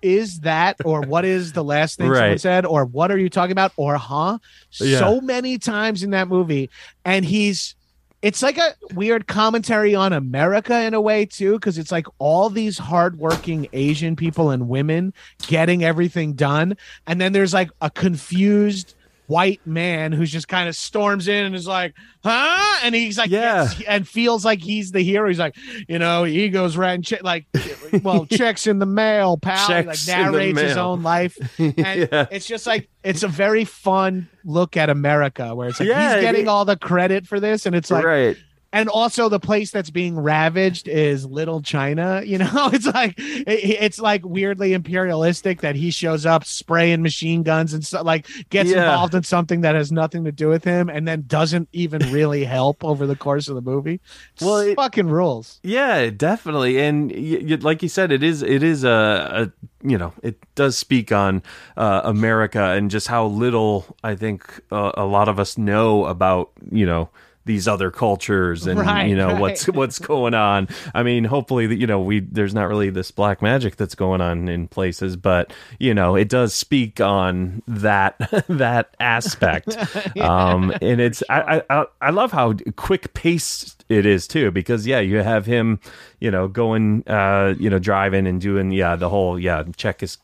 is 0.00 0.40
that 0.40 0.76
or 0.84 1.00
what 1.00 1.24
is 1.24 1.54
the 1.54 1.64
last 1.64 1.98
thing 1.98 2.06
someone 2.14 2.38
said 2.38 2.64
or 2.64 2.84
what 2.84 3.10
are 3.10 3.18
you 3.18 3.28
talking 3.28 3.50
about 3.50 3.72
or 3.76 3.96
huh 3.96 4.38
Yeah. 4.80 5.00
so 5.00 5.20
many 5.20 5.58
times 5.58 6.04
in 6.04 6.10
that 6.10 6.28
movie 6.28 6.70
and 7.04 7.24
he's 7.24 7.74
it's 8.20 8.42
like 8.42 8.58
a 8.58 8.74
weird 8.94 9.26
commentary 9.26 9.94
on 9.94 10.12
America 10.12 10.80
in 10.82 10.94
a 10.94 11.00
way 11.00 11.24
too, 11.24 11.52
because 11.52 11.78
it's 11.78 11.92
like 11.92 12.06
all 12.18 12.50
these 12.50 12.76
hardworking 12.78 13.68
Asian 13.72 14.16
people 14.16 14.50
and 14.50 14.68
women 14.68 15.14
getting 15.46 15.84
everything 15.84 16.32
done, 16.32 16.76
and 17.06 17.20
then 17.20 17.32
there's 17.32 17.54
like 17.54 17.70
a 17.80 17.90
confused 17.90 18.94
white 19.28 19.60
man 19.66 20.10
who's 20.10 20.32
just 20.32 20.48
kind 20.48 20.68
of 20.68 20.74
storms 20.74 21.28
in 21.28 21.44
and 21.44 21.54
is 21.54 21.66
like, 21.66 21.94
"Huh?" 22.24 22.80
and 22.82 22.94
he's 22.94 23.16
like, 23.16 23.30
Yeah. 23.30 23.68
and 23.86 24.08
feels 24.08 24.44
like 24.44 24.60
he's 24.60 24.90
the 24.90 25.00
hero. 25.02 25.28
He's 25.28 25.38
like, 25.38 25.54
you 25.86 25.98
know, 25.98 26.26
egos 26.26 26.76
right, 26.76 26.94
and 26.94 27.04
che- 27.04 27.20
like, 27.22 27.46
well, 28.02 28.26
checks 28.26 28.66
in 28.66 28.78
the 28.80 28.86
mail, 28.86 29.36
pal. 29.38 29.68
He, 29.68 29.74
like 29.74 29.84
Checks 29.96 30.08
in 30.08 30.16
the 30.16 30.30
narrates 30.32 30.60
his 30.60 30.76
own 30.76 31.02
life, 31.02 31.36
and 31.58 31.74
Yeah. 31.78 32.26
it's 32.30 32.46
just 32.46 32.66
like 32.66 32.88
it's 33.04 33.22
a 33.22 33.28
very 33.28 33.64
fun 33.64 34.28
look 34.44 34.76
at 34.76 34.90
America 34.90 35.54
where 35.54 35.68
it's 35.68 35.78
like 35.78 35.88
Yeah, 35.90 36.14
he's 36.14 36.22
getting 36.22 36.48
all 36.48 36.64
the 36.64 36.76
credit 36.76 37.26
for 37.26 37.38
this, 37.38 37.66
and 37.66 37.76
it's 37.76 37.90
like, 37.90 38.04
right. 38.04 38.36
And 38.72 38.88
also 38.90 39.28
the 39.30 39.40
place 39.40 39.70
that's 39.70 39.88
being 39.90 40.18
ravaged 40.18 40.88
is 40.88 41.24
Little 41.24 41.62
China. 41.62 42.22
You 42.24 42.38
know, 42.38 42.48
it's 42.72 42.86
like 42.86 43.14
it, 43.18 43.46
it's 43.46 43.98
like 43.98 44.24
weirdly 44.26 44.72
imperialistic 44.74 45.60
that 45.62 45.74
he 45.76 45.90
shows 45.90 46.26
up 46.26 46.44
spraying 46.44 47.02
machine 47.02 47.42
guns 47.42 47.72
and 47.72 47.84
stuff, 47.84 48.04
like 48.04 48.26
gets 48.50 48.70
Yeah. 48.70 48.80
involved 48.80 49.14
in 49.14 49.22
something 49.22 49.62
that 49.62 49.74
has 49.74 49.90
nothing 49.90 50.24
to 50.24 50.32
do 50.32 50.48
with 50.48 50.64
him, 50.64 50.88
and 50.88 51.08
then 51.08 51.24
doesn't 51.26 51.68
even 51.72 52.12
really 52.12 52.44
help 52.44 52.84
over 52.84 53.06
the 53.06 53.16
course 53.16 53.48
of 53.48 53.54
the 53.54 53.62
movie. 53.62 54.00
Well, 54.40 54.50
Well, 54.50 54.58
it- 54.58 54.74
fucking 54.76 55.08
rules. 55.08 55.60
Yeah, 55.62 56.10
definitely, 56.10 56.78
and 56.78 57.10
y- 57.10 57.42
y- 57.48 57.58
like 57.60 57.82
you 57.82 57.88
said, 57.88 58.12
it 58.12 58.22
is 58.22 58.42
it 58.42 58.62
is 58.62 58.84
a, 58.84 59.50
a 59.50 59.86
you 59.88 59.96
know 59.96 60.12
it 60.22 60.36
does 60.56 60.76
speak 60.76 61.12
on 61.12 61.42
uh, 61.76 62.02
America 62.04 62.62
and 62.62 62.90
just 62.90 63.06
how 63.08 63.26
little 63.26 63.86
I 64.04 64.14
think 64.14 64.60
uh, 64.72 64.92
a 64.94 65.04
lot 65.04 65.28
of 65.28 65.38
us 65.38 65.56
know 65.56 66.04
about 66.04 66.50
you 66.70 66.84
know 66.84 67.08
these 67.48 67.66
other 67.66 67.90
cultures 67.90 68.66
and 68.66 68.78
Right, 68.78 69.08
you 69.08 69.16
know 69.16 69.28
right. 69.28 69.40
what's 69.40 69.66
what's 69.68 69.98
going 69.98 70.34
on. 70.34 70.68
I 70.94 71.02
mean, 71.02 71.24
hopefully 71.24 71.66
that 71.66 71.76
you 71.76 71.86
know 71.86 71.98
we 71.98 72.20
there's 72.20 72.54
not 72.54 72.68
really 72.68 72.90
this 72.90 73.10
black 73.10 73.42
magic 73.42 73.76
that's 73.76 73.94
going 73.96 74.20
on 74.20 74.48
in 74.48 74.68
places, 74.68 75.16
but 75.16 75.52
you 75.80 75.94
know 75.94 76.14
it 76.14 76.28
does 76.28 76.54
speak 76.54 77.00
on 77.00 77.62
that 77.66 78.16
that 78.48 78.94
aspect. 79.00 79.76
um, 80.20 80.72
and 80.82 81.00
it's 81.00 81.22
I, 81.30 81.62
I 81.70 81.86
I 82.00 82.10
love 82.10 82.30
how 82.30 82.52
quick 82.76 83.14
paced 83.14 83.84
it 83.88 84.04
is 84.04 84.28
too 84.28 84.50
because 84.50 84.86
yeah 84.86 85.00
you 85.00 85.16
have 85.22 85.46
him 85.46 85.80
you 86.20 86.30
know 86.30 86.46
going 86.46 87.02
uh 87.08 87.54
you 87.58 87.70
know 87.70 87.78
driving 87.78 88.26
and 88.26 88.38
doing 88.38 88.70
yeah 88.70 88.94
the 88.96 89.08
whole 89.08 89.38
yeah 89.38 89.64
check 89.76 90.02
his 90.02 90.18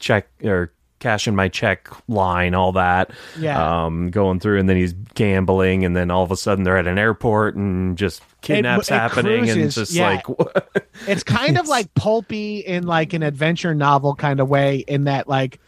check 0.00 0.26
or 0.42 0.72
cashing 1.04 1.36
my 1.36 1.48
check 1.48 1.88
line 2.08 2.54
all 2.54 2.72
that 2.72 3.10
Yeah. 3.38 3.84
um 3.84 4.10
going 4.10 4.40
through 4.40 4.58
and 4.58 4.68
then 4.68 4.76
he's 4.78 4.94
gambling 5.14 5.84
and 5.84 5.94
then 5.94 6.10
all 6.10 6.24
of 6.24 6.30
a 6.30 6.36
sudden 6.36 6.64
they're 6.64 6.78
at 6.78 6.86
an 6.86 6.98
airport 6.98 7.56
and 7.56 7.96
just 7.98 8.22
kidnaps 8.40 8.90
it 8.90 8.94
happening 8.94 9.48
and 9.50 9.52
cruises, 9.52 9.64
it's 9.66 9.74
just 9.74 9.92
yeah. 9.92 10.22
like 10.26 10.26
It's 11.06 11.22
kind 11.22 11.58
of 11.58 11.68
like 11.68 11.92
pulpy 11.94 12.58
in 12.60 12.86
like 12.86 13.12
an 13.12 13.22
adventure 13.22 13.74
novel 13.74 14.14
kind 14.14 14.40
of 14.40 14.48
way, 14.48 14.78
in 14.78 15.04
that 15.04 15.28
like 15.28 15.60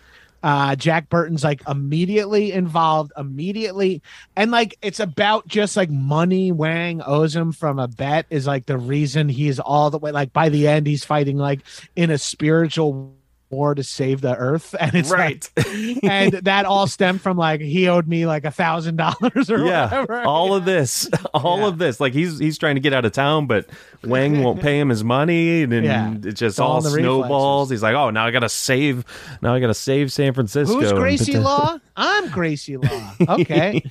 Uh, 0.42 0.76
Jack 0.76 1.08
Burton's 1.08 1.42
like 1.42 1.60
immediately 1.68 2.52
involved, 2.52 3.10
immediately, 3.18 4.00
and 4.36 4.50
like 4.52 4.78
it's 4.80 5.00
about 5.00 5.48
just 5.48 5.76
like 5.76 5.90
money 5.90 6.52
Wang 6.52 7.02
owes 7.04 7.34
him 7.34 7.50
from 7.52 7.78
a 7.78 7.88
bet 7.88 8.26
is 8.30 8.46
like 8.46 8.66
the 8.66 8.78
reason 8.78 9.28
he's 9.28 9.58
all 9.58 9.90
the 9.90 9.98
way 9.98 10.12
like 10.12 10.32
by 10.32 10.48
the 10.48 10.68
end 10.68 10.86
he's 10.86 11.04
fighting 11.04 11.36
like 11.36 11.60
in 11.96 12.10
a 12.10 12.18
spiritual 12.18 13.14
war 13.50 13.74
to 13.74 13.82
save 13.84 14.20
the 14.20 14.34
earth 14.36 14.74
and 14.80 14.94
it's 14.94 15.10
right. 15.10 15.48
like, 15.56 15.98
and 16.04 16.32
that 16.44 16.64
all 16.66 16.86
stemmed 16.86 17.20
from 17.20 17.36
like 17.36 17.60
he 17.60 17.88
owed 17.88 18.06
me 18.08 18.26
like 18.26 18.44
a 18.44 18.50
thousand 18.50 18.96
dollars 18.96 19.50
or 19.50 19.64
yeah, 19.64 19.84
whatever. 19.84 20.22
all 20.26 20.54
of 20.54 20.64
this, 20.64 21.08
all 21.32 21.58
Yeah. 21.60 21.66
of 21.68 21.78
this. 21.78 22.00
Like 22.00 22.12
he's 22.12 22.38
he's 22.38 22.58
trying 22.58 22.74
to 22.76 22.80
get 22.80 22.92
out 22.92 23.04
of 23.04 23.12
town, 23.12 23.46
but 23.46 23.66
Wang 24.04 24.42
won't 24.42 24.60
pay 24.60 24.78
him 24.78 24.88
his 24.88 25.04
money, 25.04 25.62
and 25.62 25.72
Yeah. 25.84 26.14
it 26.14 26.32
just 26.32 26.58
all 26.60 26.72
all 26.72 26.80
snowballs. 26.82 27.70
reflexes. 27.70 27.70
He's 27.70 27.82
like, 27.82 27.94
oh, 27.94 28.10
now 28.10 28.26
I 28.26 28.30
gotta 28.30 28.48
save, 28.48 29.04
now 29.42 29.54
I 29.54 29.60
gotta 29.60 29.74
save 29.74 30.12
San 30.12 30.32
Francisco. 30.32 30.80
Who's 30.80 30.92
Gracie 30.92 31.38
Law? 31.38 31.78
I'm 31.96 32.28
Gracie 32.30 32.76
Law. 32.76 33.12
Okay. 33.28 33.82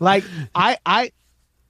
like 0.00 0.24
I 0.54 0.78
I 0.84 1.12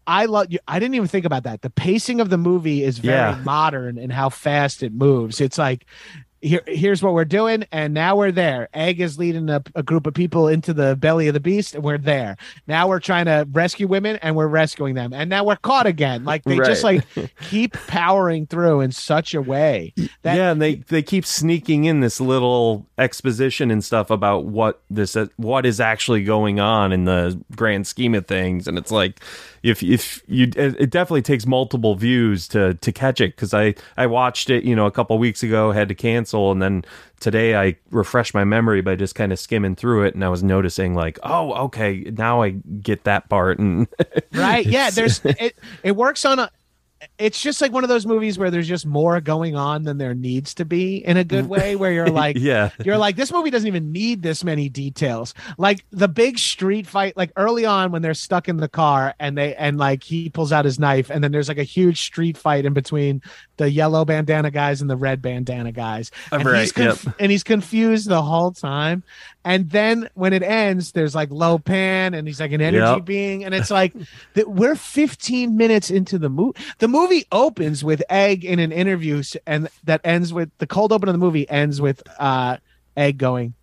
I 0.09 0.27
love 0.27 0.46
you. 0.53 0.61
I 0.68 0.79
didn't 0.79 0.94
even 0.94 1.09
think 1.09 1.27
about 1.27 1.42
that. 1.44 1.62
The 1.62 1.70
pacing 1.70 2.20
of 2.20 2.31
the 2.31 2.38
movie 2.38 2.85
is 2.85 2.99
very 2.99 3.16
Yeah. 3.16 3.40
modern 3.44 3.99
in 3.99 4.11
how 4.11 4.29
fast 4.29 4.85
it 4.85 4.92
moves. 4.92 5.40
It's 5.40 5.59
like 5.59 5.85
here, 6.46 6.62
here's 6.66 7.02
what 7.02 7.12
we're 7.12 7.24
doing, 7.24 7.64
and 7.72 7.92
now 7.92 8.16
we're 8.16 8.32
there. 8.32 8.68
Egg 8.72 9.00
is 9.00 9.18
leading 9.18 9.48
a, 9.50 9.62
a 9.74 9.82
group 9.82 10.06
of 10.06 10.14
people 10.14 10.48
into 10.48 10.72
the 10.72 10.96
belly 10.96 11.28
of 11.28 11.35
the 11.35 11.40
beast, 11.40 11.74
and 11.74 11.82
we're 11.82 11.98
there. 11.98 12.37
Now 12.66 12.88
we're 12.88 13.00
trying 13.00 13.26
to 13.26 13.46
rescue 13.50 13.87
women, 13.87 14.16
and 14.22 14.37
we're 14.37 14.46
rescuing 14.46 14.94
them, 14.94 15.12
and 15.12 15.28
now 15.28 15.44
we're 15.44 15.56
caught 15.56 15.87
again. 15.87 16.24
Like 16.24 16.44
they 16.44 16.56
just 16.59 16.85
like 16.85 17.04
keep 17.42 17.72
powering 17.87 18.46
through 18.46 18.80
in 18.80 18.92
such 18.92 19.35
a 19.35 19.42
way 19.42 19.92
that 20.22 20.37
yeah, 20.37 20.52
and 20.52 20.62
they 20.62 20.76
they 20.76 21.02
keep 21.02 21.26
sneaking 21.26 21.85
in 21.85 22.00
this 22.00 22.20
little 22.20 22.87
exposition 22.98 23.70
and 23.70 23.85
stuff 23.85 24.11
about 24.11 24.46
what 24.46 24.82
this 24.90 25.16
what 25.37 25.66
is 25.66 25.80
actually 25.80 26.24
going 26.24 26.61
on 26.61 26.92
in 26.92 27.04
the 27.04 27.40
grand 27.54 27.87
scheme 27.87 28.14
of 28.14 28.26
things, 28.26 28.68
and 28.68 28.78
it's 28.78 28.90
like 28.90 29.20
if 29.66 29.83
if 29.83 30.22
you 30.29 30.44
it 30.57 30.81
it 30.81 30.90
definitely 30.90 31.22
takes 31.22 31.46
multiple 31.46 31.96
views 31.96 32.46
to 32.48 32.74
to 32.74 32.92
catch 32.92 33.20
it. 33.20 33.35
Because 33.35 33.52
I 33.52 33.74
I 33.96 34.07
watched 34.07 34.48
it 34.48 34.64
you 34.64 34.76
know 34.76 34.87
a 34.87 34.90
couple 34.90 35.18
weeks 35.18 35.42
ago 35.42 35.72
had 35.72 35.88
to 35.88 35.94
cancel 35.94 36.52
and 36.52 36.62
then 36.62 36.85
today 37.20 37.57
I 37.57 37.76
refreshed 37.90 38.35
my 38.35 38.44
memory 38.44 38.81
by 38.81 38.94
just 38.94 39.14
kind 39.14 39.33
of 39.33 39.38
skimming 39.38 39.74
through 39.74 40.05
it 40.05 40.14
and 40.14 40.24
I 40.24 40.29
was 40.29 40.42
noticing 40.42 40.94
like 40.94 41.18
oh 41.22 41.52
okay 41.64 42.00
now 42.16 42.42
I 42.42 42.50
get 42.50 43.05
that 43.05 43.29
part 43.29 43.59
and 43.59 43.88
right 44.33 44.64
yeah 44.66 44.90
there's 44.94 45.20
it 45.24 45.59
it 45.83 45.96
works 45.96 46.24
on 46.24 46.38
a 46.38 46.50
it's 47.18 47.40
just 47.40 47.61
like 47.61 47.72
one 47.72 47.82
of 47.85 47.88
those 47.88 48.06
movies 48.06 48.38
where 48.38 48.50
there's 48.50 48.68
just 48.68 48.87
more 48.87 49.20
going 49.20 49.54
on 49.54 49.82
than 49.82 49.98
there 49.98 50.14
needs 50.14 50.54
to 50.54 50.64
be 50.64 50.96
in 51.04 51.16
a 51.16 51.24
good 51.24 51.44
mm. 51.44 51.48
way 51.48 51.76
where 51.76 51.92
you're 51.92 52.06
like 52.11 52.37
yeah. 52.38 52.70
you're 52.85 52.96
like 52.96 53.16
this 53.16 53.32
movie 53.32 53.50
doesn't 53.50 53.66
even 53.66 53.92
need 53.92 54.22
this 54.22 54.42
many 54.42 54.68
details. 54.68 55.35
Like 55.59 55.85
the 55.90 56.09
big 56.09 56.38
street 56.38 56.87
fight 56.87 57.16
like 57.16 57.32
early 57.37 57.66
on 57.66 57.92
when 57.92 58.02
they're 58.02 58.14
stuck 58.14 58.48
in 58.48 58.56
the 58.56 58.68
car 58.68 59.14
and 59.18 59.37
they 59.37 59.54
and 59.56 59.78
like 59.78 60.02
he 60.02 60.30
pulls 60.30 60.52
out 60.52 60.64
his 60.64 60.78
knife 60.78 61.11
and 61.11 61.22
then 61.22 61.32
there's 61.32 61.48
like 61.48 61.59
a 61.59 61.64
huge 61.64 62.00
street 62.02 62.37
fight 62.37 62.64
in 62.64 62.72
between 62.72 63.22
the 63.59 63.70
yellow 63.70 64.04
bandana 64.04 64.50
guys 64.50 64.80
and 64.80 64.88
the 64.88 64.96
red 64.96 65.20
bandana 65.20 65.72
guys. 65.72 66.11
Uh, 66.32 66.37
and 66.37 66.48
he's 66.48 66.56
Right, 66.56 66.72
conf- 66.74 67.14
and 67.18 67.30
he's 67.30 67.42
confused 67.42 68.09
the 68.09 68.22
whole 68.22 68.52
time. 68.52 69.02
And 69.44 69.70
then 69.70 70.09
when 70.14 70.32
it 70.32 70.42
ends 70.42 70.92
there's 70.92 71.14
like 71.14 71.30
Lo 71.30 71.59
Pan 71.59 72.14
and 72.14 72.26
he's 72.26 72.40
like 72.40 72.52
an 72.52 72.61
energy 72.61 72.76
Yep. 72.78 73.04
being. 73.04 73.44
And 73.44 73.54
it's 73.54 73.70
like 73.70 73.92
that 74.35 74.48
we're 74.48 74.76
15 74.76 75.56
minutes 75.56 75.90
into 75.90 76.18
the 76.18 76.28
movie 76.28 76.59
the 76.78 76.86
movie 76.88 77.25
opens 77.33 77.83
with 77.85 78.03
egg 78.11 78.44
in 78.44 78.59
an 78.59 78.72
interview 78.72 79.22
and 79.46 79.68
that 79.85 80.01
ends 80.05 80.33
with 80.33 80.51
the 80.59 80.66
cold 80.66 80.92
open 80.92 81.09
of 81.09 81.14
the 81.14 81.18
movie 81.18 81.49
ends 81.49 81.81
with 81.81 82.03
uh 82.18 82.57
egg 82.96 83.18
going 83.18 83.55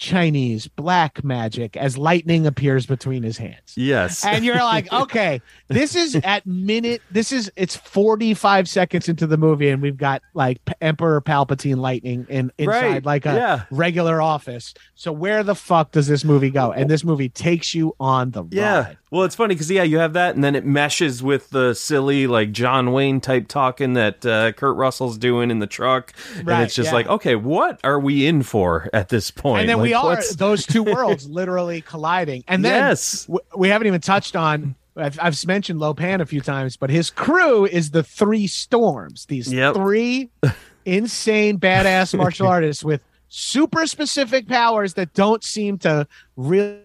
chinese 0.00 0.66
black 0.66 1.22
magic 1.22 1.76
as 1.76 1.98
lightning 1.98 2.46
appears 2.46 2.86
between 2.86 3.22
his 3.22 3.36
hands 3.36 3.74
yes 3.76 4.24
and 4.24 4.46
you're 4.46 4.56
like 4.56 4.90
okay 4.92 5.42
this 5.68 5.94
is 5.94 6.16
at 6.24 6.46
minute 6.46 7.02
this 7.10 7.32
is 7.32 7.52
it's 7.54 7.76
45 7.76 8.66
seconds 8.66 9.10
into 9.10 9.26
the 9.26 9.36
movie 9.36 9.68
and 9.68 9.82
we've 9.82 9.98
got 9.98 10.22
like 10.32 10.58
emperor 10.80 11.20
palpatine 11.20 11.76
lightning 11.76 12.26
in 12.30 12.50
inside 12.56 12.70
Right, 12.80 13.04
like 13.04 13.26
a 13.26 13.34
yeah. 13.34 13.62
regular 13.70 14.22
office 14.22 14.72
so 14.94 15.12
where 15.12 15.42
the 15.42 15.54
fuck 15.54 15.92
does 15.92 16.06
this 16.06 16.24
movie 16.24 16.50
go 16.50 16.72
and 16.72 16.88
this 16.88 17.04
movie 17.04 17.28
takes 17.28 17.74
you 17.74 17.94
on 18.00 18.30
the 18.30 18.44
Yeah. 18.50 18.80
ride 18.80 18.96
Well, 19.10 19.24
it's 19.24 19.34
funny 19.34 19.54
because 19.54 19.70
yeah, 19.70 19.82
you 19.82 19.98
have 19.98 20.12
that, 20.12 20.36
and 20.36 20.44
then 20.44 20.54
it 20.54 20.64
meshes 20.64 21.20
with 21.20 21.50
the 21.50 21.74
silly 21.74 22.28
like 22.28 22.52
John 22.52 22.92
Wayne 22.92 23.20
type 23.20 23.48
talking 23.48 23.94
that 23.94 24.24
uh, 24.24 24.52
Kurt 24.52 24.76
Russell's 24.76 25.18
doing 25.18 25.50
in 25.50 25.58
the 25.58 25.66
truck, 25.66 26.12
and 26.38 26.48
it's 26.62 26.76
just 26.76 26.90
yeah. 26.90 26.94
like, 26.94 27.08
okay, 27.08 27.34
what 27.34 27.80
are 27.82 27.98
we 27.98 28.24
in 28.24 28.44
for 28.44 28.88
at 28.92 29.08
this 29.08 29.32
point? 29.32 29.62
and 29.62 29.68
then 29.68 29.78
Like, 29.78 29.82
we 29.82 29.89
are 29.94 30.04
what's- 30.16 30.34
those 30.36 30.66
two 30.66 30.82
worlds 30.94 31.28
literally 31.28 31.80
colliding 31.80 32.44
and 32.48 32.64
then 32.64 32.88
yes, 32.88 33.24
w- 33.26 33.44
we 33.56 33.68
haven't 33.68 33.86
even 33.86 34.00
touched 34.00 34.36
on 34.36 34.74
I've, 34.96 35.18
I've 35.22 35.46
mentioned 35.46 35.80
Lopan 35.80 36.20
a 36.20 36.26
few 36.26 36.40
times, 36.40 36.76
but 36.76 36.90
his 36.90 37.10
crew 37.10 37.64
is 37.64 37.92
the 37.92 38.02
three 38.02 38.46
storms. 38.48 39.24
These 39.26 39.50
Yep. 39.52 39.74
three 39.76 40.30
insane 40.84 41.58
badass 41.58 42.16
martial 42.16 42.48
artists 42.48 42.82
with 42.84 43.02
super 43.28 43.86
specific 43.86 44.48
powers 44.48 44.94
that 44.94 45.14
don't 45.14 45.44
seem 45.44 45.78
to 45.78 46.06
really 46.36 46.80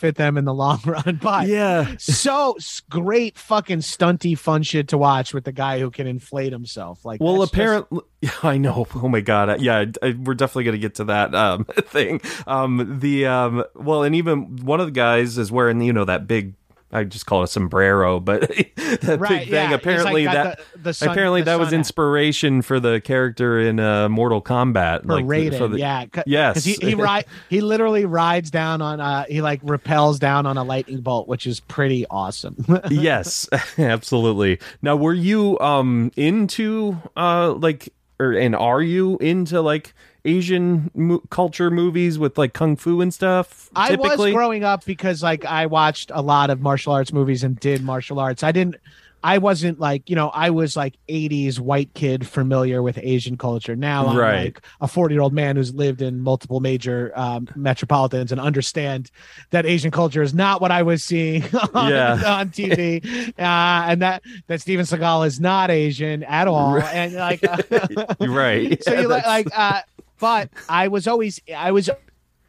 fit 0.00 0.16
them 0.16 0.36
in 0.36 0.44
the 0.44 0.54
long 0.54 0.80
run. 0.86 1.20
But 1.22 1.46
yeah, 1.46 1.94
so 1.98 2.56
great 2.88 3.38
fucking 3.38 3.78
stunty 3.80 4.36
fun 4.36 4.62
shit 4.62 4.88
to 4.88 4.98
watch 4.98 5.32
with 5.32 5.44
the 5.44 5.52
guy 5.52 5.78
who 5.78 5.90
can 5.90 6.06
inflate 6.06 6.52
himself. 6.52 7.04
Like 7.04 7.20
Well, 7.20 7.36
just- 7.38 7.52
apparently, 7.52 8.00
yeah, 8.22 8.30
I 8.42 8.58
know. 8.58 8.86
Oh 8.96 9.08
my 9.08 9.20
god, 9.20 9.60
yeah, 9.60 9.84
I, 10.02 10.16
we're 10.18 10.34
definitely 10.34 10.64
gonna 10.64 10.78
get 10.78 10.96
to 10.96 11.04
that 11.04 11.34
um, 11.34 11.64
thing. 11.84 12.20
Um, 12.46 12.98
the 13.00 13.26
um, 13.26 13.64
well, 13.74 14.02
and 14.02 14.16
even 14.16 14.56
one 14.64 14.80
of 14.80 14.86
the 14.86 14.92
guys 14.92 15.38
is 15.38 15.52
wearing 15.52 15.80
you 15.80 15.92
know 15.92 16.04
that 16.06 16.26
big. 16.26 16.54
I 16.92 17.04
just 17.04 17.24
call 17.26 17.42
it 17.42 17.44
a 17.44 17.46
sombrero, 17.46 18.18
but 18.20 18.40
that 18.48 19.18
right, 19.20 19.28
big 19.28 19.48
thing. 19.48 19.52
yeah, 19.52 19.62
he's, 19.62 19.70
like, 19.70 19.72
apparently 19.80 20.24
that 20.24 20.58
the, 20.74 20.78
the 20.82 20.94
sun- 20.94 21.08
apparently 21.10 21.42
that 21.42 21.58
was 21.58 21.66
sun 21.68 21.72
hat. 21.74 21.78
inspiration 21.78 22.62
for 22.62 22.80
the 22.80 23.00
character 23.00 23.60
in 23.60 23.78
uh, 23.78 24.08
Mortal 24.08 24.42
Kombat. 24.42 25.02
for 25.02 25.12
like 25.14 25.24
Raiden, 25.24 25.56
for 25.58 25.68
the, 25.68 25.78
yeah, 25.78 26.06
Yes. 26.26 26.64
he 26.64 26.72
he 26.80 26.94
ride 26.96 27.26
he 27.48 27.60
literally 27.60 28.06
rides 28.06 28.50
down 28.50 28.82
on 28.82 29.00
uh 29.00 29.24
he 29.28 29.40
like 29.40 29.60
repels 29.62 30.18
down 30.18 30.46
on 30.46 30.56
a 30.56 30.64
lightning 30.64 31.00
bolt, 31.00 31.28
which 31.28 31.46
is 31.46 31.60
pretty 31.60 32.06
awesome. 32.10 32.56
yes, 32.90 33.48
absolutely. 33.78 34.58
Now, 34.82 34.96
were 34.96 35.14
you 35.14 35.58
um 35.60 36.10
into 36.16 36.96
uh 37.16 37.52
like 37.52 37.92
or 38.18 38.32
and 38.32 38.54
are 38.56 38.82
you 38.82 39.16
into 39.18 39.60
like 39.60 39.94
Asian 40.24 40.90
mo- 40.94 41.22
culture 41.30 41.70
movies 41.70 42.18
with 42.18 42.36
like 42.38 42.52
kung 42.52 42.76
fu 42.76 43.00
and 43.00 43.12
stuff? 43.12 43.70
I 43.74 43.94
was 43.96 44.16
growing 44.32 44.64
up 44.64 44.84
because 44.84 45.22
like 45.22 45.44
I 45.44 45.66
watched 45.66 46.10
a 46.14 46.22
lot 46.22 46.50
of 46.50 46.60
martial 46.60 46.92
arts 46.92 47.12
movies 47.12 47.42
and 47.44 47.58
did 47.58 47.82
martial 47.82 48.18
arts. 48.18 48.42
I 48.42 48.52
didn't. 48.52 48.76
I 49.22 49.36
wasn't 49.36 49.78
like 49.78 50.08
you 50.08 50.16
know 50.16 50.30
I 50.30 50.48
was 50.48 50.76
like 50.78 50.94
80s 51.06 51.58
white 51.60 51.92
kid 51.92 52.26
familiar 52.26 52.82
with 52.82 52.98
Asian 53.02 53.36
culture. 53.36 53.76
Now 53.76 54.06
I'm 54.06 54.16
Right. 54.16 54.44
like 54.44 54.62
a 54.80 54.88
40 54.88 55.14
year 55.14 55.20
old 55.20 55.34
man 55.34 55.56
who's 55.56 55.74
lived 55.74 56.00
in 56.00 56.20
multiple 56.20 56.60
major 56.60 57.12
um, 57.14 57.46
metropolitans 57.54 58.32
and 58.32 58.40
understand 58.40 59.10
that 59.50 59.66
Asian 59.66 59.90
culture 59.90 60.22
is 60.22 60.32
not 60.32 60.62
what 60.62 60.70
I 60.70 60.80
was 60.84 61.04
seeing 61.04 61.44
on, 61.74 61.90
Yeah. 61.90 62.12
on 62.38 62.48
TV, 62.48 63.04
uh, 63.38 63.90
and 63.90 64.00
that 64.00 64.22
that 64.46 64.62
Steven 64.62 64.86
Seagal 64.86 65.26
is 65.26 65.38
not 65.38 65.70
Asian 65.70 66.22
at 66.24 66.48
all, 66.48 66.80
and 66.80 67.12
like 67.12 67.42
You're 68.18 68.30
right. 68.32 68.82
so 68.82 68.92
Yeah, 68.94 69.00
you 69.02 69.08
like, 69.08 69.26
like 69.26 69.48
uh 69.54 69.82
but 70.20 70.50
i 70.68 70.88
was 70.88 71.06
always 71.08 71.40
i 71.56 71.70
was 71.72 71.90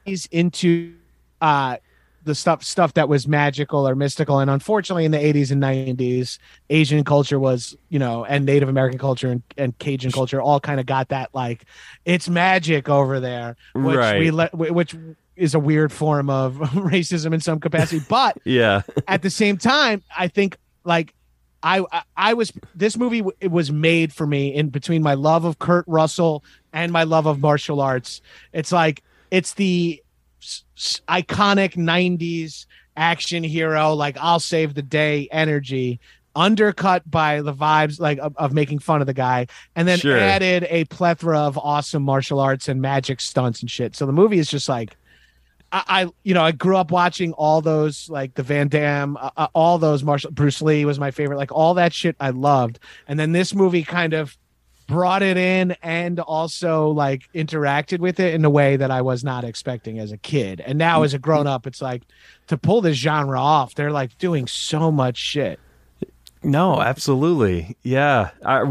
always 0.06 0.26
into 0.28 0.94
uh 1.42 1.78
the 2.24 2.36
stuff 2.36 2.64
stuff 2.64 2.94
that 2.94 3.10
was 3.10 3.28
magical 3.28 3.88
or 3.90 3.96
mystical. 3.96 4.38
And 4.38 4.52
unfortunately 4.52 5.06
in 5.06 5.12
the 5.12 5.18
80s 5.18 5.50
and 5.52 5.60
90s 5.64 6.38
asian 6.70 7.04
culture 7.04 7.40
was 7.40 7.76
you 7.90 7.98
know 7.98 8.26
and 8.26 8.46
native 8.46 8.70
american 8.70 9.00
culture 9.00 9.32
and, 9.32 9.42
and 9.58 9.76
cajun 9.80 10.12
culture 10.12 10.40
all 10.40 10.60
kind 10.60 10.80
of 10.80 10.86
got 10.86 11.10
that 11.10 11.32
like 11.34 11.66
it's 12.06 12.30
magic 12.30 12.88
over 12.90 13.20
there 13.20 13.56
which 13.74 13.96
Right. 13.96 14.20
we 14.20 14.30
let 14.30 14.54
which 14.54 14.96
is 15.36 15.56
a 15.56 15.60
weird 15.60 15.92
form 15.92 16.30
of 16.30 16.54
racism 16.58 17.34
in 17.34 17.40
some 17.40 17.60
capacity. 17.60 18.06
But 18.08 18.38
yeah, 18.46 18.84
at 19.08 19.24
the 19.24 19.32
same 19.32 19.58
time, 19.58 20.04
I 20.16 20.28
think 20.28 20.58
like 20.84 21.16
I, 21.64 21.86
I 21.92 22.02
I 22.16 22.34
was 22.34 22.52
this 22.76 22.98
movie 22.98 23.24
it 23.40 23.52
was 23.52 23.72
made 23.72 24.14
for 24.14 24.26
me 24.26 24.54
in 24.54 24.70
between 24.70 25.04
my 25.04 25.14
love 25.14 25.46
of 25.46 25.60
Kurt 25.60 25.86
Russell 25.88 26.44
and 26.74 26.92
my 26.92 27.04
love 27.04 27.26
of 27.26 27.40
martial 27.40 27.82
arts. 27.82 28.22
It's 28.54 28.72
like 28.72 29.04
it's 29.30 29.54
the 29.54 30.02
s- 30.42 30.64
s- 30.78 31.02
iconic 31.08 31.76
90s 31.76 32.66
action 32.98 33.44
hero 33.44 33.94
like 33.94 34.18
I'll 34.20 34.40
save 34.40 34.74
the 34.74 34.82
day 34.82 35.28
energy 35.32 36.00
undercut 36.36 37.10
by 37.10 37.42
the 37.42 37.54
vibes 37.54 38.00
like 38.00 38.18
of, 38.20 38.36
of 38.38 38.54
making 38.54 38.80
fun 38.80 39.02
of 39.02 39.08
the 39.08 39.14
guy 39.14 39.48
and 39.76 39.88
then 39.88 40.00
Sure. 40.00 40.18
added 40.18 40.66
a 40.70 40.86
plethora 40.86 41.40
of 41.40 41.58
awesome 41.58 42.04
martial 42.04 42.40
arts 42.40 42.68
and 42.70 42.82
magic 42.82 43.20
stunts 43.22 43.62
and 43.62 43.70
shit. 43.70 43.96
So 43.96 44.06
the 44.06 44.14
movie 44.14 44.40
is 44.40 44.50
just 44.50 44.68
like 44.70 44.96
I, 45.72 45.84
I 45.88 46.10
you 46.24 46.34
know 46.34 46.44
I 46.44 46.52
grew 46.52 46.78
up 46.78 46.92
watching 46.92 47.34
all 47.34 47.62
those 47.62 48.10
like 48.10 48.36
the 48.36 48.44
Van 48.44 48.68
Damme, 48.68 49.18
uh, 49.18 49.30
uh, 49.38 49.48
all 49.54 49.78
those 49.78 50.04
martial 50.04 50.32
Bruce 50.32 50.62
Lee 50.62 50.86
was 50.86 51.00
my 51.00 51.12
favorite, 51.12 51.38
like 51.38 51.52
all 51.52 51.74
that 51.76 51.94
shit 51.94 52.16
I 52.20 52.32
loved, 52.32 52.80
and 53.08 53.20
then 53.20 53.32
this 53.32 53.54
movie 53.54 53.84
kind 53.84 54.14
of 54.14 54.38
brought 54.88 55.24
it 55.24 55.38
in 55.38 55.72
and 55.82 56.20
also 56.20 56.90
like 56.90 57.24
interacted 57.34 58.00
with 58.00 58.20
it 58.20 58.34
in 58.34 58.44
a 58.44 58.50
way 58.50 58.76
that 58.76 58.92
I 58.92 59.02
was 59.02 59.24
not 59.24 59.46
expecting 59.46 60.00
as 60.00 60.12
a 60.12 60.18
kid. 60.18 60.62
And 60.62 60.78
now 60.78 61.04
as 61.04 61.14
a 61.14 61.20
grown 61.20 61.48
up, 61.48 61.66
it's 61.66 61.82
like 61.82 62.04
to 62.48 62.58
pull 62.58 62.82
this 62.82 62.98
genre 62.98 63.40
off, 63.40 63.74
they're 63.74 63.92
like 63.92 64.18
doing 64.18 64.48
so 64.48 64.92
much 64.92 65.18
shit. 65.18 65.60
No, 66.44 66.82
absolutely. 66.82 67.78
Yeah. 67.84 68.32
Are, 68.44 68.66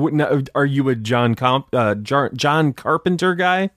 are 0.54 0.66
you 0.66 0.88
a 0.88 0.94
John 0.94 1.34
Comp, 1.34 1.68
uh, 1.72 1.94
John 1.94 2.72
Carpenter 2.74 3.34
guy? 3.34 3.70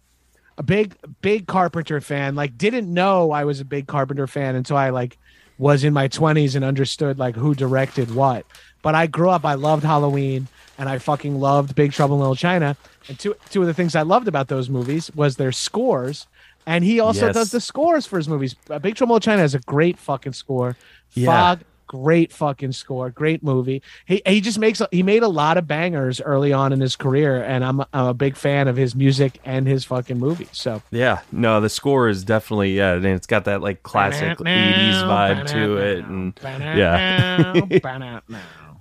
A 0.64 0.66
big, 0.66 0.96
big 1.22 1.46
Carpenter 1.46 2.00
fan. 2.00 2.36
Like, 2.36 2.58
didn't 2.58 2.92
know 2.92 3.32
I 3.32 3.44
was 3.44 3.60
a 3.60 3.66
big 3.66 3.86
Carpenter 3.86 4.28
fan 4.28 4.56
until 4.56 4.78
I 4.78 4.92
like 4.92 5.18
was 5.58 5.84
in 5.84 5.92
my 5.92 6.08
twenties 6.08 6.56
and 6.56 6.64
understood 6.64 7.20
like 7.20 7.36
who 7.36 7.54
directed 7.54 8.16
what. 8.16 8.46
But 8.82 8.96
I 8.96 9.08
grew 9.08 9.30
up. 9.30 9.44
I 9.44 9.56
loved 9.56 9.84
Halloween, 9.84 10.48
and 10.78 10.88
I 10.88 11.00
fucking 11.00 11.38
loved 11.38 11.76
Big 11.76 11.92
Trouble 11.92 12.16
in 12.16 12.22
Little 12.22 12.38
China. 12.38 12.78
And 13.10 13.20
two 13.20 13.36
two 13.50 13.60
of 13.60 13.68
the 13.68 13.74
things 13.74 13.94
I 13.94 14.04
loved 14.04 14.30
about 14.30 14.48
those 14.48 14.70
movies 14.70 15.12
was 15.14 15.36
their 15.36 15.52
scores. 15.52 16.28
And 16.66 16.86
he 16.86 17.02
also 17.02 17.26
Yes. 17.26 17.36
does 17.36 17.52
the 17.52 17.60
scores 17.60 18.06
for 18.06 18.16
his 18.16 18.30
movies. 18.30 18.56
Uh, 18.70 18.80
Big 18.80 18.96
Trouble 18.96 19.16
in 19.16 19.16
Little 19.16 19.32
China 19.34 19.42
has 19.42 19.54
a 19.56 19.60
great 19.60 19.98
fucking 20.00 20.32
score. 20.32 20.78
Yeah. 21.12 21.26
Fog, 21.26 21.60
great 21.94 22.34
fucking 22.34 22.72
score, 22.72 23.12
great 23.12 23.44
movie. 23.44 23.84
He 24.08 24.24
he 24.26 24.42
just 24.42 24.58
makes 24.58 24.82
he 24.92 25.04
made 25.04 25.22
a 25.22 25.28
lot 25.28 25.58
of 25.58 25.68
bangers 25.68 26.20
early 26.20 26.52
on 26.52 26.74
in 26.74 26.80
his 26.80 26.96
career, 26.96 27.44
and 27.44 27.64
I'm 27.64 27.82
I'm 27.94 28.08
a 28.08 28.14
big 28.16 28.36
fan 28.36 28.68
of 28.68 28.76
his 28.76 28.96
music 28.96 29.40
and 29.46 29.68
his 29.68 29.86
fucking 29.86 30.18
movies. 30.18 30.50
So 30.54 30.82
Yeah. 30.90 31.20
No, 31.32 31.62
the 31.62 31.70
score 31.70 32.10
is 32.10 32.24
definitely 32.24 32.76
yeah, 32.76 32.94
and 32.94 33.06
it's 33.06 33.28
got 33.28 33.46
that 33.46 33.62
like 33.62 33.84
classic 33.84 34.40
'80s 34.40 35.04
vibe 35.04 35.46
to 35.48 35.78
it, 35.78 36.06
and 36.06 36.34
yeah, 36.78 37.54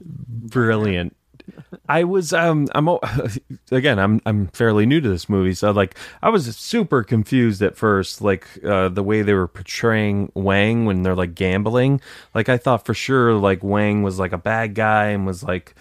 brilliant. 0.01 1.15
I 1.89 2.05
was 2.05 2.33
um 2.33 2.69
I'm 2.75 2.89
again 3.71 3.99
I'm 3.99 4.21
I'm 4.27 4.49
fairly 4.49 4.87
new 4.87 5.01
to 5.01 5.09
this 5.09 5.29
movie 5.29 5.55
so 5.55 5.71
like 5.71 5.97
I 6.23 6.29
was 6.29 6.57
super 6.57 7.03
confused 7.03 7.63
at 7.63 7.77
first 7.77 8.21
like 8.21 8.47
uh 8.65 8.89
the 8.89 9.03
way 9.03 9.23
they 9.23 9.35
were 9.35 9.49
portraying 9.49 10.31
Wang 10.35 10.85
when 10.85 11.03
they're 11.03 11.17
like 11.17 11.35
gambling. 11.35 12.01
Like 12.35 12.49
I 12.49 12.57
thought 12.57 12.85
for 12.85 12.95
sure 12.95 13.35
like 13.35 13.63
Wang 13.63 14.03
was 14.03 14.19
like 14.19 14.33
a 14.33 14.39
bad 14.39 14.75
guy 14.75 15.09
and 15.09 15.27
was 15.27 15.43
like 15.43 15.75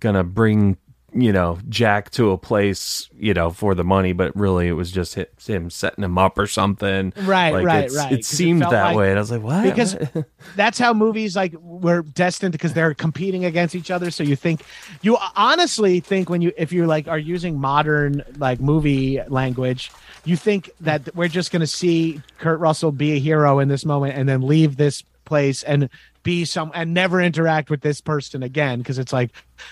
gonna 0.00 0.24
bring 0.24 0.76
you 1.18 1.32
know 1.32 1.58
Jack 1.68 2.10
to 2.10 2.30
a 2.30 2.38
place 2.38 3.08
you 3.18 3.32
know 3.32 3.50
for 3.50 3.74
the 3.74 3.82
money 3.84 4.12
but 4.12 4.36
really 4.36 4.68
it 4.68 4.72
was 4.72 4.92
just 4.92 5.14
hi- 5.14 5.26
him 5.46 5.70
setting 5.70 6.04
him 6.04 6.18
up 6.18 6.36
or 6.38 6.46
something 6.46 7.12
Right, 7.22 7.52
like 7.52 7.64
right, 7.64 7.90
right, 7.90 8.12
it 8.12 8.24
seemed 8.24 8.60
felt 8.60 8.72
that 8.72 8.84
like- 8.88 8.96
way 8.96 9.08
and 9.10 9.18
I 9.18 9.22
was 9.22 9.30
like 9.30 9.42
what 9.42 9.62
because 9.64 9.94
What? 9.94 10.26
that's 10.56 10.78
how 10.78 10.92
movies 10.92 11.34
like 11.34 11.54
were 11.60 12.02
destined 12.02 12.52
because 12.52 12.74
they're 12.74 12.92
competing 12.94 13.44
against 13.44 13.74
each 13.74 13.90
other 13.90 14.10
so 14.10 14.22
you 14.22 14.36
think 14.36 14.62
you 15.02 15.16
honestly 15.34 16.00
think 16.00 16.28
when 16.28 16.42
you 16.42 16.52
if 16.56 16.72
you 16.72 16.86
like 16.86 17.08
are 17.08 17.18
using 17.18 17.58
modern 17.58 18.22
like 18.36 18.60
movie 18.60 19.20
language 19.28 19.90
you 20.24 20.36
think 20.36 20.70
that 20.80 21.14
we're 21.16 21.28
just 21.28 21.50
going 21.50 21.60
to 21.60 21.66
see 21.66 22.20
kurt 22.38 22.60
russell 22.60 22.92
be 22.92 23.12
a 23.12 23.18
hero 23.18 23.58
in 23.58 23.68
this 23.68 23.84
moment 23.84 24.14
and 24.16 24.28
then 24.28 24.42
leave 24.42 24.76
this 24.76 25.02
place 25.26 25.62
and 25.62 25.88
be 26.22 26.44
some 26.44 26.70
and 26.74 26.94
never 26.94 27.20
interact 27.20 27.68
with 27.68 27.82
this 27.82 28.00
person 28.00 28.42
again 28.42 28.78
because 28.78 28.98
it's 28.98 29.12
like 29.12 29.30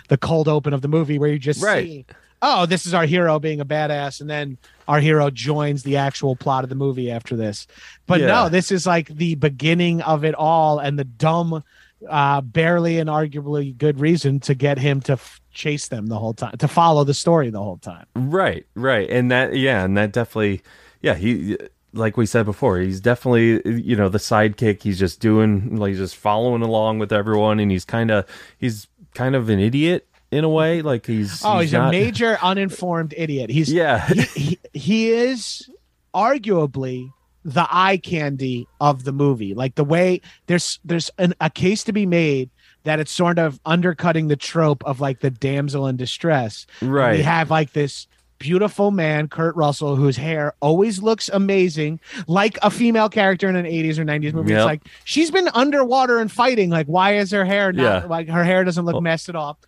the 0.09 0.19
cold 0.19 0.47
open 0.49 0.73
of 0.75 0.83
the 0.83 0.89
movie 0.89 1.19
where 1.19 1.31
you 1.31 1.39
just 1.39 1.63
Right. 1.63 1.85
see 1.87 2.07
oh 2.43 2.67
this 2.67 2.85
is 2.87 2.93
our 2.93 3.07
hero 3.07 3.39
being 3.39 3.61
a 3.61 3.65
badass 3.65 4.21
and 4.21 4.29
then 4.29 4.59
our 4.87 5.01
hero 5.01 5.31
joins 5.31 5.83
the 5.83 5.97
actual 5.97 6.37
plot 6.37 6.63
of 6.65 6.69
the 6.69 6.77
movie 6.77 7.11
after 7.11 7.35
this 7.37 7.67
but 8.07 8.21
Yeah. 8.21 8.27
no 8.27 8.49
this 8.51 8.71
is 8.71 8.87
like 8.87 9.09
the 9.09 9.35
beginning 9.37 10.03
of 10.03 10.25
it 10.25 10.35
all 10.35 10.79
and 10.79 10.99
the 10.99 11.05
dumb 11.05 11.65
uh 12.09 12.41
barely 12.43 12.99
and 12.99 13.09
arguably 13.09 13.77
good 13.77 13.99
reason 13.99 14.39
to 14.41 14.55
get 14.55 14.79
him 14.79 15.01
to 15.01 15.13
f- 15.15 15.41
chase 15.53 15.89
them 15.89 16.07
the 16.09 16.19
whole 16.19 16.35
time 16.35 16.57
to 16.59 16.69
follow 16.69 17.03
the 17.05 17.15
story 17.15 17.49
the 17.51 17.63
whole 17.63 17.79
time 17.79 18.05
Right, 18.15 18.67
right. 18.75 19.09
And 19.09 19.31
that 19.31 19.57
yeah, 19.57 19.85
and 19.85 19.97
that 19.97 20.13
definitely 20.13 20.61
yeah, 21.01 21.15
he 21.15 21.57
like 21.95 22.17
we 22.17 22.27
said 22.27 22.45
before, 22.45 22.79
he's 22.79 23.01
definitely 23.01 23.63
you 23.83 23.97
know, 23.97 24.09
the 24.09 24.19
sidekick. 24.19 24.83
He's 24.83 24.99
just 24.99 25.21
doing 25.21 25.77
like 25.77 25.91
he's 25.91 25.99
just 25.99 26.17
following 26.17 26.63
along 26.63 26.99
with 26.99 27.13
everyone 27.13 27.61
and 27.61 27.71
he's 27.71 27.85
kind 27.85 28.11
of 28.11 28.27
he's 28.59 28.87
kind 29.15 29.35
of 29.35 29.49
an 29.49 29.59
idiot 29.61 30.07
in 30.31 30.43
a 30.43 30.49
way, 30.49 30.83
like 30.83 31.07
he's 31.07 31.43
oh 31.45 31.61
he's, 31.61 31.73
a 31.73 31.79
not- 31.79 31.91
major 31.93 32.37
uninformed 32.43 33.15
idiot 33.17 33.51
he's 33.51 33.73
Yeah. 33.73 34.07
he, 34.09 34.23
he, 34.23 34.59
he 34.73 35.11
is 35.11 35.71
arguably 36.15 37.13
the 37.45 37.67
eye 37.71 37.99
candy 37.99 38.67
of 38.81 39.05
the 39.05 39.13
movie 39.13 39.53
like 39.53 39.75
the 39.75 39.85
way 39.85 40.21
there's 40.47 40.81
there's 40.85 41.11
an, 41.19 41.35
a 41.41 41.51
case 41.51 41.85
to 41.85 41.93
be 41.93 42.07
made 42.07 42.49
that 42.85 42.99
it's 43.01 43.13
sort 43.13 43.39
of 43.39 43.61
undercutting 43.67 44.29
the 44.29 44.37
trope 44.37 44.83
of 44.85 45.01
like 45.01 45.21
the 45.21 45.31
damsel 45.31 45.87
in 45.87 45.97
distress 45.97 46.67
right. 46.81 47.19
we 47.19 47.23
have 47.23 47.51
like 47.51 47.73
this 47.73 48.07
beautiful 48.45 48.91
man 48.91 49.27
kurt 49.27 49.57
russell 49.57 49.97
whose 49.97 50.19
hair 50.19 50.53
always 50.61 51.01
looks 51.03 51.31
amazing 51.33 51.99
like 52.27 52.59
a 52.63 52.71
female 52.71 53.09
character 53.09 53.49
in 53.49 53.57
an 53.57 53.65
80s 53.65 53.97
or 53.99 54.05
90s 54.05 54.35
movie 54.35 54.51
Yep. 54.51 54.59
it's 54.59 54.67
like 54.67 54.83
she's 55.05 55.31
been 55.31 55.49
underwater 55.55 56.19
and 56.19 56.31
fighting 56.31 56.69
like 56.69 56.87
why 56.87 57.17
is 57.17 57.31
her 57.31 57.47
hair 57.47 57.73
not 57.73 57.83
Yeah. 58.03 58.05
like 58.07 58.29
her 58.29 58.45
hair 58.45 58.63
doesn't 58.63 58.85
look 58.85 58.93
Well- 58.93 59.01
messed 59.01 59.31
at 59.31 59.35
all 59.35 59.59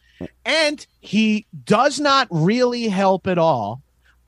and 0.45 0.87
he 1.01 1.47
does 1.65 1.99
not 1.99 2.29
really 2.31 2.89
help 2.89 3.27
at 3.27 3.39
all 3.39 3.81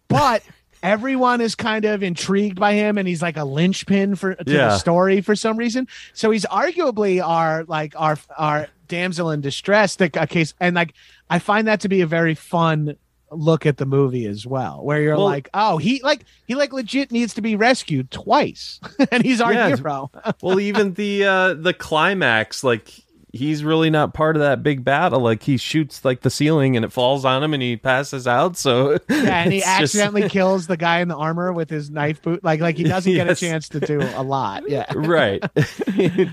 but 0.09 0.43
everyone 0.83 1.43
is 1.43 1.55
kind 1.55 1.85
of 1.85 2.03
intrigued 2.03 2.59
by 2.59 2.73
him 2.73 2.97
and 2.97 3.07
he's 3.07 3.21
like 3.21 3.37
a 3.37 3.45
linchpin 3.45 4.15
for 4.15 4.35
to 4.35 4.51
Yeah. 4.51 4.69
the 4.69 4.79
story 4.79 5.21
for 5.21 5.37
some 5.37 5.59
reason 5.59 5.89
so 6.15 6.31
he's 6.31 6.47
arguably 6.47 7.23
our 7.23 7.65
like 7.65 7.93
our 8.01 8.17
our 8.39 8.69
damsel 8.87 9.31
in 9.31 9.43
distress 9.43 9.97
the 9.97 10.09
case 10.09 10.55
and 10.59 10.75
like 10.75 10.95
i 11.29 11.39
find 11.39 11.67
that 11.69 11.81
to 11.81 11.89
be 11.91 12.01
a 12.01 12.07
very 12.07 12.35
fun 12.35 12.97
look 13.31 13.67
at 13.67 13.77
the 13.77 13.87
movie 13.87 14.27
as 14.27 14.47
well 14.47 14.83
where 14.85 15.01
you're 15.03 15.17
Well- 15.17 15.25
like 15.27 15.49
oh 15.55 15.77
he 15.79 16.01
like 16.03 16.25
he 16.47 16.55
like 16.55 16.73
legit 16.73 17.13
needs 17.13 17.35
to 17.35 17.41
be 17.43 17.57
rescued 17.57 18.11
twice 18.11 18.81
and 19.13 19.23
he's 19.25 19.41
our 19.41 19.53
Yeah. 19.53 19.69
hero 19.77 20.11
well, 20.43 20.59
even 20.61 20.95
the 20.95 21.25
uh 21.25 21.55
the 21.55 21.75
climax 21.75 22.65
like 22.65 22.91
he's 23.33 23.63
really 23.63 23.91
not 23.91 24.15
part 24.15 24.37
of 24.37 24.41
that 24.43 24.63
big 24.63 24.85
battle. 24.85 25.21
Like 25.21 25.43
he 25.43 25.57
shoots 25.59 26.05
like 26.05 26.23
the 26.23 26.31
ceiling 26.31 26.77
and 26.77 26.85
it 26.85 26.93
falls 26.93 27.25
on 27.25 27.43
him 27.43 27.53
and 27.53 27.63
he 27.63 27.77
passes 27.77 28.27
out. 28.27 28.57
So 28.57 28.93
yeah 29.11 29.43
and 29.43 29.53
he 29.53 29.59
it's 29.59 29.67
just- 29.67 29.95
accidentally 29.95 30.29
kills 30.29 30.67
the 30.67 30.77
guy 30.77 31.01
in 31.01 31.09
the 31.09 31.17
armor 31.17 31.53
with 31.53 31.69
his 31.71 31.91
knife 31.91 32.23
boot. 32.23 32.43
Like 32.43 32.61
like 32.61 32.77
he 32.77 32.85
doesn't 32.95 33.13
get 33.13 33.29
a 33.29 33.35
chance 33.35 33.69
to 33.71 33.81
do 33.81 34.01
a 34.01 34.23
lot. 34.23 34.69
Yeah. 34.69 34.87
Right. 34.95 35.43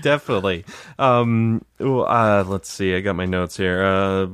Definitely. 0.02 0.64
Um 0.98 1.64
well, 1.78 2.06
uh 2.06 2.44
let's 2.44 2.68
see. 2.70 2.94
I 2.96 3.00
got 3.00 3.16
my 3.16 3.26
notes 3.26 3.56
here. 3.56 3.82
Uh 3.82 4.26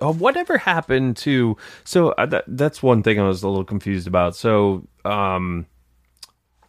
oh, 0.00 0.12
whatever 0.14 0.58
happened 0.58 1.16
to 1.18 1.56
so 1.84 2.10
uh, 2.12 2.26
that, 2.26 2.44
that's 2.48 2.82
one 2.82 3.02
thing 3.02 3.20
i 3.20 3.22
was 3.26 3.42
a 3.42 3.48
little 3.48 3.64
confused 3.64 4.06
about. 4.06 4.36
So 4.36 4.86
um 5.04 5.66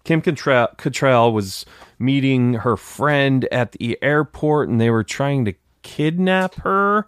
kim 0.03 0.21
Cattrall, 0.21 1.33
was 1.33 1.65
meeting 1.99 2.55
her 2.55 2.77
friend 2.77 3.47
at 3.51 3.73
the 3.73 3.97
airport 4.01 4.69
and 4.69 4.79
they 4.79 4.89
were 4.89 5.03
trying 5.03 5.45
to 5.45 5.53
kidnap 5.83 6.55
her 6.55 7.07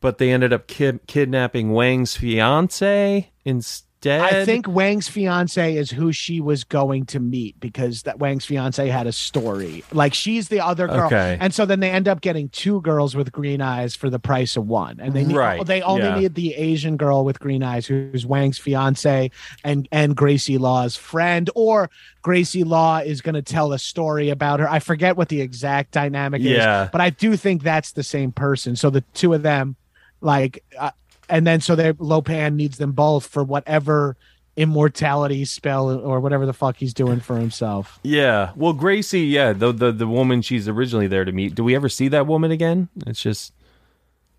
but 0.00 0.18
they 0.18 0.30
ended 0.30 0.52
up 0.52 0.66
kid- 0.66 1.06
kidnapping 1.06 1.70
wang's 1.72 2.16
fiance 2.16 3.30
instead 3.44 3.87
I 4.08 4.44
think 4.44 4.66
Wang's 4.68 5.08
fiance 5.08 5.74
is 5.76 5.90
who 5.90 6.12
she 6.12 6.40
was 6.40 6.64
going 6.64 7.06
to 7.06 7.20
meet 7.20 7.58
because 7.60 8.02
that 8.02 8.18
Wang's 8.18 8.44
fiance 8.44 8.86
had 8.88 9.06
a 9.06 9.12
story. 9.12 9.84
Like 9.92 10.14
she's 10.14 10.48
the 10.48 10.60
other 10.60 10.86
girl, 10.88 11.06
Okay. 11.06 11.36
and 11.40 11.52
so 11.54 11.66
then 11.66 11.80
they 11.80 11.90
end 11.90 12.08
up 12.08 12.20
getting 12.20 12.48
two 12.48 12.80
girls 12.82 13.14
with 13.14 13.32
green 13.32 13.60
eyes 13.60 13.94
for 13.94 14.10
the 14.10 14.18
price 14.18 14.56
of 14.56 14.66
one, 14.66 14.98
and 15.00 15.14
they 15.14 15.24
need, 15.24 15.36
Right, 15.36 15.64
they 15.66 15.82
only 15.82 16.06
yeah. 16.06 16.18
need 16.18 16.34
the 16.34 16.54
Asian 16.54 16.96
girl 16.96 17.24
with 17.24 17.38
green 17.40 17.62
eyes 17.62 17.86
who's 17.86 18.24
Wang's 18.26 18.58
fiance 18.58 19.30
and 19.64 19.88
and 19.92 20.16
Gracie 20.16 20.58
Law's 20.58 20.96
friend, 20.96 21.50
or 21.54 21.90
Gracie 22.22 22.64
Law 22.64 22.98
is 22.98 23.20
going 23.20 23.34
to 23.34 23.42
tell 23.42 23.72
a 23.72 23.78
story 23.78 24.30
about 24.30 24.60
her. 24.60 24.70
I 24.70 24.78
forget 24.80 25.16
what 25.16 25.28
the 25.28 25.40
exact 25.40 25.92
dynamic 25.92 26.42
Yeah. 26.42 26.84
is, 26.84 26.90
but 26.90 27.00
I 27.00 27.10
do 27.10 27.36
think 27.36 27.62
that's 27.62 27.92
the 27.92 28.02
same 28.02 28.32
person. 28.32 28.76
So 28.76 28.90
the 28.90 29.02
two 29.14 29.32
of 29.34 29.42
them, 29.42 29.76
like. 30.20 30.62
Uh, 30.78 30.90
and 31.28 31.46
then 31.46 31.60
so 31.60 31.74
they 31.74 31.92
Lopan 31.94 32.54
needs 32.54 32.78
them 32.78 32.92
both 32.92 33.26
for 33.26 33.44
whatever 33.44 34.16
immortality 34.56 35.44
spell 35.44 35.88
or 36.00 36.18
whatever 36.18 36.44
the 36.44 36.52
fuck 36.52 36.76
he's 36.76 36.92
doing 36.92 37.20
for 37.20 37.38
himself. 37.38 38.00
Yeah. 38.02 38.50
Well, 38.56 38.72
Gracie, 38.72 39.20
yeah, 39.20 39.52
the 39.52 39.72
the 39.72 39.92
the 39.92 40.06
woman 40.06 40.42
she's 40.42 40.68
originally 40.68 41.06
there 41.06 41.24
to 41.24 41.32
meet. 41.32 41.54
Do 41.54 41.62
we 41.62 41.74
ever 41.74 41.88
see 41.88 42.08
that 42.08 42.26
woman 42.26 42.50
again? 42.50 42.88
It's 43.06 43.22
just 43.22 43.52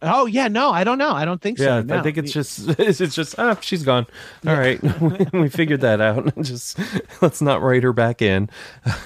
Oh 0.02 0.26
yeah, 0.26 0.48
no, 0.48 0.72
I 0.72 0.84
don't 0.84 0.98
know. 0.98 1.12
I 1.12 1.26
don't 1.26 1.42
think 1.42 1.58
so. 1.58 1.84
yeah, 1.86 2.00
I 2.00 2.02
think 2.02 2.18
it's 2.18 2.32
just 2.32 2.70
it's 2.80 3.00
just 3.16 3.36
oh, 3.38 3.58
she's 3.62 3.84
gone. 3.84 4.08
All 4.48 4.56
right. 4.56 4.82
we 5.34 5.50
figured 5.50 5.82
that 5.82 6.00
out. 6.02 6.36
just 6.42 6.80
let's 7.22 7.42
not 7.42 7.62
write 7.62 7.84
her 7.84 7.94
back 7.94 8.22
in. 8.22 8.50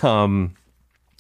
Um 0.02 0.56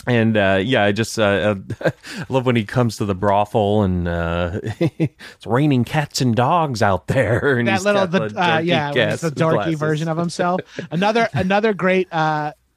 and 0.05 0.35
uh, 0.35 0.59
yeah, 0.63 0.83
I 0.83 0.91
just 0.91 1.17
uh, 1.17 1.55
uh, 1.81 1.91
love 2.29 2.45
when 2.45 2.55
he 2.55 2.65
comes 2.65 2.97
to 2.97 3.05
the 3.05 3.15
brothel 3.15 3.83
and 3.83 4.07
uh, 4.07 4.59
it's 4.63 5.45
raining 5.45 5.85
cats 5.85 6.19
and 6.19 6.35
dogs 6.35 6.81
out 6.81 7.07
there. 7.07 7.57
And 7.57 7.67
that 7.67 7.73
he's 7.73 7.85
little 7.85 8.07
got 8.07 8.29
the, 8.29 8.41
uh, 8.41 8.57
yeah, 8.59 8.91
it's 8.93 9.21
the 9.21 9.29
dorky 9.29 9.53
glasses. 9.53 9.79
version 9.79 10.07
of 10.09 10.17
himself. 10.17 10.61
Another 10.91 11.29
another 11.33 11.73
great 11.73 12.07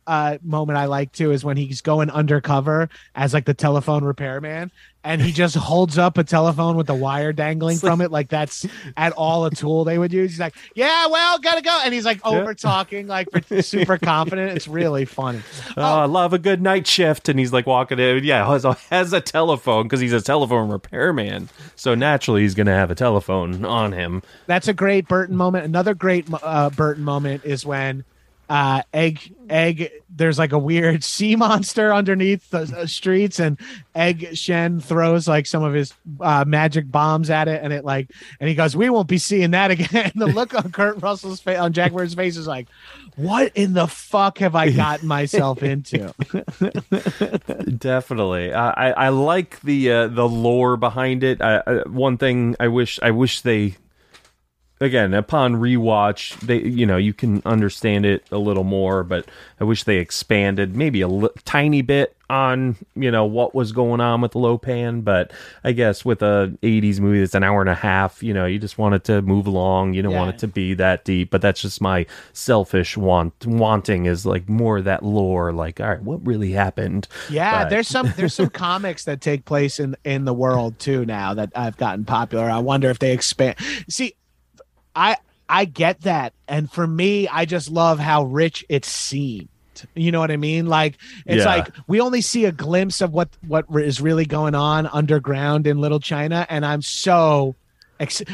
uh 0.07 0.17
uh, 0.27 0.39
moment 0.43 0.79
I 0.79 0.87
like 0.87 1.13
too 1.13 1.31
is 1.33 1.45
when 1.45 1.57
he's 1.57 1.81
going 1.81 2.11
undercover 2.11 2.89
as 3.15 3.35
like 3.35 3.45
the 3.45 3.55
telephone 3.55 4.03
repairman, 4.03 4.71
and 5.05 5.23
he 5.23 5.31
just 5.31 5.55
holds 5.55 5.99
up 5.99 6.19
a 6.19 6.25
telephone 6.25 6.77
with 6.77 6.87
the 6.89 6.95
wire 6.95 7.33
dangling 7.33 7.79
from 7.79 8.01
it, 8.01 8.11
like 8.11 8.29
that's 8.29 8.67
at 8.97 9.13
all 9.13 9.45
a 9.45 9.51
tool 9.51 9.85
they 9.85 9.99
would 9.99 10.13
use. 10.13 10.33
He's 10.33 10.41
like, 10.41 10.57
"Yeah, 10.75 11.07
well, 11.07 11.39
gotta 11.39 11.63
go," 11.63 11.81
and 11.85 11.95
he's 11.95 12.05
like 12.05 12.25
over 12.27 12.55
talking, 12.55 13.07
like 13.07 13.29
super 13.61 13.99
confident. 13.99 14.57
It's 14.57 14.67
really 14.67 15.05
funny. 15.05 15.43
Oh, 15.77 15.83
I 15.83 16.07
love 16.07 16.33
a 16.33 16.39
good 16.39 16.61
night 16.61 16.87
shift, 16.87 17.29
and 17.29 17.39
he's 17.39 17.53
like 17.53 17.67
walking 17.67 17.99
in. 17.99 18.25
Yeah, 18.25 18.47
has 18.47 18.65
a, 18.65 18.75
has 18.91 19.13
a 19.13 19.21
telephone 19.21 19.85
because 19.85 20.01
he's 20.01 20.13
a 20.13 20.21
telephone 20.21 20.71
repairman, 20.71 21.51
so 21.77 21.95
naturally 21.95 22.43
he's 22.43 22.55
gonna 22.55 22.75
have 22.75 22.91
a 22.91 22.97
telephone 22.97 23.65
on 23.65 23.93
him. 23.93 24.23
That's 24.47 24.67
a 24.67 24.75
great 24.75 25.07
Burton 25.07 25.37
moment. 25.37 25.65
Another 25.67 25.95
great 25.95 26.27
uh, 26.43 26.71
Burton 26.71 27.05
moment 27.05 27.45
is 27.45 27.65
when 27.65 28.05
uh 28.49 28.83
egg 28.95 29.35
egg 29.51 29.91
there's 30.09 30.39
like 30.39 30.53
a 30.53 30.59
weird 30.59 31.03
sea 31.17 31.37
monster 31.37 31.93
underneath 31.93 32.49
the 32.51 32.61
uh, 32.77 32.87
streets 32.87 33.39
and 33.39 33.59
egg 33.95 34.37
shen 34.37 34.81
throws 34.81 35.27
like 35.27 35.47
some 35.47 35.63
of 35.63 35.75
his 35.75 35.93
uh 36.21 36.45
magic 36.47 36.91
bombs 36.91 37.31
at 37.31 37.49
it 37.49 37.63
and 37.63 37.73
it 37.73 37.85
like 37.85 38.11
and 38.41 38.49
he 38.49 38.55
goes 38.55 38.77
we 38.77 38.89
won't 38.91 39.09
be 39.09 39.19
seeing 39.19 39.51
that 39.51 39.71
again. 39.71 40.13
The 40.17 40.27
look 40.27 40.55
on 40.55 40.73
kurt 40.73 41.03
russell's 41.03 41.41
face 41.41 41.59
on 41.59 41.73
jack 41.73 41.93
Burton's 41.93 42.15
face 42.15 42.37
is 42.37 42.47
like 42.47 42.69
what 43.17 43.53
in 43.55 43.73
the 43.73 43.87
fuck 43.87 44.39
have 44.39 44.55
i 44.55 44.71
gotten 44.71 45.07
myself 45.17 45.63
into? 45.63 46.15
Definitely. 47.79 48.53
Uh, 48.53 48.73
i 48.77 48.91
i 48.93 49.09
like 49.09 49.61
the 49.61 49.91
uh 49.91 50.07
the 50.09 50.29
lore 50.29 50.77
behind 50.77 51.23
it. 51.25 51.41
I, 51.41 51.63
I, 51.67 51.73
one 51.89 52.19
thing 52.19 52.57
i 52.61 52.69
wish 52.69 52.99
i 53.03 53.11
wish 53.11 53.41
they 53.43 53.77
again 54.81 55.15
upon 55.15 55.55
rewatch 55.55 56.39
they 56.41 56.59
you 56.61 56.85
know 56.85 56.97
you 56.99 57.15
can 57.15 57.41
understand 57.47 58.05
it 58.05 58.23
a 58.31 58.37
little 58.39 58.65
more 58.65 59.03
but 59.03 59.27
i 59.59 59.65
wish 59.65 59.85
they 59.85 59.97
expanded 59.97 60.77
maybe 60.77 61.01
a 61.01 61.09
li- 61.09 61.29
tiny 61.45 61.81
bit 61.81 62.15
on 62.29 62.77
you 62.95 63.11
know 63.11 63.25
what 63.25 63.55
was 63.55 63.71
going 63.73 64.01
on 64.01 64.21
with 64.21 64.35
Lo 64.35 64.59
Pan 64.59 65.01
but 65.01 65.33
i 65.65 65.73
guess 65.73 66.05
with 66.05 66.21
a 66.23 66.53
80s 66.63 66.99
movie 67.01 67.21
that's 67.21 67.35
an 67.37 67.43
hour 67.45 67.61
and 67.63 67.71
a 67.71 67.75
half 67.75 68.23
you 68.23 68.35
know 68.35 68.45
you 68.45 68.59
just 68.59 68.77
want 68.77 68.95
it 68.97 69.05
to 69.05 69.23
move 69.23 69.47
along 69.47 69.95
you 69.95 70.03
don't 70.03 70.13
Yeah. 70.13 70.19
want 70.19 70.35
it 70.35 70.39
to 70.41 70.49
be 70.49 70.75
that 70.75 71.05
deep 71.05 71.31
but 71.31 71.41
that's 71.41 71.63
just 71.63 71.81
my 71.81 72.05
selfish 72.35 72.97
want 72.99 73.47
wanting 73.47 74.05
is 74.07 74.27
like 74.27 74.47
more 74.49 74.79
of 74.79 74.85
that 74.85 75.03
lore 75.05 75.53
like 75.53 75.81
all 75.81 75.89
right 75.89 76.03
what 76.03 76.27
really 76.27 76.51
happened 76.53 77.09
Yeah, 77.31 77.63
But- 77.65 77.71
there's 77.71 77.89
some 77.89 78.13
there's 78.17 78.35
some 78.35 78.51
comics 78.67 79.05
that 79.05 79.21
take 79.23 79.45
place 79.47 79.81
in 79.81 79.97
in 80.05 80.25
the 80.27 80.35
world 80.35 80.79
too 80.79 81.07
now 81.07 81.33
that 81.35 81.51
I've 81.55 81.77
gotten 81.79 82.05
popular. 82.05 82.51
I 82.51 82.59
wonder 82.59 82.91
if 82.91 82.99
they 82.99 83.13
expand. 83.13 83.57
See, 83.89 84.15
I 84.97 85.17
I 85.49 85.65
get 85.67 86.01
that, 86.01 86.33
and 86.49 86.69
for 86.71 86.87
me, 86.87 87.29
I 87.29 87.45
just 87.45 87.71
love 87.71 87.99
how 88.01 88.25
rich 88.25 88.65
it 88.69 88.85
seemed. 88.85 89.49
You 89.95 90.11
know 90.11 90.21
what 90.21 90.31
I 90.31 90.37
mean? 90.39 90.67
Like 90.67 90.97
it's 91.27 91.45
Yeah. 91.45 91.55
like 91.55 91.69
we 91.87 92.01
only 92.01 92.23
see 92.23 92.47
a 92.47 92.53
glimpse 92.53 93.01
of 93.03 93.13
what 93.13 93.29
what 93.47 93.67
is 93.75 94.01
really 94.01 94.25
going 94.25 94.55
on 94.55 94.87
underground 94.87 95.67
in 95.67 95.79
Little 95.81 96.01
China, 96.01 96.47
and 96.49 96.65
I'm 96.67 96.83
so. 96.83 97.55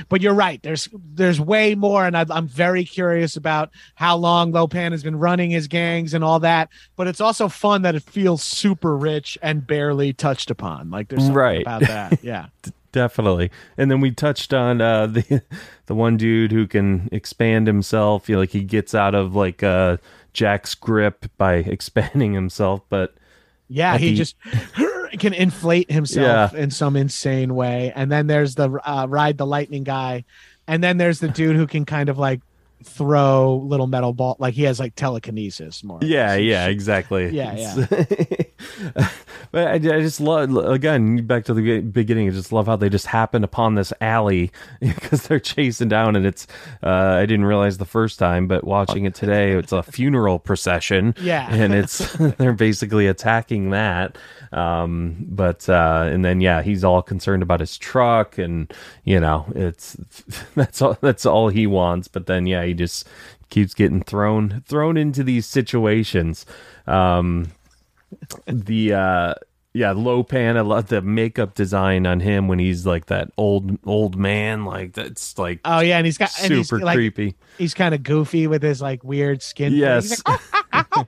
But 0.08 0.20
you're 0.20 0.34
right. 0.34 0.60
There's 0.62 0.88
there's 1.14 1.40
way 1.40 1.76
more, 1.76 2.04
and 2.04 2.16
I, 2.16 2.26
I'm 2.30 2.48
very 2.48 2.84
curious 2.84 3.36
about 3.36 3.70
how 3.94 4.16
long 4.16 4.50
Lo 4.50 4.66
Pan 4.66 4.90
has 4.90 5.04
been 5.04 5.16
running 5.20 5.50
his 5.52 5.68
gangs 5.68 6.14
and 6.14 6.24
all 6.24 6.40
that. 6.40 6.68
But 6.96 7.06
it's 7.06 7.20
also 7.20 7.48
fun 7.48 7.82
that 7.82 7.94
it 7.94 8.02
feels 8.02 8.42
super 8.42 8.96
rich 8.96 9.38
and 9.40 9.64
barely 9.64 10.12
touched 10.14 10.50
upon. 10.50 10.90
Like 10.90 11.06
there's 11.08 11.22
something 11.22 11.36
Right. 11.36 11.62
about 11.62 11.82
that. 11.82 12.18
Yeah. 12.24 12.46
Definitely. 12.92 13.50
And 13.76 13.90
then 13.90 14.00
we 14.00 14.10
touched 14.12 14.54
on 14.54 14.80
uh 14.80 15.06
the 15.16 15.42
the 15.86 15.94
one 15.94 16.16
dude 16.16 16.52
who 16.52 16.66
can 16.66 17.08
expand 17.12 17.66
himself. 17.66 18.28
You 18.28 18.36
know 18.36 18.40
like 18.40 18.50
he 18.50 18.62
gets 18.62 18.94
out 18.94 19.14
of 19.14 19.34
like 19.34 19.62
uh 19.62 19.96
jack's 20.32 20.74
grip 20.74 21.26
by 21.36 21.54
expanding 21.76 22.32
himself 22.32 22.80
but 22.88 23.14
Yeah, 23.68 23.98
he 23.98 24.14
just 24.14 24.36
can 25.18 25.34
inflate 25.34 25.90
himself 25.90 26.54
in 26.54 26.70
some 26.70 26.96
insane 26.96 27.54
way. 27.54 27.92
And 27.94 28.10
then 28.10 28.26
there's 28.28 28.54
the 28.54 28.70
uh, 28.84 29.06
ride 29.08 29.36
the 29.38 29.46
lightning 29.46 29.84
guy, 29.84 30.24
and 30.66 30.82
then 30.82 30.96
there's 30.98 31.20
the 31.20 31.28
dude 31.28 31.56
who 31.56 31.66
can 31.66 31.84
kind 31.84 32.08
of 32.08 32.18
like 32.18 32.40
throw 32.84 33.56
little 33.56 33.86
metal 33.86 34.12
ball, 34.12 34.36
like 34.38 34.54
he 34.54 34.64
has 34.64 34.80
like 34.80 34.94
telekinesis 34.96 35.84
more. 35.84 35.98
yeah 36.02 36.34
yeah 36.34 36.66
exactly. 36.66 37.30
Yeah, 37.30 37.54
yeah 37.54 37.86
but 38.94 39.66
I, 39.66 39.74
I 39.74 39.78
just 39.78 40.20
love 40.20 40.56
again 40.56 41.26
back 41.26 41.44
to 41.46 41.54
the 41.54 41.80
beginning 41.80 42.28
i 42.28 42.30
just 42.32 42.52
love 42.52 42.66
how 42.66 42.76
they 42.76 42.88
just 42.88 43.06
happen 43.06 43.44
upon 43.44 43.74
this 43.74 43.92
alley 44.00 44.50
because 44.80 45.22
they're 45.22 45.40
chasing 45.40 45.88
down 45.88 46.16
and 46.16 46.26
it's 46.26 46.46
uh 46.82 47.16
i 47.20 47.26
didn't 47.26 47.44
realize 47.44 47.78
the 47.78 47.84
first 47.84 48.18
time 48.18 48.46
but 48.46 48.64
watching 48.64 49.04
it 49.04 49.14
today 49.14 49.52
it's 49.52 49.72
a 49.72 49.82
funeral 49.82 50.38
procession. 50.38 51.14
Yeah. 51.20 51.48
and 51.52 51.74
it's 51.74 52.12
they're 52.38 52.52
basically 52.52 53.06
attacking 53.06 53.70
that 53.70 54.16
um 54.52 55.16
but 55.28 55.68
uh 55.68 56.08
and 56.10 56.24
then 56.24 56.40
yeah 56.40 56.62
he's 56.62 56.84
all 56.84 57.02
concerned 57.02 57.42
about 57.42 57.60
his 57.60 57.78
truck 57.78 58.38
and 58.38 58.72
you 59.04 59.18
know 59.20 59.46
it's 59.54 59.96
that's 60.54 60.82
all 60.82 60.98
that's 61.00 61.26
all 61.26 61.48
he 61.48 61.66
wants. 61.66 62.08
But 62.08 62.26
then 62.26 62.46
yeah 62.46 62.64
he 62.64 62.74
just 62.74 63.06
keeps 63.50 63.74
getting 63.74 64.02
thrown 64.02 64.62
thrown 64.66 64.96
into 64.96 65.22
these 65.22 65.46
situations. 65.46 66.44
Um 66.86 67.52
the 68.46 68.92
uh 68.94 69.34
yeah 69.74 69.92
Lo 69.92 70.22
Pan 70.22 70.56
I 70.56 70.60
love 70.60 70.88
the 70.88 71.00
makeup 71.02 71.54
design 71.54 72.06
on 72.06 72.20
him 72.20 72.46
when 72.48 72.58
he's 72.58 72.84
like 72.86 73.06
that 73.06 73.30
old 73.38 73.78
old 73.84 74.16
man 74.16 74.64
like 74.64 74.92
that's 74.92 75.38
like 75.38 75.60
Oh 75.64 75.80
yeah, 75.80 75.96
and 75.96 76.06
he's 76.06 76.18
got 76.18 76.30
and 76.42 76.52
he's 76.52 76.68
super 76.68 76.84
like 76.84 76.94
creepy 76.96 77.34
he's 77.58 77.74
kind 77.74 77.94
of 77.94 78.02
goofy 78.02 78.46
with 78.46 78.62
his 78.62 78.82
like 78.82 79.02
weird 79.02 79.42
skin. 79.42 79.72
yes 79.74 80.22
like, 80.26 80.40
"Oh." 80.92 81.06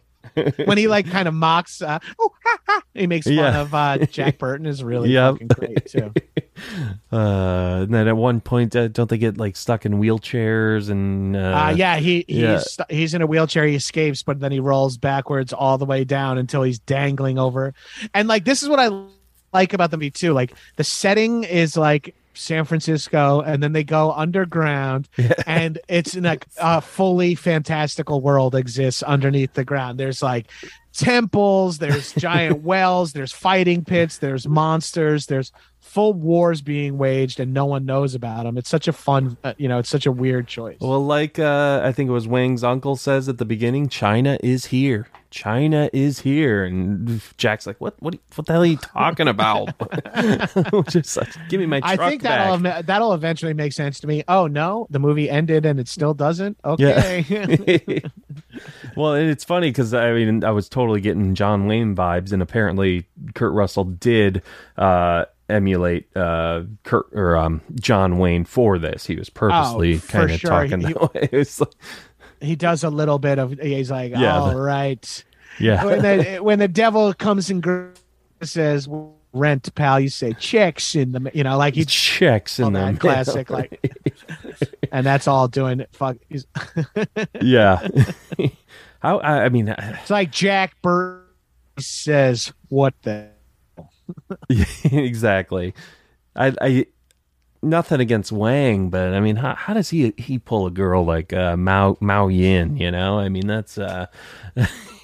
when 0.65 0.79
he 0.79 0.89
like 0.89 1.09
kind 1.11 1.29
of 1.29 1.35
mocks, 1.35 1.81
uh, 1.83 1.99
oh, 2.19 2.31
ha, 2.45 2.59
ha," 2.67 2.83
he 2.95 3.07
makes 3.07 3.27
fun 3.27 3.35
Yeah. 3.35 3.61
of 3.61 3.75
uh, 3.75 3.99
Jack 4.07 4.39
Burton 4.39 4.67
is 4.67 4.83
really 4.83 5.11
Yep. 5.13 5.33
fucking 5.35 5.49
great 5.49 5.87
too. 5.87 6.13
uh 7.13 7.81
and 7.83 7.95
then 7.95 8.09
at 8.09 8.17
one 8.17 8.41
point 8.41 8.75
uh, 8.77 8.89
don't 8.89 9.11
they 9.11 9.19
get 9.19 9.37
like 9.37 9.57
stuck 9.57 9.85
in 9.85 9.95
wheelchairs 9.95 10.91
and 10.91 11.37
uh, 11.37 11.67
Uh, 11.69 11.75
yeah, 11.77 11.97
he 11.97 12.25
he's 12.29 12.37
yeah. 12.39 12.59
st- 12.59 12.91
he's 12.91 13.15
in 13.15 13.23
a 13.23 13.27
wheelchair. 13.27 13.67
He 13.67 13.75
escapes, 13.75 14.23
but 14.23 14.41
then 14.41 14.53
he 14.53 14.61
rolls 14.61 14.97
backwards 14.97 15.53
all 15.53 15.79
the 15.79 15.85
way 15.85 16.05
down 16.05 16.39
until 16.39 16.63
he's 16.63 16.79
dangling 16.79 17.39
over. 17.39 17.75
And 18.13 18.29
like 18.29 18.45
this 18.45 18.63
is 18.63 18.69
what 18.69 18.79
I 18.81 18.91
like 19.53 19.73
about 19.73 19.91
the 19.91 19.97
movie 19.97 20.11
too. 20.11 20.33
Like 20.33 20.55
the 20.77 20.85
setting 20.85 21.45
is 21.45 21.77
like 21.77 22.15
San 22.37 22.65
Francisco, 22.65 23.41
and 23.43 23.63
then 23.63 23.73
they 23.73 23.85
go 23.85 24.11
underground, 24.13 25.09
and 25.47 25.79
it's 25.89 26.17
in 26.17 26.25
like 26.25 26.47
a 26.59 26.81
fully 26.81 27.35
fantastical 27.37 28.21
world 28.21 28.55
exists 28.57 29.03
underneath 29.05 29.53
the 29.55 29.65
ground. 29.65 29.99
There's 30.01 30.21
like 30.23 30.47
temples, 30.93 31.79
there's 31.79 32.13
giant 32.15 32.63
wells, 32.65 33.13
there's 33.13 33.33
fighting 33.33 33.85
pits, 33.85 34.19
there's 34.19 34.47
monsters, 34.49 35.27
there's 35.27 35.53
full 35.95 36.13
wars 36.13 36.61
being 36.61 36.99
waged, 36.99 37.39
and 37.39 37.55
no 37.55 37.65
one 37.67 37.87
knows 37.87 38.17
about 38.17 38.43
them. 38.45 38.59
It's 38.59 38.69
such 38.69 38.89
a 38.89 38.93
fun, 38.93 39.37
uh, 39.45 39.55
you 39.59 39.69
know, 39.69 39.79
it's 39.79 39.89
such 39.89 40.07
a 40.07 40.13
weird 40.13 40.49
choice. 40.49 40.77
well 40.81 41.05
like 41.05 41.39
uh 41.39 41.81
i 41.85 41.93
think 41.93 42.09
it 42.09 42.13
was 42.13 42.27
wang's 42.27 42.65
uncle 42.65 42.97
says 42.97 43.29
at 43.29 43.39
the 43.39 43.45
beginning 43.45 43.89
china 43.89 44.37
is 44.43 44.67
here 44.67 45.07
china 45.31 45.89
is 45.93 46.21
here 46.21 46.65
and 46.65 47.21
jack's 47.37 47.67
like 47.67 47.81
what 47.81 47.95
what 48.01 48.15
what 48.35 48.47
the 48.47 48.53
hell 48.53 48.63
are 48.63 48.67
you 48.67 48.77
talking 48.77 49.29
about 49.29 49.69
just 50.89 51.17
like, 51.17 51.29
give 51.49 51.61
me 51.61 51.67
my 51.67 51.81
truck 51.81 52.01
I 52.01 52.11
think 52.11 52.23
that'll 52.23 52.67
ev- 52.67 52.87
that'll 52.87 53.13
eventually 53.15 53.55
make 53.55 53.73
sense 53.73 54.01
to 54.01 54.07
me. 54.07 54.23
Oh 54.29 54.47
no, 54.47 54.87
the 54.91 54.99
movie 54.99 55.29
ended 55.29 55.67
and 55.67 55.79
it 55.81 55.89
still 55.89 56.15
doesn't. 56.15 56.57
Okay. 56.65 57.25
well, 58.97 59.15
and 59.15 59.29
it's 59.31 59.45
funny 59.45 59.71
because 59.71 59.93
I 59.95 60.13
mean, 60.13 60.45
I 60.45 60.51
was 60.51 60.69
totally 60.69 61.01
getting 61.01 61.35
John 61.35 61.67
Wayne 61.67 61.95
vibes, 61.97 62.33
and 62.33 62.41
apparently 62.43 63.07
Kurt 63.35 63.53
Russell 63.53 63.85
did 63.85 64.43
uh, 64.77 65.25
emulate 65.49 66.15
uh, 66.17 66.63
Kurt 66.85 67.07
or 67.13 67.37
um, 67.37 67.61
John 67.81 68.19
Wayne 68.19 68.45
for 68.45 68.79
this. 68.79 69.07
He 69.07 69.17
was 69.17 69.29
purposely 69.31 69.97
Oh, 69.97 70.01
kind 70.09 70.31
of 70.31 70.41
sure. 70.41 70.51
talking 70.51 70.81
He- 70.81 70.93
that 70.93 71.15
way. 71.33 71.45
Like- 71.61 71.69
he 72.41 72.57
does 72.57 72.85
a 72.85 72.91
little 72.91 73.19
bit 73.19 73.39
of. 73.39 73.53
He's 73.61 73.91
like, 73.91 74.13
Yeah, 74.13 74.39
all 74.39 74.51
the- 74.51 74.57
right. 74.61 75.25
yeah, 75.61 75.85
When 75.85 76.03
the 76.03 76.39
when 76.43 76.59
the 76.59 76.69
devil 76.69 77.15
comes 77.15 77.49
and 77.51 77.65
says 78.43 78.89
rent, 79.33 79.75
pal, 79.75 79.99
you 80.01 80.09
say 80.09 80.33
checks 80.35 80.95
in 80.95 81.13
the. 81.13 81.31
You 81.33 81.45
know, 81.45 81.57
like 81.57 81.75
he 81.75 81.81
he 81.81 81.85
checks 81.87 82.59
in 82.59 82.73
that 82.75 83.01
classic, 83.01 83.51
like, 83.51 83.81
and 84.93 85.07
that's 85.07 85.27
all 85.29 85.49
doing 85.49 85.81
it. 85.81 85.89
Fuck. 85.93 86.17
He's, 86.29 86.47
yeah. 87.41 87.87
How 89.01 89.19
I, 89.21 89.45
I 89.45 89.49
mean, 89.49 89.69
it's 89.69 90.11
like 90.11 90.31
Jack 90.31 90.81
Burton 90.83 91.23
says, 91.79 92.53
"What 92.69 92.95
the." 93.03 93.29
exactly. 94.85 95.75
I, 96.37 96.55
I 96.61 96.87
nothing 97.63 98.01
against 98.01 98.33
Wang, 98.33 98.91
but 98.91 99.15
I 99.15 99.21
mean, 99.21 99.37
how, 99.37 99.55
how 99.55 99.75
does 99.75 99.91
he 99.91 100.13
he 100.17 100.39
pull 100.39 100.67
a 100.67 100.71
girl 100.71 101.05
like 101.05 101.33
uh, 101.33 101.57
Mao 101.57 101.97
Miao 102.01 102.29
Yin? 102.29 102.77
You 102.77 102.91
know, 102.91 103.19
I 103.19 103.29
mean, 103.29 103.47
that's 103.47 103.79
uh, 103.79 104.07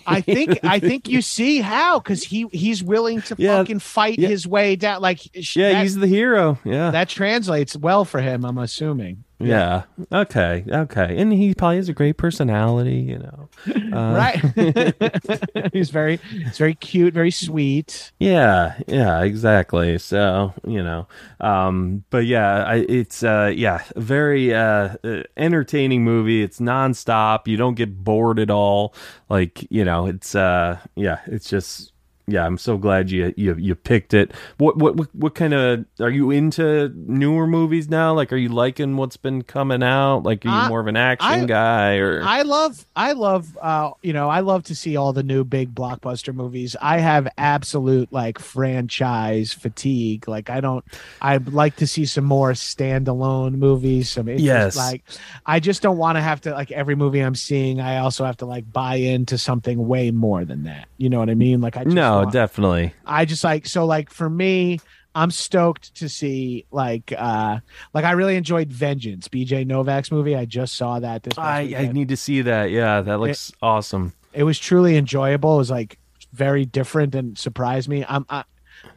I 0.06 0.20
think 0.20 0.58
I 0.64 0.78
think 0.80 1.08
you 1.08 1.22
see 1.22 1.60
how 1.60 1.98
because 1.98 2.24
he 2.24 2.46
he's 2.52 2.82
willing 2.82 3.22
to 3.22 3.36
Yeah, 3.38 3.58
fucking 3.58 3.78
fight 3.80 4.18
yeah. 4.18 4.28
his 4.28 4.46
way 4.46 4.76
down. 4.76 5.00
Like 5.00 5.20
yeah, 5.56 5.72
that, 5.72 5.82
he's 5.82 5.96
the 5.96 6.06
hero. 6.06 6.58
Yeah, 6.64 6.90
that 6.90 7.08
translates 7.08 7.76
well 7.76 8.04
for 8.04 8.20
him. 8.20 8.44
I'm 8.44 8.58
assuming. 8.58 9.24
Yeah. 9.40 9.84
Okay. 10.12 10.64
Okay. 10.68 11.16
And 11.16 11.32
he 11.32 11.54
probably 11.54 11.76
has 11.76 11.88
a 11.88 11.94
great 11.94 12.16
personality, 12.16 12.96
you 12.96 13.18
know. 13.18 13.48
Uh, 13.90 14.14
right. 14.14 15.72
he's 15.72 15.90
very, 15.90 16.18
he's 16.30 16.58
very 16.58 16.74
cute, 16.74 17.12
very 17.12 17.32
sweet. 17.32 18.12
Yeah. 18.20 18.78
Yeah. 18.86 19.20
Exactly. 19.22 19.98
So 19.98 20.54
you 20.64 20.82
know, 20.82 21.08
um, 21.40 22.04
but 22.10 22.24
yeah, 22.24 22.64
I, 22.64 22.76
it's 22.88 23.24
uh, 23.24 23.52
yeah, 23.54 23.82
very 23.96 24.54
uh, 24.54 24.94
uh, 25.02 25.22
entertaining 25.36 26.04
movie. 26.04 26.42
It's 26.42 26.60
nonstop. 26.60 27.48
You 27.48 27.56
don't 27.56 27.74
get 27.74 28.04
bored 28.04 28.38
at 28.38 28.50
all. 28.50 28.94
Like 29.28 29.66
you 29.70 29.84
know, 29.84 30.06
it's 30.06 30.36
uh, 30.36 30.78
yeah, 30.94 31.18
it's 31.26 31.48
just 31.50 31.92
yeah, 32.26 32.46
I'm 32.46 32.58
so 32.58 32.76
glad 32.78 33.10
you 33.10 33.32
you 33.36 33.54
you 33.56 33.74
picked 33.74 34.14
it. 34.14 34.32
What 34.58 34.76
what 34.76 34.96
what, 34.96 35.14
what 35.14 35.34
kind 35.34 35.52
of 35.54 35.84
are 36.00 36.10
you 36.10 36.30
into 36.30 36.92
newer 36.94 37.46
movies 37.46 37.88
now? 37.88 38.12
Like, 38.14 38.32
are 38.32 38.36
you 38.36 38.48
liking 38.48 38.96
what's 38.96 39.16
been 39.16 39.42
coming 39.42 39.82
out? 39.82 40.18
Like, 40.24 40.44
are 40.44 40.48
you 40.48 40.54
I- 40.54 40.68
more 40.68 40.80
of 40.80 40.86
an 40.86 40.96
action 40.96 41.28
I- 41.30 41.44
guy 41.44 41.96
or? 41.96 42.22
I 42.22 42.42
love, 42.42 42.86
I 42.94 43.12
love, 43.12 43.56
uh, 43.60 43.90
you 44.02 44.12
know, 44.12 44.28
I 44.28 44.40
love 44.40 44.62
to 44.64 44.74
see 44.76 44.96
all 44.96 45.12
the 45.12 45.22
new 45.22 45.42
big 45.44 45.74
blockbuster 45.74 46.34
movies. 46.34 46.76
I 46.80 46.98
have 46.98 47.26
absolute 47.38 48.12
like 48.12 48.38
franchise 48.38 49.52
fatigue. 49.52 50.28
Like, 50.28 50.50
I 50.50 50.60
don't, 50.60 50.84
I'd 51.20 51.52
like 51.52 51.76
to 51.76 51.86
see 51.86 52.06
some 52.06 52.24
more 52.24 52.52
standalone 52.52 53.54
movies. 53.54 54.10
Some, 54.10 54.28
Yes. 54.28 54.76
like, 54.76 55.02
I 55.46 55.60
just 55.60 55.82
don't 55.82 55.96
want 55.98 56.16
to 56.16 56.20
have 56.22 56.40
to 56.42 56.52
like 56.52 56.70
every 56.72 56.94
movie 56.94 57.20
I'm 57.20 57.34
seeing. 57.34 57.80
I 57.80 57.98
also 57.98 58.24
have 58.24 58.36
to 58.38 58.46
like 58.46 58.70
buy 58.72 58.96
into 58.96 59.38
something 59.38 59.86
way 59.88 60.10
more 60.10 60.44
than 60.44 60.64
that. 60.64 60.88
You 60.98 61.08
know 61.10 61.18
what 61.18 61.30
I 61.30 61.34
mean? 61.34 61.60
Like, 61.60 61.76
I 61.76 61.84
just 61.84 61.94
no, 61.96 62.09
want- 62.16 62.32
definitely. 62.32 62.92
I 63.06 63.24
just 63.24 63.44
like 63.44 63.66
so 63.66 63.86
like 63.86 64.10
for 64.10 64.28
me, 64.28 64.80
I'm 65.14 65.30
stoked 65.30 65.94
to 65.96 66.08
see 66.08 66.66
like 66.70 67.12
uh 67.16 67.60
like 67.94 68.04
I 68.04 68.12
really 68.12 68.36
enjoyed 68.36 68.72
Vengeance, 68.72 69.28
BJ 69.28 69.66
Novak's 69.66 70.10
movie. 70.12 70.36
I 70.36 70.44
just 70.44 70.76
saw 70.76 71.00
that 71.00 71.22
this 71.22 71.38
I 71.38 71.74
I 71.76 71.92
need 71.92 72.08
to 72.08 72.16
see 72.16 72.42
that. 72.42 72.70
Yeah, 72.70 73.00
that 73.00 73.18
looks 73.20 73.52
awesome. 73.62 74.12
it 74.32 74.42
was 74.44 74.58
truly 74.58 74.96
enjoyable. 74.96 75.54
It 75.54 75.58
was 75.58 75.70
like 75.70 75.98
very 76.32 76.64
different 76.64 77.14
and 77.14 77.36
surprised 77.38 77.88
me. 77.88 78.04
I'm 78.08 78.26
I, 78.28 78.44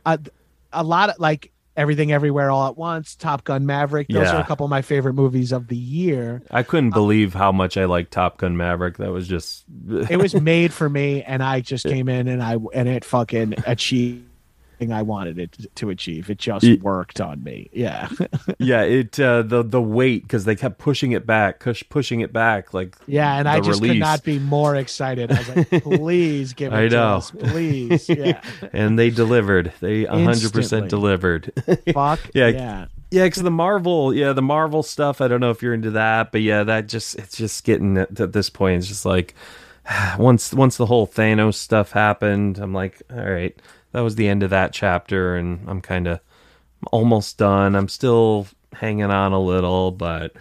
I, 0.05 0.17
a 0.71 0.83
lot 0.83 1.09
of 1.09 1.19
like 1.19 1.51
everything 1.75 2.11
everywhere 2.11 2.51
all 2.51 2.67
at 2.67 2.77
once, 2.77 3.15
Top 3.15 3.43
Gun 3.43 3.65
Maverick. 3.65 4.07
Those 4.07 4.27
Yeah. 4.27 4.37
are 4.37 4.41
a 4.41 4.45
couple 4.45 4.65
of 4.65 4.69
my 4.69 4.81
favorite 4.81 5.13
movies 5.13 5.51
of 5.51 5.67
the 5.67 5.75
year. 5.77 6.41
I 6.51 6.63
couldn't 6.63 6.93
um, 6.93 6.99
believe 6.99 7.33
how 7.33 7.51
much 7.51 7.77
I 7.77 7.85
like 7.85 8.09
Top 8.09 8.37
Gun 8.37 8.55
Maverick. 8.57 8.97
That 8.97 9.11
was 9.11 9.27
just 9.27 9.65
It 10.09 10.17
was 10.17 10.33
made 10.41 10.71
for 10.73 10.89
me 10.89 11.23
and 11.23 11.41
I 11.41 11.61
just 11.61 11.85
came 11.85 12.09
in 12.09 12.27
and 12.27 12.43
I 12.43 12.57
and 12.73 12.87
it 12.87 13.03
fucking 13.05 13.55
achieved 13.65 14.23
I 14.91 15.01
wanted 15.01 15.39
it 15.39 15.57
to 15.75 15.89
achieve. 15.89 16.29
It 16.29 16.37
just 16.39 16.65
Ye- 16.65 16.75
worked 16.77 17.21
on 17.21 17.43
me. 17.43 17.69
Yeah. 17.73 18.09
yeah. 18.59 18.81
It 18.81 19.19
uh, 19.19 19.41
the 19.43 19.63
the 19.63 19.81
weight 19.81 20.23
because 20.23 20.45
they 20.45 20.55
kept 20.55 20.77
pushing 20.77 21.11
it 21.13 21.25
back, 21.25 21.59
push, 21.59 21.83
pushing 21.89 22.19
it 22.21 22.33
back. 22.33 22.73
Like 22.73 22.95
Yeah, 23.07 23.35
and 23.37 23.47
I 23.47 23.59
the 23.59 23.65
just 23.67 23.81
could 23.81 23.97
not 23.97 24.23
be 24.23 24.39
more 24.39 24.75
excited. 24.75 25.31
I 25.31 25.37
was 25.39 25.49
like, 25.55 25.69
please 25.83 26.53
give 26.53 26.73
it 26.73 26.75
I 26.75 26.81
to 26.89 26.95
know. 26.95 27.15
us, 27.17 27.31
please. 27.31 28.09
Yeah, 28.09 28.41
and 28.73 28.97
they 28.99 29.09
delivered. 29.09 29.71
They 29.79 30.03
hundred 30.05 30.29
Instantly. 30.29 30.61
percent 30.61 30.89
delivered. 30.89 31.51
fuck. 31.93 32.19
Yeah. 32.33 32.47
Yeah, 32.47 32.85
Yeah, 33.11 33.23
because 33.25 33.43
the 33.43 33.51
Marvel, 33.51 34.13
yeah, 34.13 34.33
the 34.33 34.41
Marvel 34.41 34.83
stuff. 34.83 35.21
I 35.21 35.27
don't 35.27 35.39
know 35.39 35.51
if 35.51 35.61
you're 35.61 35.73
into 35.73 35.91
that, 35.91 36.31
but 36.31 36.41
yeah, 36.41 36.63
that 36.63 36.87
just 36.87 37.15
it's 37.15 37.37
just 37.37 37.63
getting 37.63 37.97
at, 37.97 38.19
at 38.19 38.33
this 38.33 38.49
point. 38.49 38.79
It's 38.79 38.87
just 38.87 39.05
like 39.05 39.35
once 40.17 40.53
once 40.53 40.77
the 40.77 40.85
whole 40.85 41.07
Thanos 41.07 41.55
stuff 41.55 41.91
happened, 41.91 42.57
I'm 42.57 42.73
like, 42.73 43.01
all 43.11 43.17
right, 43.29 43.55
that 43.91 44.01
was 44.01 44.15
the 44.15 44.27
end 44.27 44.43
of 44.43 44.49
that 44.51 44.73
chapter, 44.73 45.35
and 45.35 45.67
I'm 45.67 45.81
kind 45.81 46.07
of 46.07 46.19
almost 46.91 47.37
done. 47.37 47.75
I'm 47.75 47.89
still 47.89 48.47
hanging 48.73 49.05
on 49.05 49.31
a 49.33 49.39
little, 49.39 49.91
but 49.91 50.33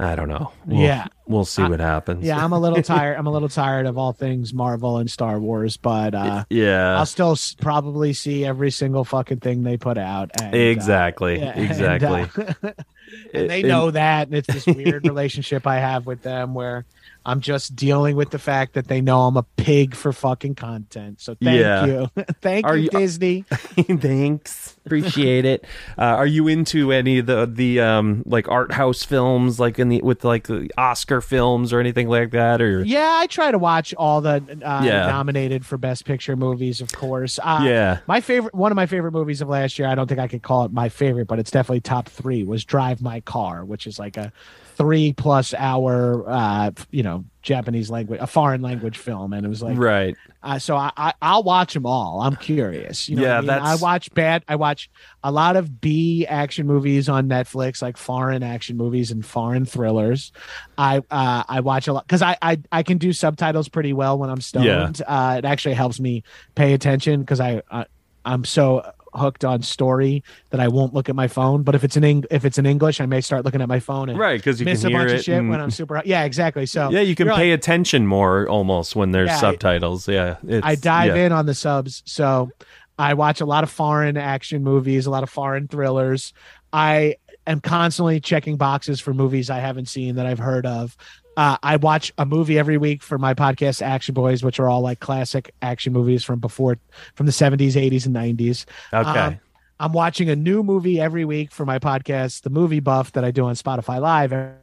I 0.00 0.14
don't 0.14 0.28
know. 0.28 0.52
We'll, 0.64 0.80
Yeah. 0.80 1.06
we'll 1.26 1.44
see 1.44 1.62
what 1.62 1.80
happens. 1.80 2.24
yeah. 2.24 2.42
I'm 2.42 2.52
a 2.52 2.58
little 2.58 2.82
tired. 2.82 3.16
I'm 3.18 3.26
a 3.26 3.32
little 3.32 3.48
tired 3.48 3.84
of 3.86 3.98
all 3.98 4.12
things 4.12 4.54
Marvel 4.54 4.98
and 4.98 5.10
Star 5.10 5.38
Wars, 5.40 5.76
but 5.76 6.14
uh, 6.14 6.44
yeah, 6.50 6.96
I'll 6.98 7.04
still 7.06 7.32
s- 7.32 7.56
probably 7.60 8.12
see 8.12 8.44
every 8.44 8.70
single 8.70 9.04
fucking 9.04 9.40
thing 9.40 9.64
they 9.64 9.76
put 9.76 9.98
out. 9.98 10.30
And, 10.40 10.54
uh, 10.54 10.56
exactly, 10.58 11.40
and, 11.40 11.60
exactly. 11.64 12.22
uh, 12.62 12.72
and 13.34 13.50
they 13.50 13.62
know 13.64 13.90
that, 13.90 14.28
and 14.28 14.36
it's 14.36 14.46
this 14.46 14.66
weird 14.66 15.04
relationship 15.06 15.66
I 15.66 15.78
have 15.80 16.06
with 16.06 16.22
them 16.22 16.54
where 16.54 16.84
I'm 17.28 17.40
just 17.40 17.76
dealing 17.76 18.16
with 18.16 18.30
the 18.30 18.38
fact 18.38 18.72
that 18.74 18.88
they 18.88 19.00
know 19.00 19.22
I'm 19.22 19.36
a 19.36 19.42
pig 19.56 19.94
for 19.94 20.12
fucking 20.12 20.54
content. 20.54 21.20
So 21.20 21.34
thank 21.34 21.60
Yeah. 21.60 21.84
you, 21.86 22.08
thank 22.40 22.66
Are 22.66 22.76
you, 22.76 22.84
you- 22.84 22.90
Disney. 22.90 23.44
Thanks, 23.98 24.76
appreciate 24.86 25.44
it. 25.44 25.64
Uh, 25.96 26.02
are 26.02 26.26
you 26.26 26.48
into 26.48 26.92
any 26.92 27.18
of 27.18 27.26
the 27.26 27.46
the 27.46 27.80
um 27.80 28.22
like 28.26 28.48
art 28.48 28.72
house 28.72 29.02
films, 29.02 29.58
like 29.60 29.78
in 29.78 29.88
the 29.88 30.00
with 30.02 30.24
like 30.24 30.46
the 30.46 30.70
Oscar 30.78 31.20
films 31.20 31.72
or 31.72 31.80
anything 31.80 32.08
like 32.08 32.30
that? 32.32 32.60
Or 32.60 32.82
Yeah, 32.84 33.12
I 33.18 33.26
try 33.26 33.50
to 33.50 33.58
watch 33.58 33.94
all 33.94 34.20
the 34.20 34.36
uh, 34.64 34.82
Yeah. 34.84 35.06
nominated 35.06 35.66
for 35.66 35.76
Best 35.78 36.04
Picture 36.04 36.36
movies, 36.36 36.80
of 36.80 36.92
course. 36.92 37.38
Uh, 37.42 37.60
yeah, 37.64 37.98
My 38.06 38.20
favorite, 38.20 38.54
one 38.54 38.72
of 38.72 38.76
my 38.76 38.86
favorite 38.86 39.12
movies 39.12 39.40
of 39.40 39.48
last 39.48 39.78
year, 39.78 39.88
I 39.88 39.94
don't 39.94 40.06
think 40.06 40.20
I 40.20 40.28
could 40.28 40.42
call 40.42 40.64
it 40.64 40.72
my 40.72 40.88
favorite, 40.88 41.26
but 41.26 41.38
it's 41.38 41.50
definitely 41.50 41.80
top 41.80 42.08
three, 42.08 42.42
was 42.44 42.64
Drive 42.64 43.02
My 43.02 43.20
Car, 43.20 43.64
which 43.64 43.86
is 43.86 43.98
like 43.98 44.16
a 44.16 44.32
three 44.78 45.12
plus 45.12 45.52
hour, 45.54 46.24
uh, 46.28 46.70
you 46.92 47.02
know, 47.02 47.24
Japanese 47.42 47.90
language, 47.90 48.20
a 48.22 48.26
foreign 48.28 48.62
language 48.62 48.96
film. 48.96 49.32
And 49.32 49.44
it 49.44 49.48
was 49.48 49.60
like, 49.60 49.76
right. 49.76 50.14
uh, 50.42 50.58
so 50.60 50.76
I, 50.76 50.92
I, 50.96 51.12
I'll 51.20 51.42
watch 51.42 51.74
them 51.74 51.84
all. 51.84 52.20
I'm 52.20 52.36
curious. 52.36 53.08
You 53.08 53.16
know, 53.16 53.22
Yeah, 53.22 53.38
I, 53.38 53.40
mean? 53.40 53.46
that's- 53.48 53.68
I 53.68 53.82
watch 53.82 54.14
bad, 54.14 54.44
I 54.46 54.54
watch 54.54 54.88
a 55.24 55.32
lot 55.32 55.56
of 55.56 55.80
B 55.80 56.26
action 56.26 56.66
movies 56.66 57.08
on 57.08 57.28
Netflix, 57.28 57.82
like 57.82 57.96
foreign 57.96 58.44
action 58.44 58.76
movies 58.76 59.10
and 59.10 59.26
foreign 59.26 59.64
thrillers. 59.64 60.30
I, 60.78 60.98
uh, 61.10 61.42
I 61.48 61.60
watch 61.60 61.88
a 61.88 61.92
lot 61.92 62.06
because 62.06 62.22
I, 62.22 62.36
I, 62.40 62.60
I 62.70 62.82
can 62.84 62.98
do 62.98 63.12
subtitles 63.12 63.68
pretty 63.68 63.92
well 63.92 64.16
when 64.16 64.30
I'm 64.30 64.40
stoned. 64.40 65.02
Uh, 65.06 65.36
it 65.38 65.44
actually 65.44 65.74
helps 65.74 65.98
me 65.98 66.22
pay 66.54 66.72
attention 66.72 67.20
because 67.20 67.40
I, 67.40 67.62
I, 67.70 67.86
I'm 68.24 68.44
so 68.44 68.92
hooked 69.18 69.44
on 69.44 69.62
story 69.62 70.24
that 70.50 70.60
I 70.60 70.68
won't 70.68 70.94
look 70.94 71.08
at 71.08 71.14
my 71.16 71.28
phone. 71.28 71.62
But 71.62 71.74
if 71.74 71.84
it's 71.84 71.96
in 71.96 72.04
Eng- 72.04 72.24
if 72.30 72.44
it's 72.44 72.56
in 72.58 72.64
English, 72.66 73.00
I 73.00 73.06
may 73.06 73.20
start 73.20 73.44
looking 73.44 73.60
at 73.60 73.68
my 73.68 73.80
phone 73.80 74.08
and 74.08 74.18
Right, 74.18 74.38
because 74.38 74.58
you 74.60 74.64
miss 74.64 74.84
a 74.84 74.90
bunch 74.90 75.10
of 75.12 75.22
shit 75.22 75.36
and- 75.38 75.50
when 75.50 75.60
I'm 75.60 75.70
super. 75.70 76.00
Yeah, 76.04 76.24
exactly. 76.24 76.64
So 76.66 76.90
yeah, 76.90 77.00
you 77.00 77.14
can 77.14 77.26
pay 77.28 77.50
like- 77.50 77.58
attention 77.58 78.06
more 78.06 78.48
almost 78.48 78.96
when 78.96 79.10
there's 79.10 79.28
Yeah, 79.28 79.36
subtitles. 79.38 80.08
Yeah, 80.08 80.36
I 80.62 80.74
dive 80.76 81.16
yeah. 81.16 81.26
in 81.26 81.32
on 81.32 81.44
the 81.46 81.54
subs. 81.54 82.02
So 82.06 82.50
I 82.98 83.14
watch 83.14 83.40
a 83.40 83.46
lot 83.46 83.62
of 83.64 83.70
foreign 83.70 84.16
action 84.16 84.64
movies, 84.64 85.06
a 85.06 85.10
lot 85.10 85.22
of 85.22 85.30
foreign 85.30 85.68
thrillers. 85.68 86.32
I 86.72 87.16
am 87.46 87.60
constantly 87.60 88.20
checking 88.20 88.56
boxes 88.56 89.00
for 89.00 89.14
movies 89.14 89.50
I 89.50 89.58
haven't 89.58 89.88
seen 89.88 90.16
that 90.16 90.26
I've 90.26 90.38
heard 90.38 90.66
of. 90.66 90.96
Uh, 91.38 91.56
I 91.62 91.76
watch 91.76 92.12
a 92.18 92.26
movie 92.26 92.58
every 92.58 92.78
week 92.78 93.00
for 93.00 93.16
my 93.16 93.32
podcast, 93.32 93.80
Action 93.80 94.12
Boys, 94.12 94.42
which 94.42 94.58
are 94.58 94.68
all 94.68 94.80
like 94.80 94.98
classic 94.98 95.54
action 95.62 95.92
movies 95.92 96.24
from 96.24 96.40
before, 96.40 96.78
from 97.14 97.26
the 97.26 97.32
70s, 97.32 97.74
80s, 97.74 98.06
and 98.06 98.16
90s. 98.16 98.66
Okay, 98.92 99.20
Um, 99.20 99.40
I'm 99.78 99.92
watching 99.92 100.28
a 100.30 100.34
new 100.34 100.64
movie 100.64 101.00
every 101.00 101.24
week 101.24 101.52
for 101.52 101.64
my 101.64 101.78
podcast, 101.78 102.42
The 102.42 102.50
Movie 102.50 102.80
Buff, 102.80 103.12
that 103.12 103.24
I 103.24 103.30
do 103.30 103.44
on 103.44 103.54
Spotify 103.54 104.00
Live 104.00 104.32
every 104.32 104.56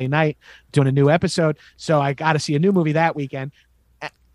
night, 0.00 0.36
doing 0.70 0.86
a 0.86 0.92
new 0.92 1.08
episode. 1.08 1.56
So 1.78 1.98
I 1.98 2.12
got 2.12 2.34
to 2.34 2.38
see 2.38 2.54
a 2.54 2.58
new 2.58 2.72
movie 2.72 2.92
that 2.92 3.16
weekend. 3.16 3.52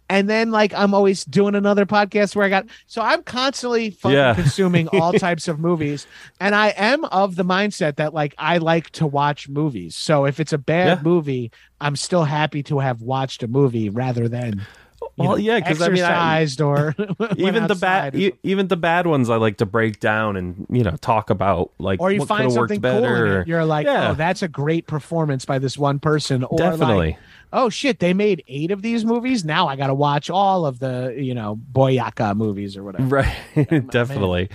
And 0.09 0.29
then, 0.29 0.51
like, 0.51 0.73
I'm 0.73 0.93
always 0.93 1.23
doing 1.25 1.55
another 1.55 1.85
podcast 1.85 2.35
where 2.35 2.45
I 2.45 2.49
got 2.49 2.65
so 2.87 3.01
I'm 3.01 3.23
constantly 3.23 3.91
fucking 3.91 4.15
Yeah. 4.17 4.33
consuming 4.35 4.87
all 4.89 5.13
types 5.13 5.47
of 5.47 5.59
movies, 5.59 6.05
and 6.39 6.53
I 6.53 6.69
am 6.69 7.05
of 7.05 7.35
the 7.35 7.45
mindset 7.45 7.95
that 7.95 8.13
like 8.13 8.35
I 8.37 8.57
like 8.57 8.89
to 8.91 9.07
watch 9.07 9.47
movies. 9.49 9.95
So 9.95 10.25
if 10.25 10.39
it's 10.39 10.53
a 10.53 10.57
bad 10.57 10.97
Yeah. 10.99 11.03
movie, 11.03 11.51
I'm 11.81 11.95
still 11.95 12.23
happy 12.25 12.63
to 12.63 12.79
have 12.79 13.01
watched 13.01 13.43
a 13.43 13.47
movie 13.47 13.89
rather 13.89 14.27
than 14.27 14.65
Well, 15.17 15.31
know, 15.31 15.35
yeah, 15.37 15.59
'cause 15.59 15.81
I 15.81 15.89
mean, 15.89 16.03
I- 16.03 16.07
exercised 16.39 16.61
or 16.61 16.95
even 17.37 17.67
the 17.67 17.75
bad, 17.75 18.15
e- 18.15 18.33
even 18.43 18.67
the 18.67 18.77
bad 18.77 19.05
ones, 19.07 19.29
I 19.29 19.35
like 19.37 19.57
to 19.57 19.65
break 19.65 19.99
down 19.99 20.37
and 20.37 20.65
you 20.69 20.83
know 20.83 20.95
talk 21.01 21.29
about 21.29 21.71
like 21.77 21.99
or 22.01 22.11
you 22.11 22.25
find 22.25 22.45
worked 22.47 22.53
something 22.55 22.81
cool 22.81 23.01
better. 23.01 23.25
in 23.35 23.41
it. 23.41 23.47
You're 23.47 23.65
like, 23.65 23.85
Yeah. 23.85 24.11
oh, 24.11 24.13
that's 24.15 24.41
a 24.41 24.47
great 24.47 24.85
performance 24.87 25.45
by 25.45 25.59
this 25.59 25.77
one 25.77 25.99
person. 25.99 26.43
Or 26.43 26.57
Definitely. 26.57 27.07
like, 27.11 27.17
oh 27.53 27.69
shit, 27.69 27.99
they 27.99 28.13
made 28.13 28.43
eight 28.47 28.71
of 28.71 28.81
these 28.81 29.05
movies. 29.05 29.45
Now 29.45 29.67
I 29.67 29.75
got 29.75 29.87
to 29.87 29.93
watch 29.93 30.29
all 30.29 30.65
of 30.65 30.79
the, 30.79 31.15
you 31.17 31.35
know, 31.35 31.55
Boyaka 31.71 32.35
movies 32.35 32.75
or 32.75 32.83
whatever. 32.83 33.07
right. 33.07 33.35
Definitely. 33.91 34.49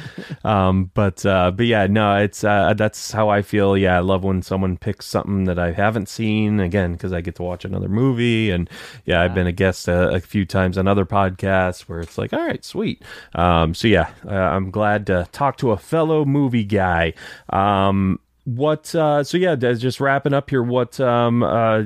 Um 0.44 0.90
but 0.92 1.24
uh 1.24 1.53
but 1.53 1.66
yeah 1.66 1.86
no 1.86 2.16
it's 2.16 2.42
uh 2.42 2.74
that's 2.74 3.12
how 3.12 3.28
i 3.28 3.40
feel. 3.40 3.76
Yeah 3.76 3.96
i 3.96 4.01
love 4.01 4.24
when 4.24 4.42
someone 4.42 4.76
picks 4.76 5.07
something 5.07 5.44
that 5.44 5.59
i 5.59 5.70
haven't 5.70 6.09
seen 6.09 6.59
again 6.61 6.92
because 6.92 7.12
i 7.12 7.20
get 7.20 7.36
to 7.36 7.42
watch 7.42 7.64
another 7.64 7.88
movie. 7.88 8.51
And 8.51 8.68
yeah 9.05 9.22
i've 9.22 9.34
been 9.34 9.46
a 9.46 9.53
guest 9.53 9.86
a, 9.88 10.09
a 10.11 10.20
few 10.20 10.44
times 10.44 10.76
on 10.76 10.88
other 10.88 11.07
podcasts 11.07 11.82
where 11.82 12.01
it's 12.01 12.18
like 12.18 12.32
all 12.32 12.44
right 12.44 12.64
sweet. 12.64 13.03
Um 13.34 13.74
so 13.74 13.86
yeah 13.86 14.11
uh, 14.26 14.34
i'm 14.34 14.70
glad 14.70 15.07
to 15.07 15.28
talk 15.30 15.57
to 15.59 15.70
a 15.70 15.76
fellow 15.76 16.24
movie 16.24 16.64
guy. 16.64 17.14
Um 17.51 18.18
what 18.44 18.92
uh 18.94 19.22
so 19.22 19.36
yeah 19.36 19.55
just 19.55 20.01
wrapping 20.01 20.34
up 20.34 20.51
here. 20.51 20.62
What 20.62 20.99
um 20.99 21.42
uh 21.44 21.84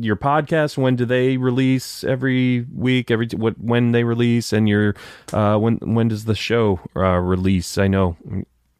your 0.00 0.16
podcast 0.16 0.76
when 0.76 0.96
do 0.96 1.04
they 1.04 1.36
release 1.36 2.04
every 2.04 2.66
week 2.74 3.10
every 3.10 3.28
what 3.36 3.58
when 3.58 3.92
they 3.92 4.04
release 4.04 4.52
and 4.52 4.68
your 4.68 4.94
uh 5.32 5.56
when 5.56 5.76
when 5.78 6.08
does 6.08 6.24
the 6.24 6.34
show 6.34 6.80
uh 6.96 7.18
release 7.18 7.78
i 7.78 7.86
know 7.86 8.16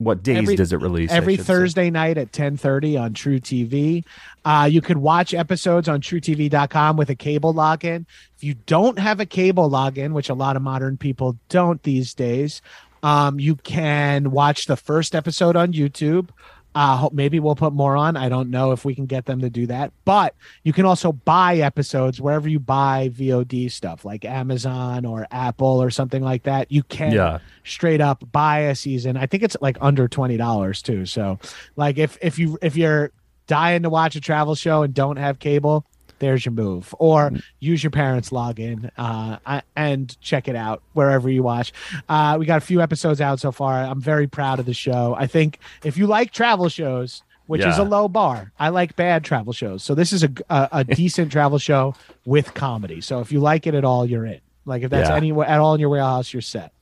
what 0.00 0.22
days 0.22 0.38
Every- 0.38 0.56
does 0.56 0.72
it 0.72 0.78
release? 0.78 1.10
Every 1.10 1.36
should 1.36 1.44
say? 1.44 1.52
Thursday 1.52 1.90
night 1.90 2.16
at 2.16 2.32
10:30 2.32 2.96
on 2.98 3.12
truTV. 3.12 4.02
Uh, 4.46 4.66
you 4.70 4.80
could 4.80 4.96
watch 4.96 5.34
episodes 5.34 5.88
on 5.88 6.00
truTV.com 6.00 6.96
with 6.96 7.10
a 7.10 7.14
cable 7.14 7.52
login. 7.52 8.06
If 8.34 8.42
you 8.42 8.54
don't 8.64 8.98
have 8.98 9.20
a 9.20 9.26
cable 9.26 9.68
login, 9.68 10.12
which 10.12 10.30
a 10.30 10.34
lot 10.34 10.56
of 10.56 10.62
modern 10.62 10.96
people 10.96 11.36
don't 11.50 11.82
these 11.82 12.14
days, 12.14 12.62
um, 13.02 13.38
you 13.38 13.56
can 13.56 14.30
watch 14.30 14.64
the 14.64 14.76
first 14.76 15.14
episode 15.14 15.54
on 15.54 15.74
YouTube. 15.74 16.30
Uh, 16.74 17.08
maybe 17.12 17.40
we'll 17.40 17.56
put 17.56 17.72
more 17.72 17.96
on. 17.96 18.16
I 18.16 18.28
don't 18.28 18.48
know 18.50 18.70
if 18.70 18.84
we 18.84 18.94
can 18.94 19.06
get 19.06 19.26
them 19.26 19.40
to 19.40 19.50
do 19.50 19.66
that, 19.66 19.92
but 20.04 20.34
you 20.62 20.72
can 20.72 20.84
also 20.84 21.10
buy 21.12 21.56
episodes 21.56 22.20
wherever 22.20 22.48
you 22.48 22.60
buy 22.60 23.08
VOD 23.12 23.70
stuff, 23.70 24.04
like 24.04 24.24
Amazon 24.24 25.04
or 25.04 25.26
Apple 25.32 25.82
or 25.82 25.90
something 25.90 26.22
like 26.22 26.44
that. 26.44 26.70
You 26.70 26.84
can 26.84 27.12
Yeah. 27.12 27.38
straight 27.64 28.00
up 28.00 28.22
buy 28.30 28.60
a 28.60 28.74
season. 28.76 29.16
I 29.16 29.26
think 29.26 29.42
it's 29.42 29.56
like 29.60 29.78
under 29.80 30.06
twenty 30.06 30.36
dollars 30.36 30.80
too. 30.82 31.06
So, 31.06 31.38
like 31.74 31.98
if 31.98 32.16
if 32.22 32.38
you 32.38 32.56
if 32.62 32.76
you're 32.76 33.10
dying 33.48 33.82
to 33.82 33.90
watch 33.90 34.14
a 34.14 34.20
travel 34.20 34.54
show 34.54 34.82
and 34.84 34.94
don't 34.94 35.16
have 35.16 35.40
cable, 35.40 35.84
there's 36.20 36.44
your 36.46 36.52
move. 36.52 36.94
Or 36.98 37.32
use 37.58 37.82
your 37.82 37.90
parents' 37.90 38.30
login 38.30 38.90
uh, 38.96 39.60
and 39.74 40.16
check 40.20 40.46
it 40.46 40.54
out 40.56 40.82
wherever 40.92 41.28
you 41.28 41.42
watch. 41.42 41.72
Uh, 42.08 42.36
we 42.38 42.46
got 42.46 42.58
a 42.58 42.64
few 42.64 42.80
episodes 42.80 43.20
out 43.20 43.40
so 43.40 43.50
far. 43.50 43.82
I'm 43.82 44.00
very 44.00 44.26
proud 44.28 44.60
of 44.60 44.66
the 44.66 44.72
show. 44.74 45.16
I 45.18 45.26
think 45.26 45.58
if 45.84 45.96
you 45.98 46.06
like 46.06 46.32
travel 46.32 46.68
shows. 46.68 47.22
Which 47.46 47.64
is 47.64 47.78
a 47.78 47.82
low 47.82 48.06
bar. 48.06 48.52
I 48.60 48.68
like 48.68 48.94
bad 48.94 49.24
travel 49.24 49.52
shows, 49.52 49.82
so 49.82 49.96
this 49.96 50.12
is 50.12 50.22
a 50.22 50.30
a, 50.48 50.68
a 50.70 50.84
decent 51.02 51.32
travel 51.32 51.58
show 51.58 51.96
with 52.24 52.54
comedy. 52.54 53.00
So 53.00 53.18
if 53.18 53.32
you 53.32 53.40
like 53.40 53.66
it 53.66 53.74
at 53.74 53.84
all, 53.84 54.06
you're 54.06 54.24
in. 54.24 54.40
Like 54.66 54.84
if 54.84 54.90
that's 54.90 55.08
Yeah. 55.08 55.16
any 55.16 55.32
at 55.32 55.58
all 55.58 55.74
in 55.74 55.80
your 55.80 55.88
warehouse, 55.88 56.32
you're 56.32 56.42
set. 56.42 56.72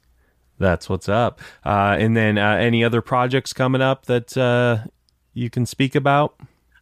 That's 0.59 0.87
what's 0.91 1.09
up. 1.09 1.41
Uh, 1.65 1.97
and 1.99 2.15
then 2.15 2.37
uh, 2.37 2.57
any 2.57 2.85
other 2.85 3.01
projects 3.01 3.55
coming 3.55 3.81
up 3.81 4.05
that 4.07 4.37
uh, 4.37 4.81
you 5.33 5.49
can 5.49 5.65
speak 5.65 5.95
about? 5.95 6.39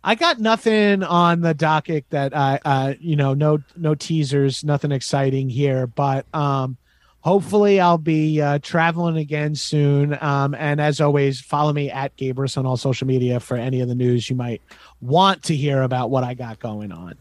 I 0.07 0.15
got 0.15 0.39
nothing 0.39 1.03
on 1.03 1.41
the 1.41 1.53
docket 1.53 2.05
that 2.11 2.35
I, 2.35 2.61
uh, 2.65 2.95
you 3.01 3.17
know, 3.17 3.35
no, 3.35 3.59
no 3.77 3.97
teasers, 3.97 4.63
nothing 4.63 4.93
exciting 4.93 5.51
here, 5.51 5.89
but, 5.89 6.33
um, 6.33 6.77
hopefully 7.23 7.81
I'll 7.81 7.99
be, 7.99 8.41
uh, 8.41 8.61
traveling 8.61 9.17
again 9.17 9.57
soon. 9.57 10.17
Um, 10.21 10.55
and 10.55 10.81
as 10.81 11.01
always, 11.01 11.41
follow 11.41 11.73
me 11.73 11.91
at 11.91 12.17
Gabrus 12.17 12.57
on 12.57 12.67
all 12.67 12.77
social 12.77 13.09
media 13.09 13.41
for 13.41 13.57
any 13.57 13.81
of 13.81 13.89
the 13.89 13.97
news 13.97 14.31
you 14.31 14.37
might 14.37 14.63
want 15.01 15.43
to 15.43 15.57
hear 15.57 15.83
about 15.83 16.09
what 16.09 16.23
I 16.23 16.35
got 16.35 16.61
going 16.61 16.93
on. 16.93 17.17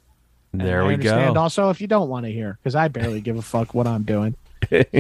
There 0.54 0.84
I 0.84 0.88
we 0.88 0.98
go. 0.98 1.34
Also, 1.36 1.72
if 1.72 1.82
you 1.82 1.88
don't 1.88 2.08
want 2.08 2.28
to 2.28 2.32
hear, 2.32 2.60
because 2.62 2.76
I 2.76 2.88
barely 2.88 3.20
give 3.20 3.36
a 3.36 3.42
fuck 3.42 3.74
what 3.74 3.88
I'm 3.88 4.04
doing. 4.04 4.36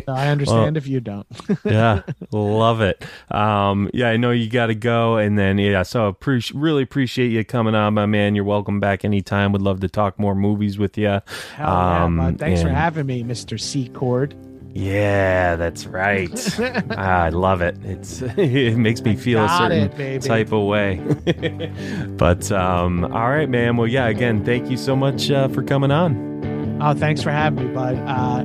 I 0.07 0.27
understand 0.27 0.77
if 0.77 0.87
you 0.87 0.99
don't. 0.99 1.27
yeah, 1.65 2.01
love 2.31 2.81
it. 2.81 3.03
Um, 3.31 3.89
yeah, 3.93 4.09
I 4.09 4.17
know 4.17 4.31
you 4.31 4.49
got 4.49 4.67
to 4.67 4.75
go, 4.75 5.17
and 5.17 5.37
then 5.37 5.57
yeah, 5.57 5.83
so 5.83 6.11
appreci- 6.13 6.53
really 6.55 6.83
appreciate 6.83 7.29
you 7.29 7.43
coming 7.43 7.75
on, 7.75 7.93
my 7.93 8.05
man. 8.05 8.35
You're 8.35 8.43
welcome 8.45 8.79
back 8.79 9.05
anytime. 9.05 9.51
Would 9.51 9.61
love 9.61 9.79
to 9.81 9.87
talk 9.87 10.19
more 10.19 10.35
movies 10.35 10.77
with 10.77 10.97
you. 10.97 11.05
Yeah, 11.05 12.03
Um, 12.05 12.17
bud. 12.17 12.39
Thanks 12.39 12.61
for 12.61 12.69
having 12.69 13.05
me, 13.05 13.23
Mr. 13.23 13.59
C 13.59 13.87
Cord. 13.89 14.35
Yeah, 14.77 15.55
that's 15.55 15.85
right. 15.85 16.29
Ah, 16.97 17.23
I 17.23 17.29
love 17.29 17.61
it. 17.61 17.77
It's 17.83 18.21
it 18.37 18.77
makes 18.77 19.01
me 19.01 19.15
feel 19.15 19.43
a 19.43 19.49
certain 19.57 19.89
it, 19.99 20.21
type 20.21 20.51
of 20.51 20.65
way. 20.65 20.97
but 22.17 22.51
um, 22.51 23.05
all 23.05 23.29
right, 23.29 23.49
man. 23.49 23.77
Well, 23.77 23.87
yeah. 23.87 24.07
Again, 24.07 24.43
thank 24.43 24.69
you 24.69 24.75
so 24.77 24.95
much 24.95 25.31
uh, 25.31 25.47
for 25.47 25.63
coming 25.63 25.91
on. 25.91 26.77
Oh, 26.81 26.93
thanks 26.93 27.21
for 27.21 27.31
having 27.31 27.67
me, 27.69 27.73
bud. 27.73 27.95
Uh, 28.05 28.43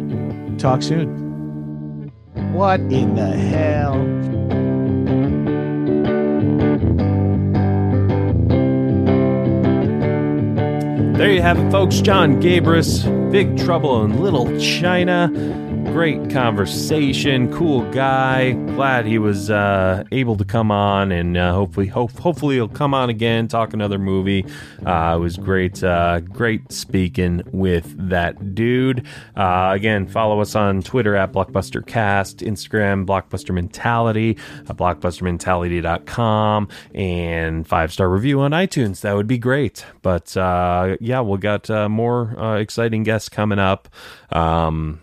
talk 0.61 0.83
soon. 0.83 2.13
What 2.53 2.81
in 2.81 3.15
the 3.15 3.31
hell? 3.31 3.95
There 11.17 11.31
you 11.31 11.43
have 11.43 11.59
it, 11.59 11.71
folks. 11.71 12.01
Jon 12.01 12.41
Gabrus, 12.41 13.05
Big 13.31 13.59
Trouble 13.59 14.05
in 14.05 14.21
Little 14.21 14.59
China. 14.59 15.31
Great 15.85 16.31
conversation, 16.31 17.53
cool 17.53 17.83
guy. 17.91 18.53
Glad 18.53 19.07
he 19.07 19.19
was 19.19 19.51
uh, 19.51 20.05
able 20.13 20.37
to 20.37 20.45
come 20.45 20.71
on, 20.71 21.11
and 21.11 21.37
uh, 21.37 21.53
hopefully, 21.53 21.89
hope, 21.89 22.13
hopefully 22.13 22.55
he'll 22.55 22.69
come 22.69 22.95
on 22.95 23.11
again, 23.11 23.49
talk 23.49 23.75
another 23.75 23.99
movie. 23.99 24.47
Uh, 24.87 25.17
it 25.17 25.21
was 25.21 25.37
great, 25.37 25.83
uh, 25.83 26.21
great 26.21 26.71
speaking 26.71 27.43
with 27.53 27.93
that 28.09 28.55
dude. 28.55 29.07
Uh, 29.37 29.73
again, 29.75 30.07
follow 30.07 30.41
us 30.41 30.55
on 30.55 30.81
Twitter 30.81 31.17
at 31.17 31.33
BlockbusterCast, 31.33 32.47
Instagram 32.47 33.05
Blockbuster 33.05 33.53
Mentality, 33.53 34.39
uh, 34.69 34.75
BlockbusterMentality.com, 34.75 36.69
and 36.95 37.67
five 37.67 37.93
star 37.93 38.09
review 38.09 38.41
on 38.41 38.53
iTunes. 38.53 39.01
That 39.01 39.17
would 39.17 39.27
be 39.27 39.39
great. 39.39 39.85
But 40.03 40.37
uh, 40.37 40.97
yeah, 41.01 41.21
we 41.21 41.37
got 41.39 41.69
more 41.91 42.57
exciting 42.59 43.03
guests 43.03 43.29
coming 43.29 43.59
up. 43.59 43.89
Um, 44.31 45.01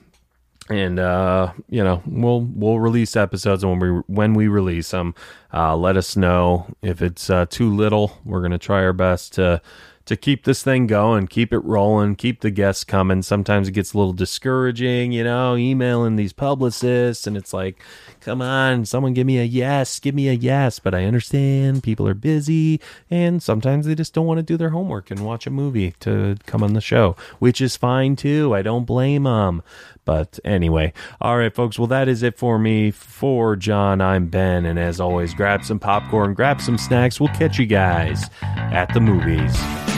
and 0.69 0.99
uh, 0.99 1.53
you 1.69 1.83
know 1.83 2.01
we'll 2.05 2.41
we'll 2.41 2.79
release 2.79 3.15
episodes 3.15 3.65
when 3.65 3.79
we 3.79 3.89
when 4.07 4.33
we 4.33 4.47
release 4.47 4.91
them 4.91 5.15
uh, 5.53 5.75
let 5.75 5.95
us 5.95 6.17
know. 6.17 6.67
If 6.81 7.01
it's 7.01 7.29
uh, 7.29 7.45
too 7.49 7.73
little 7.73 8.19
we're 8.25 8.41
gonna 8.41 8.57
try 8.57 8.83
our 8.83 8.93
best 8.93 9.33
to 9.33 9.61
to 10.05 10.15
keep 10.15 10.45
this 10.45 10.63
thing 10.63 10.87
going 10.87 11.27
keep 11.27 11.51
it 11.51 11.59
rolling 11.59 12.15
keep 12.15 12.39
the 12.41 12.51
guests 12.51 12.83
coming. 12.85 13.21
Sometimes 13.21 13.67
it 13.67 13.73
gets 13.73 13.93
a 13.93 13.97
little 13.97 14.13
discouraging 14.13 15.11
you 15.11 15.23
know 15.23 15.55
emailing 15.57 16.15
these 16.15 16.33
publicists 16.33 17.27
and 17.27 17.35
it's 17.35 17.53
like 17.53 17.83
come 18.21 18.41
on 18.41 18.85
someone 18.85 19.13
give 19.13 19.27
me 19.27 19.37
a 19.37 19.43
yes 19.43 19.99
give 19.99 20.15
me 20.15 20.29
a 20.29 20.33
yes. 20.33 20.79
But 20.79 20.95
i 20.95 21.03
understand 21.03 21.83
people 21.83 22.07
are 22.07 22.13
busy 22.13 22.79
and 23.09 23.43
sometimes 23.43 23.85
they 23.85 23.95
just 23.95 24.13
don't 24.13 24.25
want 24.25 24.37
to 24.37 24.43
do 24.43 24.55
their 24.57 24.69
homework 24.69 25.11
and 25.11 25.25
watch 25.25 25.45
a 25.45 25.49
movie 25.49 25.93
to 25.99 26.37
come 26.45 26.63
on 26.63 26.73
the 26.73 26.81
show 26.81 27.15
which 27.39 27.59
is 27.59 27.75
fine 27.75 28.15
too. 28.15 28.53
I 28.55 28.61
don't 28.61 28.85
blame 28.85 29.23
them 29.23 29.61
but 30.07 30.39
anyway, 30.45 30.93
all 31.19 31.37
right, 31.37 31.53
folks. 31.53 31.77
Well, 31.77 31.87
that 31.87 32.07
is 32.07 32.23
it 32.23 32.37
for 32.37 32.57
me. 32.57 32.91
For 32.91 33.57
John, 33.57 33.99
I'm 33.99 34.27
Ben. 34.27 34.65
And 34.65 34.79
as 34.79 35.01
always, 35.01 35.33
grab 35.33 35.65
some 35.65 35.79
popcorn, 35.79 36.33
grab 36.33 36.61
some 36.61 36.77
snacks. 36.77 37.19
We'll 37.19 37.27
catch 37.29 37.59
you 37.59 37.65
guys 37.65 38.29
at 38.41 38.93
the 38.93 39.01
movies. 39.01 39.96